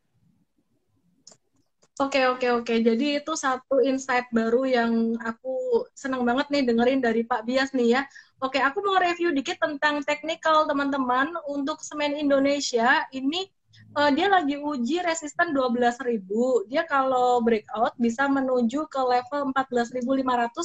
Oke, 1.98 2.30
oke, 2.30 2.62
oke. 2.62 2.74
Jadi 2.78 3.18
itu 3.18 3.34
satu 3.34 3.82
insight 3.82 4.30
baru 4.30 4.70
yang 4.70 5.18
aku 5.18 5.82
senang 5.98 6.22
banget 6.30 6.46
nih 6.54 6.64
dengerin 6.70 7.02
dari 7.02 7.26
Pak 7.26 7.42
Bias 7.42 7.74
nih 7.74 7.98
ya. 7.98 8.02
Oke, 8.38 8.62
aku 8.62 8.86
mau 8.86 9.02
review 9.02 9.34
dikit 9.34 9.58
tentang 9.58 10.06
teknikal 10.06 10.70
teman-teman 10.70 11.34
untuk 11.50 11.82
semen 11.82 12.14
Indonesia. 12.14 13.02
Ini 13.10 13.50
uh, 13.98 14.14
dia 14.14 14.30
lagi 14.30 14.62
uji 14.62 15.02
resisten 15.02 15.58
12.000. 15.58 16.70
Dia 16.70 16.86
kalau 16.86 17.42
breakout 17.42 17.98
bisa 17.98 18.30
menuju 18.30 18.86
ke 18.94 19.02
level 19.02 19.50
14.500 19.58 19.98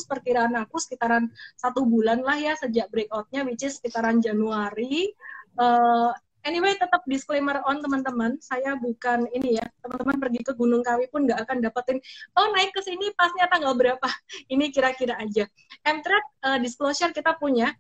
perkiraan 0.05 0.53
aku 0.61 0.76
sekitaran 0.85 1.33
satu 1.57 1.89
bulan 1.89 2.20
lah 2.20 2.37
ya 2.37 2.53
sejak 2.61 2.93
breakoutnya, 2.93 3.41
which 3.49 3.64
is 3.64 3.80
sekitaran 3.80 4.20
Januari. 4.20 5.16
Uh, 5.57 6.12
Anyway, 6.43 6.74
tetap 6.74 7.07
disclaimer 7.07 7.62
on 7.62 7.78
teman-teman. 7.78 8.34
Saya 8.43 8.74
bukan 8.74 9.30
ini 9.30 9.62
ya, 9.62 9.66
teman-teman 9.78 10.18
pergi 10.18 10.40
ke 10.43 10.53
Gunung 10.59 10.82
Kawi 10.82 11.07
pun 11.07 11.22
nggak 11.22 11.47
akan 11.47 11.62
dapetin, 11.62 11.99
oh 12.34 12.51
naik 12.51 12.74
ke 12.74 12.82
sini 12.82 13.14
pasnya 13.14 13.47
tanggal 13.47 13.78
berapa. 13.78 14.09
Ini 14.53 14.74
kira-kira 14.74 15.14
aja. 15.22 15.47
M-Trade 15.86 16.28
uh, 16.43 16.59
disclosure 16.59 17.14
kita 17.14 17.38
punya, 17.38 17.70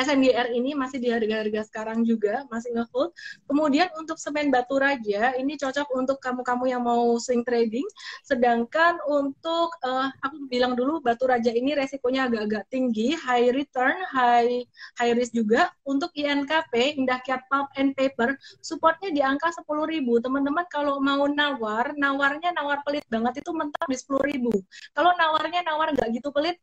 SNDR 0.00 0.48
ini 0.56 0.72
masih 0.72 0.96
di 0.96 1.12
harga-harga 1.12 1.68
sekarang 1.68 2.08
juga, 2.08 2.48
masih 2.48 2.72
ngehold. 2.72 3.12
Kemudian 3.44 3.92
untuk 4.00 4.16
semen 4.16 4.48
batu 4.48 4.80
raja, 4.80 5.36
ini 5.36 5.60
cocok 5.60 5.92
untuk 5.92 6.16
kamu-kamu 6.24 6.64
yang 6.72 6.82
mau 6.82 7.20
swing 7.20 7.44
trading. 7.44 7.84
Sedangkan 8.24 8.96
untuk, 9.04 9.68
uh, 9.84 10.08
aku 10.24 10.48
bilang 10.48 10.72
dulu, 10.72 11.04
batu 11.04 11.28
raja 11.28 11.52
ini 11.52 11.76
resikonya 11.76 12.32
agak-agak 12.32 12.64
tinggi, 12.72 13.12
high 13.12 13.52
return, 13.52 13.92
high 14.08 14.64
high 14.96 15.12
risk 15.12 15.36
juga. 15.36 15.68
Untuk 15.84 16.16
INKP, 16.16 16.96
Indah 16.96 17.20
Kiat 17.20 17.44
Pulp 17.52 17.68
and 17.76 17.92
Paper, 17.92 18.32
supportnya 18.64 19.12
di 19.12 19.20
angka 19.20 19.52
10.000. 19.52 20.00
Teman-teman 20.24 20.64
kalau 20.72 20.96
mau 21.04 21.28
nawar, 21.28 21.92
nawarnya 21.92 22.56
nawar 22.56 22.80
pelit 22.88 23.04
banget 23.12 23.44
itu 23.44 23.52
mentok 23.52 23.84
di 23.84 23.96
10.000. 24.00 24.48
Kalau 24.96 25.12
nawarnya 25.20 25.60
nawar 25.68 25.92
nggak 25.92 26.08
gitu 26.16 26.32
pelit, 26.32 26.56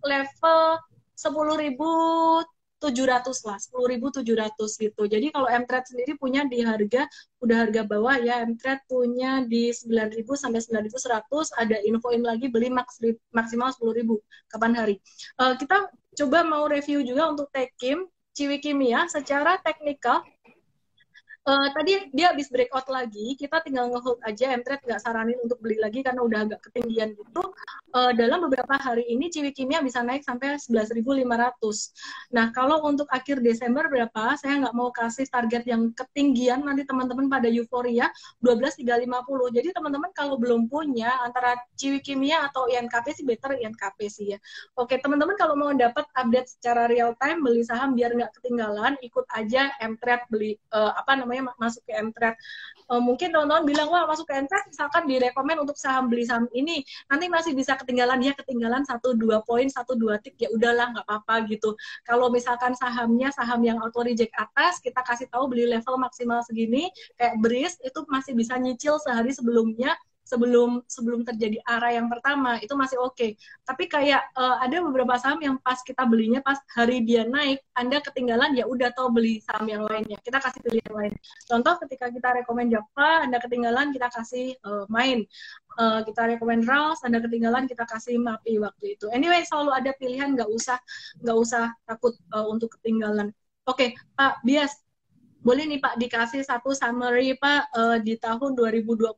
level 0.00 0.80
10.000 1.20 2.59
700 2.80 3.44
lah, 3.44 3.60
10.700 3.60 4.24
gitu. 4.80 5.02
Jadi 5.04 5.26
kalau 5.28 5.46
M-Trade 5.52 5.86
sendiri 5.92 6.12
punya 6.16 6.48
di 6.48 6.64
harga, 6.64 7.04
udah 7.44 7.68
harga 7.68 7.84
bawah 7.84 8.16
ya, 8.16 8.40
M-Trade 8.48 8.88
punya 8.88 9.44
di 9.44 9.68
9.000 9.68 10.24
sampai 10.32 10.64
9.100, 10.64 11.60
ada 11.60 11.76
infoin 11.84 12.24
lagi 12.24 12.48
beli 12.48 12.72
maks, 12.72 13.04
maksimal 13.36 13.68
10.000 13.76 14.16
kapan 14.48 14.72
hari. 14.72 14.96
Uh, 15.36 15.52
kita 15.60 15.92
coba 16.16 16.38
mau 16.42 16.64
review 16.64 17.04
juga 17.04 17.28
untuk 17.28 17.52
Tekim, 17.52 18.08
Ciwi 18.32 18.56
Kimia, 18.64 19.04
secara 19.12 19.60
teknikal, 19.60 20.24
uh, 21.50 21.68
tadi 21.74 22.10
dia 22.14 22.30
habis 22.30 22.46
breakout 22.46 22.86
lagi, 22.86 23.34
kita 23.34 23.58
tinggal 23.66 23.90
ngehold 23.90 24.22
aja, 24.22 24.54
M-Trade 24.54 24.86
nggak 24.86 25.00
saranin 25.02 25.38
untuk 25.42 25.58
beli 25.58 25.82
lagi 25.82 26.06
karena 26.06 26.22
udah 26.22 26.38
agak 26.46 26.60
ketinggian 26.70 27.18
gitu. 27.18 27.42
Uh, 27.90 28.14
dalam 28.14 28.46
beberapa 28.46 28.78
hari 28.78 29.02
ini 29.10 29.26
Ciwi 29.34 29.50
Kimia 29.50 29.82
bisa 29.82 29.98
naik 30.06 30.22
sampai 30.22 30.54
11.500. 30.62 31.26
Nah, 32.30 32.54
kalau 32.54 32.86
untuk 32.86 33.10
akhir 33.10 33.42
Desember 33.42 33.90
berapa? 33.90 34.38
Saya 34.38 34.62
nggak 34.62 34.74
mau 34.78 34.94
kasih 34.94 35.26
target 35.26 35.66
yang 35.66 35.90
ketinggian, 35.90 36.62
nanti 36.62 36.86
teman-teman 36.86 37.26
pada 37.26 37.50
euforia 37.50 38.06
12.350. 38.38 39.50
Jadi 39.50 39.68
teman-teman 39.74 40.10
kalau 40.14 40.38
belum 40.38 40.70
punya 40.70 41.10
antara 41.26 41.58
Ciwi 41.74 41.98
Kimia 41.98 42.46
atau 42.46 42.70
INKP 42.70 43.10
sih 43.10 43.26
better 43.26 43.58
INKP 43.58 43.98
sih 44.06 44.26
ya. 44.36 44.38
Oke, 44.78 45.02
teman-teman 45.02 45.34
kalau 45.34 45.58
mau 45.58 45.74
dapat 45.74 46.06
update 46.14 46.54
secara 46.60 46.86
real 46.86 47.18
time 47.18 47.42
beli 47.42 47.66
saham 47.66 47.98
biar 47.98 48.14
nggak 48.14 48.38
ketinggalan, 48.38 48.94
ikut 49.02 49.26
aja 49.34 49.74
M-Trade 49.82 50.30
beli 50.30 50.54
uh, 50.70 50.94
apa 50.94 51.18
namanya 51.18 51.39
masuk 51.40 51.82
ke 51.86 51.92
Mtrade. 51.96 52.36
Uh, 52.90 52.98
mungkin 52.98 53.30
teman-teman 53.30 53.62
bilang 53.64 53.88
wah 53.88 54.04
masuk 54.08 54.26
ke 54.26 54.34
Mtrade 54.34 54.66
misalkan 54.68 55.06
direkomend 55.06 55.58
untuk 55.62 55.78
saham 55.78 56.10
beli 56.10 56.26
saham 56.26 56.50
ini 56.52 56.82
nanti 57.06 57.30
masih 57.30 57.52
bisa 57.54 57.78
ketinggalan 57.78 58.18
ya 58.20 58.32
ketinggalan 58.34 58.82
satu 58.82 59.14
dua 59.14 59.42
poin 59.46 59.66
satu 59.70 59.94
dua 59.94 60.18
tik 60.18 60.34
ya 60.40 60.48
udahlah 60.50 60.92
nggak 60.96 61.06
apa-apa 61.06 61.46
gitu. 61.50 61.74
Kalau 62.04 62.28
misalkan 62.28 62.74
sahamnya 62.74 63.30
saham 63.30 63.62
yang 63.62 63.78
auto 63.78 64.02
reject 64.02 64.34
atas 64.36 64.82
kita 64.82 65.00
kasih 65.06 65.26
tahu 65.30 65.50
beli 65.50 65.70
level 65.70 65.96
maksimal 65.96 66.42
segini 66.44 66.90
kayak 67.14 67.38
Breeze 67.38 67.76
itu 67.80 68.02
masih 68.10 68.32
bisa 68.34 68.58
nyicil 68.58 68.98
sehari 68.98 69.30
sebelumnya 69.30 69.94
sebelum 70.30 70.86
sebelum 70.86 71.26
terjadi 71.26 71.58
arah 71.66 71.90
yang 71.90 72.06
pertama 72.06 72.62
itu 72.62 72.70
masih 72.78 73.02
oke. 73.02 73.18
Okay. 73.18 73.34
Tapi 73.66 73.90
kayak 73.90 74.30
uh, 74.38 74.62
ada 74.62 74.78
beberapa 74.86 75.18
saham 75.18 75.42
yang 75.42 75.58
pas 75.58 75.82
kita 75.82 76.06
belinya 76.06 76.38
pas 76.38 76.62
hari 76.70 77.02
dia 77.02 77.26
naik, 77.26 77.58
Anda 77.74 77.98
ketinggalan 77.98 78.54
ya 78.54 78.70
udah 78.70 78.94
tau 78.94 79.10
beli 79.10 79.42
saham 79.42 79.66
yang 79.66 79.82
lainnya. 79.82 80.22
Kita 80.22 80.38
kasih 80.38 80.62
pilih 80.62 80.78
yang 80.86 80.96
lain. 80.96 81.12
Contoh 81.50 81.74
ketika 81.82 82.06
kita 82.14 82.28
rekomend 82.38 82.70
Java, 82.70 83.26
Anda 83.26 83.42
ketinggalan 83.42 83.90
kita 83.90 84.06
kasih 84.14 84.54
uh, 84.62 84.86
main. 84.86 85.26
Uh, 85.78 86.02
kita 86.06 86.30
rekomend 86.30 86.66
Rouse, 86.70 87.02
Anda 87.02 87.18
ketinggalan 87.18 87.66
kita 87.66 87.82
kasih 87.90 88.18
MAPI 88.22 88.62
waktu 88.62 88.94
itu. 88.94 89.10
Anyway, 89.10 89.42
selalu 89.46 89.70
ada 89.74 89.90
pilihan, 89.98 90.38
nggak 90.38 90.50
usah 90.50 90.78
nggak 91.22 91.36
usah 91.36 91.74
takut 91.86 92.14
uh, 92.30 92.46
untuk 92.46 92.70
ketinggalan. 92.78 93.34
Oke, 93.68 93.94
okay, 93.94 94.02
Pak 94.18 94.42
Bias, 94.42 94.82
boleh 95.40 95.64
nih 95.64 95.80
Pak 95.80 95.96
dikasih 95.96 96.44
satu 96.44 96.76
summary 96.76 97.32
Pak 97.40 97.72
uh, 97.72 97.98
di 98.00 98.20
tahun 98.20 98.52
2021 98.52 99.16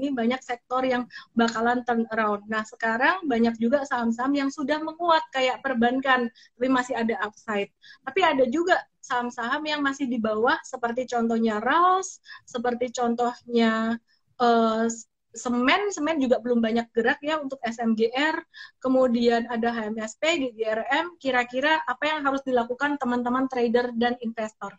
ini 0.00 0.08
banyak 0.16 0.40
sektor 0.40 0.80
yang 0.80 1.04
bakalan 1.36 1.84
turn 1.84 2.08
around. 2.16 2.48
Nah 2.48 2.64
sekarang 2.64 3.28
banyak 3.28 3.56
juga 3.60 3.84
saham-saham 3.84 4.32
yang 4.32 4.50
sudah 4.52 4.80
menguat 4.80 5.24
kayak 5.28 5.60
perbankan, 5.60 6.32
tapi 6.56 6.68
masih 6.72 6.96
ada 6.96 7.20
upside. 7.20 7.68
Tapi 8.00 8.20
ada 8.24 8.44
juga 8.48 8.80
saham-saham 9.04 9.60
yang 9.68 9.80
masih 9.84 10.08
di 10.08 10.16
bawah 10.16 10.56
seperti 10.64 11.04
contohnya 11.04 11.60
RALS, 11.60 12.20
seperti 12.48 12.88
contohnya 12.92 13.96
uh, 14.40 14.88
semen, 15.36 15.92
semen 15.92 16.16
juga 16.16 16.40
belum 16.40 16.64
banyak 16.64 16.88
gerak 16.96 17.20
ya 17.20 17.36
untuk 17.36 17.60
SMGR, 17.60 18.40
kemudian 18.80 19.44
ada 19.52 19.68
HMSP, 19.70 20.48
GGRM, 20.48 21.20
kira-kira 21.20 21.84
apa 21.84 22.04
yang 22.08 22.24
harus 22.24 22.40
dilakukan 22.42 22.96
teman-teman 22.96 23.44
trader 23.46 23.92
dan 23.94 24.16
investor? 24.24 24.72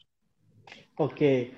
Oke, 1.00 1.56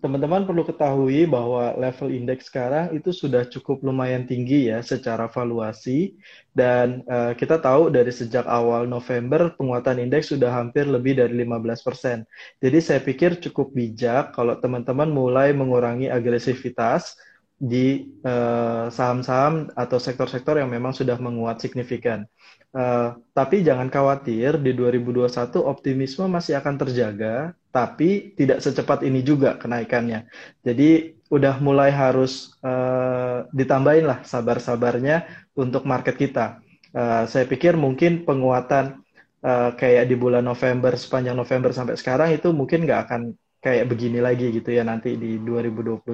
teman-teman 0.00 0.48
perlu 0.48 0.64
ketahui 0.64 1.28
bahwa 1.28 1.76
level 1.76 2.08
indeks 2.08 2.48
sekarang 2.48 2.96
itu 2.96 3.12
sudah 3.12 3.44
cukup 3.44 3.84
lumayan 3.84 4.24
tinggi 4.24 4.72
ya 4.72 4.80
secara 4.80 5.28
valuasi 5.28 6.16
dan 6.56 7.04
uh, 7.04 7.36
kita 7.36 7.60
tahu 7.60 7.92
dari 7.92 8.08
sejak 8.08 8.48
awal 8.48 8.88
November 8.88 9.52
penguatan 9.60 10.00
indeks 10.00 10.32
sudah 10.32 10.48
hampir 10.48 10.88
lebih 10.88 11.20
dari 11.20 11.36
15%. 11.36 12.24
Jadi 12.64 12.78
saya 12.80 13.00
pikir 13.04 13.36
cukup 13.44 13.76
bijak 13.76 14.32
kalau 14.32 14.56
teman-teman 14.56 15.12
mulai 15.12 15.52
mengurangi 15.52 16.08
agresivitas 16.08 17.20
di 17.56 18.12
eh, 18.20 18.86
saham-saham 18.92 19.72
atau 19.72 19.96
sektor-sektor 19.96 20.60
yang 20.60 20.68
memang 20.68 20.92
sudah 20.92 21.16
menguat 21.16 21.56
signifikan. 21.56 22.28
Uh, 22.76 23.16
tapi 23.32 23.64
jangan 23.64 23.88
khawatir, 23.88 24.60
di 24.60 24.76
2021 24.76 25.32
optimisme 25.64 26.28
masih 26.28 26.60
akan 26.60 26.76
terjaga, 26.76 27.56
tapi 27.76 28.32
tidak 28.32 28.64
secepat 28.64 29.04
ini 29.04 29.20
juga 29.20 29.60
kenaikannya. 29.60 30.24
Jadi 30.64 31.12
udah 31.28 31.60
mulai 31.60 31.92
harus 31.92 32.56
uh, 32.64 33.44
ditambahin 33.52 34.08
lah 34.08 34.24
sabar-sabarnya 34.24 35.28
untuk 35.52 35.84
market 35.84 36.16
kita. 36.16 36.64
Uh, 36.96 37.28
saya 37.28 37.44
pikir 37.44 37.76
mungkin 37.76 38.24
penguatan 38.24 39.04
uh, 39.44 39.76
kayak 39.76 40.08
di 40.08 40.16
bulan 40.16 40.48
November, 40.48 40.96
sepanjang 40.96 41.36
November 41.36 41.76
sampai 41.76 42.00
sekarang 42.00 42.32
itu 42.32 42.48
mungkin 42.56 42.88
nggak 42.88 43.00
akan 43.04 43.36
kayak 43.60 43.92
begini 43.92 44.24
lagi 44.24 44.48
gitu 44.56 44.72
ya 44.72 44.80
nanti 44.80 45.20
di 45.20 45.36
2021. 45.44 46.08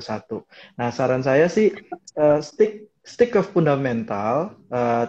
Nah 0.83 0.89
saran 0.91 1.23
saya 1.23 1.47
sih 1.47 1.71
uh, 2.19 2.43
stick 2.43 2.91
stick 3.07 3.39
ke 3.39 3.43
fundamental, 3.47 4.59
uh, 4.75 5.07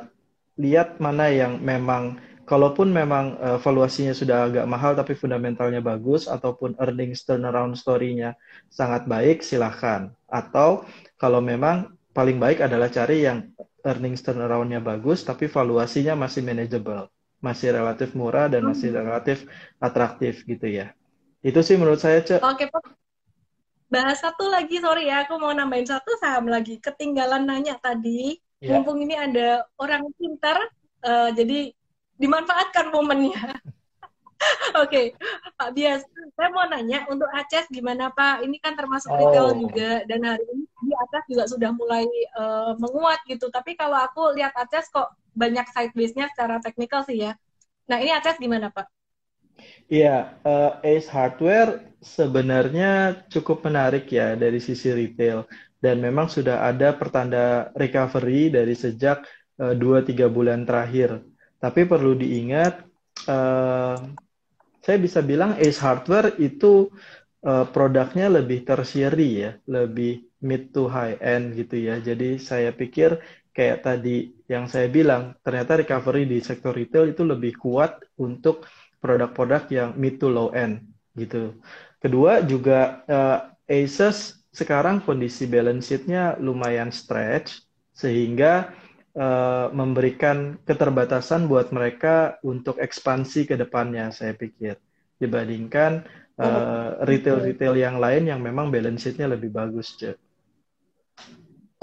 lihat 0.61 1.01
mana 1.01 1.33
yang 1.33 1.57
memang 1.57 2.21
kalaupun 2.53 2.93
memang 2.93 3.33
uh, 3.41 3.57
valuasinya 3.57 4.13
sudah 4.13 4.45
agak 4.45 4.65
mahal 4.69 4.93
tapi 4.93 5.17
fundamentalnya 5.17 5.81
bagus 5.81 6.29
ataupun 6.29 6.77
earnings 6.77 7.25
turnaround 7.25 7.73
story-nya 7.73 8.37
sangat 8.69 9.09
baik 9.09 9.41
silahkan 9.41 10.13
atau 10.29 10.85
kalau 11.17 11.41
memang 11.41 11.97
paling 12.13 12.37
baik 12.37 12.61
adalah 12.61 12.93
cari 12.93 13.25
yang 13.25 13.49
earnings 13.81 14.21
turnaround-nya 14.21 14.85
bagus 14.85 15.25
tapi 15.25 15.49
valuasinya 15.49 16.13
masih 16.13 16.45
manageable 16.45 17.09
masih 17.41 17.73
relatif 17.73 18.13
murah 18.13 18.45
dan 18.45 18.69
masih 18.69 18.93
hmm. 18.93 19.01
relatif 19.01 19.37
atraktif 19.81 20.45
gitu 20.45 20.63
ya. 20.69 20.93
Itu 21.43 21.59
sih 21.59 21.75
menurut 21.75 21.99
saya 21.99 22.21
cek 22.21 22.39
oke 22.39 22.69
Pak. 22.69 22.83
Bahas 23.89 24.21
satu 24.21 24.47
lagi 24.47 24.79
sorry 24.79 25.09
ya 25.09 25.25
aku 25.25 25.41
mau 25.41 25.51
nambahin 25.51 25.89
satu 25.89 26.15
saham 26.21 26.47
lagi. 26.47 26.77
Ketinggalan 26.79 27.49
nanya 27.49 27.81
tadi. 27.81 28.37
Yeah. 28.63 28.79
mumpung 28.79 29.03
ini 29.03 29.19
ada 29.19 29.67
orang 29.75 30.07
pintar 30.15 30.55
uh, 31.03 31.35
jadi 31.35 31.75
dimanfaatkan 32.17 32.93
momennya 32.93 33.57
Oke, 34.75 35.15
okay. 35.15 35.29
Pak 35.55 35.71
Bias, 35.71 36.03
saya 36.35 36.51
mau 36.51 36.67
nanya 36.67 37.07
untuk 37.07 37.31
Aceh 37.31 37.63
gimana 37.71 38.11
Pak? 38.11 38.43
Ini 38.43 38.59
kan 38.59 38.75
termasuk 38.75 39.07
oh. 39.07 39.15
retail 39.15 39.55
juga 39.55 40.03
dan 40.03 40.19
hari 40.19 40.43
ini 40.51 40.67
di 40.67 40.91
Aceh 40.91 41.23
juga 41.31 41.47
sudah 41.47 41.71
mulai 41.71 42.03
uh, 42.35 42.75
menguat 42.75 43.23
gitu. 43.23 43.47
Tapi 43.47 43.79
kalau 43.79 43.95
aku 43.95 44.35
lihat 44.35 44.51
Aceh 44.59 44.91
kok 44.91 45.15
banyak 45.31 45.63
sideways-nya 45.71 46.27
secara 46.35 46.59
teknikal 46.59 47.07
sih 47.07 47.23
ya. 47.23 47.39
Nah 47.87 48.03
ini 48.03 48.11
Aceh 48.11 48.35
gimana 48.35 48.67
Pak? 48.67 48.91
Iya, 49.87 50.39
uh, 50.43 50.81
Ace 50.81 51.07
Hardware 51.11 51.93
sebenarnya 52.01 53.23
cukup 53.29 53.63
menarik 53.63 54.09
ya 54.09 54.33
dari 54.33 54.57
sisi 54.57 54.89
retail 54.91 55.45
dan 55.83 55.99
memang 55.99 56.31
sudah 56.31 56.65
ada 56.65 56.95
pertanda 56.95 57.69
recovery 57.77 58.49
dari 58.49 58.73
sejak 58.73 59.23
uh, 59.59 59.75
eh, 59.75 59.75
2-3 59.77 60.31
bulan 60.31 60.63
terakhir. 60.63 61.21
Tapi 61.63 61.87
perlu 61.87 62.19
diingat, 62.19 62.83
uh, 63.31 63.95
saya 64.83 64.97
bisa 64.99 65.23
bilang 65.23 65.55
Ace 65.55 65.79
Hardware 65.79 66.35
itu 66.43 66.91
uh, 67.47 67.63
produknya 67.71 68.27
lebih 68.27 68.67
tertiary 68.67 69.47
ya, 69.47 69.51
lebih 69.71 70.27
mid 70.43 70.75
to 70.75 70.91
high 70.91 71.15
end 71.23 71.55
gitu 71.55 71.87
ya. 71.87 72.03
Jadi 72.03 72.35
saya 72.35 72.75
pikir 72.75 73.15
kayak 73.55 73.87
tadi 73.87 74.35
yang 74.51 74.67
saya 74.67 74.91
bilang, 74.91 75.39
ternyata 75.39 75.79
recovery 75.79 76.27
di 76.27 76.43
sektor 76.43 76.75
retail 76.75 77.15
itu 77.15 77.23
lebih 77.23 77.55
kuat 77.55 78.03
untuk 78.19 78.67
produk-produk 78.99 79.63
yang 79.71 79.89
mid 79.95 80.19
to 80.19 80.27
low 80.27 80.51
end 80.51 80.83
gitu. 81.15 81.55
Kedua 82.03 82.43
juga 82.43 83.07
uh, 83.07 83.39
Asus 83.63 84.43
sekarang 84.51 84.99
kondisi 84.99 85.47
balance 85.47 85.87
sheet-nya 85.87 86.35
lumayan 86.43 86.91
stretch 86.91 87.63
sehingga 87.95 88.75
uh, 89.17 89.67
memberikan 89.73 90.57
keterbatasan 90.65 91.45
buat 91.45 91.69
mereka 91.73 92.37
untuk 92.45 92.77
ekspansi 92.77 93.49
ke 93.49 93.55
depannya 93.57 94.09
saya 94.09 94.33
pikir 94.33 94.77
dibandingkan 95.21 96.03
uh, 96.37 97.01
retail-retail 97.05 97.77
yang 97.77 97.97
lain 98.01 98.27
yang 98.27 98.41
memang 98.41 98.73
balance 98.73 99.05
sheet-nya 99.05 99.29
lebih 99.29 99.53
bagus, 99.53 99.95
Cek. 99.95 100.17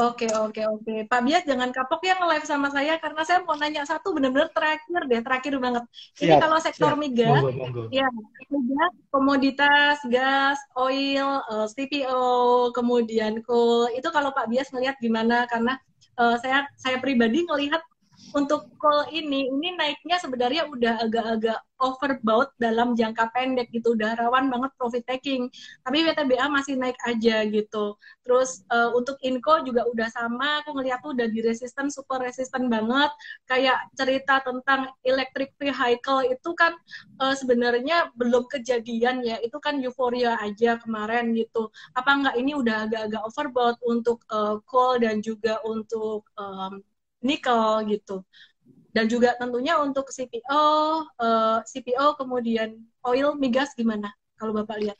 Oke, 0.00 0.24
oke, 0.32 0.64
oke. 0.64 0.94
Pak 1.12 1.20
Bias 1.28 1.44
jangan 1.44 1.68
kapok 1.76 2.00
ya 2.00 2.16
nge-live 2.16 2.48
sama 2.48 2.72
saya 2.72 2.96
karena 2.96 3.20
saya 3.20 3.44
mau 3.44 3.52
nanya 3.52 3.84
satu 3.84 4.16
benar-benar 4.16 4.48
terakhir 4.48 5.04
deh, 5.04 5.20
terakhir 5.20 5.52
banget. 5.60 5.84
Ini 6.16 6.40
kalau 6.40 6.56
sektor 6.56 6.96
siap. 6.96 7.00
migas, 7.04 7.28
monggo, 7.44 7.52
monggo. 7.52 7.82
ya 7.92 8.08
migas, 8.48 8.92
komoditas, 9.12 10.00
gas, 10.08 10.56
oil, 10.72 11.44
uh, 11.52 11.68
eh, 11.68 11.76
CPO, 11.76 12.24
kemudian 12.72 13.44
coal, 13.44 13.92
itu 13.92 14.08
kalau 14.08 14.32
Pak 14.32 14.48
Bias 14.48 14.72
ngelihat 14.72 14.96
gimana? 15.04 15.44
Karena 15.52 15.76
uh, 16.20 16.36
saya 16.36 16.68
saya 16.76 17.00
pribadi 17.00 17.48
ngelihat 17.48 17.80
untuk 18.34 18.70
call 18.78 19.10
ini 19.12 19.50
ini 19.50 19.74
naiknya 19.76 20.16
sebenarnya 20.22 20.68
udah 20.70 20.94
agak-agak 21.04 21.58
overbought 21.80 22.52
dalam 22.60 22.92
jangka 22.92 23.32
pendek 23.32 23.72
gitu. 23.72 23.96
Udah 23.96 24.14
rawan 24.20 24.52
banget 24.52 24.70
profit 24.76 25.04
taking. 25.08 25.48
Tapi 25.82 26.04
WTBA 26.04 26.46
masih 26.52 26.76
naik 26.76 26.96
aja 27.08 27.42
gitu. 27.48 27.96
Terus 28.22 28.62
uh, 28.68 28.92
untuk 28.92 29.16
Inco 29.24 29.64
juga 29.64 29.88
udah 29.88 30.08
sama. 30.12 30.60
Aku 30.62 30.76
ngeliat 30.76 31.00
tuh 31.00 31.16
udah 31.16 31.26
di 31.26 31.40
resisten 31.40 31.88
super 31.88 32.20
resisten 32.20 32.68
banget. 32.68 33.10
Kayak 33.48 33.80
cerita 33.96 34.44
tentang 34.44 34.92
electric 35.02 35.56
vehicle 35.56 36.28
itu 36.28 36.50
kan 36.54 36.76
uh, 37.18 37.34
sebenarnya 37.34 38.12
belum 38.14 38.46
kejadian 38.52 39.24
ya. 39.24 39.40
Itu 39.40 39.58
kan 39.58 39.80
euforia 39.80 40.36
aja 40.38 40.76
kemarin 40.78 41.32
gitu. 41.32 41.72
Apa 41.96 42.20
enggak 42.20 42.36
ini 42.36 42.52
udah 42.54 42.86
agak-agak 42.86 43.22
overbought 43.24 43.78
untuk 43.88 44.20
uh, 44.28 44.60
coal 44.68 45.00
dan 45.00 45.24
juga 45.24 45.58
untuk 45.64 46.28
um, 46.36 46.84
nikel 47.20 47.86
gitu 47.88 48.24
dan 48.90 49.06
juga 49.06 49.38
tentunya 49.38 49.78
untuk 49.78 50.10
CPO, 50.10 50.50
uh, 50.50 50.98
eh, 51.06 51.58
CPO 51.62 52.18
kemudian 52.18 52.74
oil, 53.06 53.38
migas 53.38 53.74
gimana 53.78 54.10
kalau 54.34 54.50
Bapak 54.50 54.82
lihat? 54.82 54.98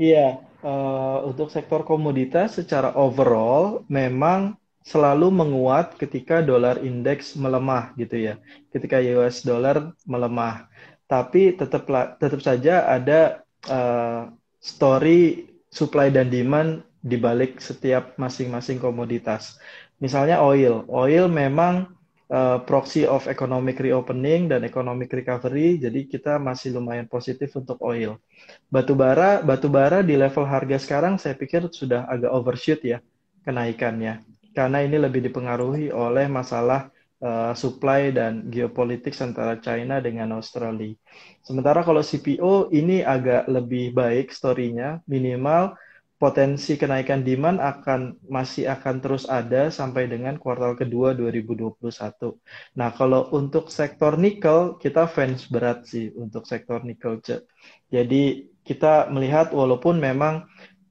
Iya, 0.00 0.40
uh, 0.64 1.24
untuk 1.28 1.52
sektor 1.52 1.84
komoditas 1.84 2.56
secara 2.56 2.92
overall 2.96 3.84
memang 3.88 4.56
selalu 4.80 5.28
menguat 5.28 5.96
ketika 6.00 6.40
dolar 6.40 6.80
indeks 6.80 7.36
melemah 7.36 7.92
gitu 8.00 8.16
ya. 8.16 8.34
Ketika 8.72 9.00
US 9.16 9.44
dollar 9.44 9.92
melemah. 10.08 10.68
Tapi 11.04 11.52
tetap 11.56 11.84
tetap 12.16 12.40
saja 12.40 12.88
ada 12.88 13.44
uh, 13.68 14.32
story 14.60 15.52
supply 15.68 16.08
dan 16.08 16.32
demand 16.32 16.80
di 17.00 17.16
balik 17.16 17.60
setiap 17.60 18.16
masing-masing 18.16 18.80
komoditas. 18.80 19.60
Misalnya 20.00 20.40
oil. 20.40 20.88
Oil 20.88 21.28
memang 21.28 21.92
uh, 22.32 22.58
proxy 22.64 23.04
of 23.04 23.26
economic 23.28 23.76
reopening 23.82 24.48
dan 24.48 24.64
economic 24.64 25.12
recovery, 25.12 25.76
jadi 25.76 26.06
kita 26.08 26.38
masih 26.40 26.78
lumayan 26.78 27.04
positif 27.04 27.52
untuk 27.58 27.76
oil. 27.84 28.16
Batubara, 28.72 29.44
batubara 29.44 30.00
di 30.00 30.16
level 30.16 30.46
harga 30.48 30.80
sekarang 30.80 31.20
saya 31.20 31.36
pikir 31.36 31.68
sudah 31.68 32.08
agak 32.08 32.32
overshoot 32.32 32.80
ya 32.80 33.04
kenaikannya, 33.44 34.24
karena 34.56 34.78
ini 34.80 34.96
lebih 34.96 35.20
dipengaruhi 35.28 35.92
oleh 35.92 36.30
masalah 36.32 36.88
uh, 37.20 37.52
supply 37.52 38.08
dan 38.14 38.48
geopolitik 38.48 39.12
antara 39.20 39.60
China 39.60 40.00
dengan 40.00 40.32
Australia. 40.38 40.96
Sementara 41.44 41.84
kalau 41.84 42.00
CPO 42.00 42.72
ini 42.72 43.04
agak 43.04 43.50
lebih 43.50 43.92
baik 43.92 44.32
story-nya, 44.32 45.04
minimal 45.04 45.76
potensi 46.20 46.76
kenaikan 46.76 47.24
demand 47.24 47.64
akan 47.64 48.20
masih 48.28 48.68
akan 48.68 49.00
terus 49.00 49.24
ada 49.24 49.72
sampai 49.72 50.04
dengan 50.04 50.36
kuartal 50.36 50.76
kedua 50.76 51.16
2021. 51.16 52.36
Nah, 52.76 52.92
kalau 52.92 53.32
untuk 53.32 53.72
sektor 53.72 54.20
nikel, 54.20 54.76
kita 54.76 55.08
fans 55.08 55.48
berat 55.48 55.88
sih 55.88 56.12
untuk 56.12 56.44
sektor 56.44 56.84
nikel. 56.84 57.24
Jadi, 57.88 58.52
kita 58.60 59.08
melihat 59.08 59.56
walaupun 59.56 59.96
memang 59.96 60.44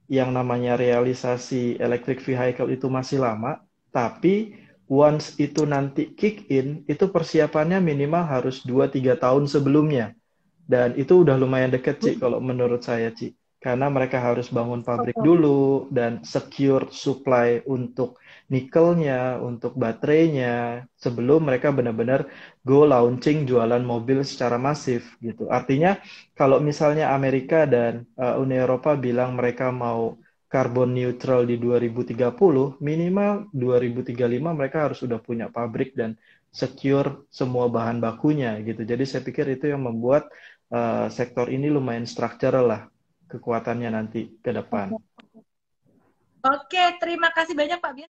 yang 0.10 0.34
namanya 0.34 0.74
realisasi 0.74 1.78
electric 1.78 2.26
vehicle 2.26 2.74
itu 2.74 2.90
masih 2.90 3.22
lama, 3.22 3.62
tapi 3.94 4.58
once 4.90 5.38
itu 5.38 5.62
nanti 5.70 6.10
kick 6.18 6.50
in, 6.50 6.82
itu 6.90 7.06
persiapannya 7.06 7.78
minimal 7.78 8.26
harus 8.26 8.66
2-3 8.66 9.14
tahun 9.22 9.46
sebelumnya. 9.46 10.18
Dan 10.66 10.98
itu 10.98 11.22
udah 11.22 11.38
lumayan 11.38 11.70
deket, 11.70 12.02
sih 12.02 12.18
kalau 12.18 12.42
menurut 12.42 12.82
saya, 12.82 13.14
Ci 13.14 13.39
karena 13.60 13.92
mereka 13.92 14.24
harus 14.24 14.48
bangun 14.48 14.88
pabrik 14.88 15.20
dulu 15.20 15.92
dan 15.92 16.24
secure 16.24 16.88
supply 16.96 17.60
untuk 17.68 18.16
nikelnya, 18.48 19.36
untuk 19.44 19.76
baterainya 19.76 20.88
sebelum 20.96 21.52
mereka 21.52 21.76
benar-benar 21.76 22.32
go 22.64 22.88
launching 22.88 23.44
jualan 23.44 23.84
mobil 23.84 24.24
secara 24.24 24.56
masif 24.56 25.20
gitu. 25.20 25.52
Artinya 25.52 26.00
kalau 26.40 26.64
misalnya 26.64 27.12
Amerika 27.12 27.68
dan 27.68 28.08
uh, 28.16 28.40
Uni 28.40 28.56
Eropa 28.56 28.96
bilang 28.96 29.36
mereka 29.36 29.76
mau 29.76 30.16
carbon 30.48 30.96
neutral 30.96 31.44
di 31.46 31.60
2030, 31.60 32.80
minimal 32.80 33.52
2035 33.54 34.16
mereka 34.56 34.88
harus 34.88 35.04
sudah 35.04 35.20
punya 35.20 35.52
pabrik 35.52 35.94
dan 36.00 36.16
secure 36.50 37.28
semua 37.30 37.68
bahan 37.68 38.00
bakunya 38.00 38.56
gitu. 38.64 38.88
Jadi 38.88 39.04
saya 39.04 39.22
pikir 39.22 39.46
itu 39.52 39.68
yang 39.70 39.84
membuat 39.84 40.32
uh, 40.72 41.12
sektor 41.12 41.52
ini 41.52 41.70
lumayan 41.70 42.08
structural 42.10 42.66
lah 42.66 42.84
kekuatannya 43.30 43.90
nanti 43.94 44.42
ke 44.42 44.50
depan. 44.50 44.98
Oke, 46.40 46.84
terima 46.98 47.30
kasih 47.36 47.54
banyak 47.54 47.78
Pak 47.78 47.94
Bian. 47.94 47.98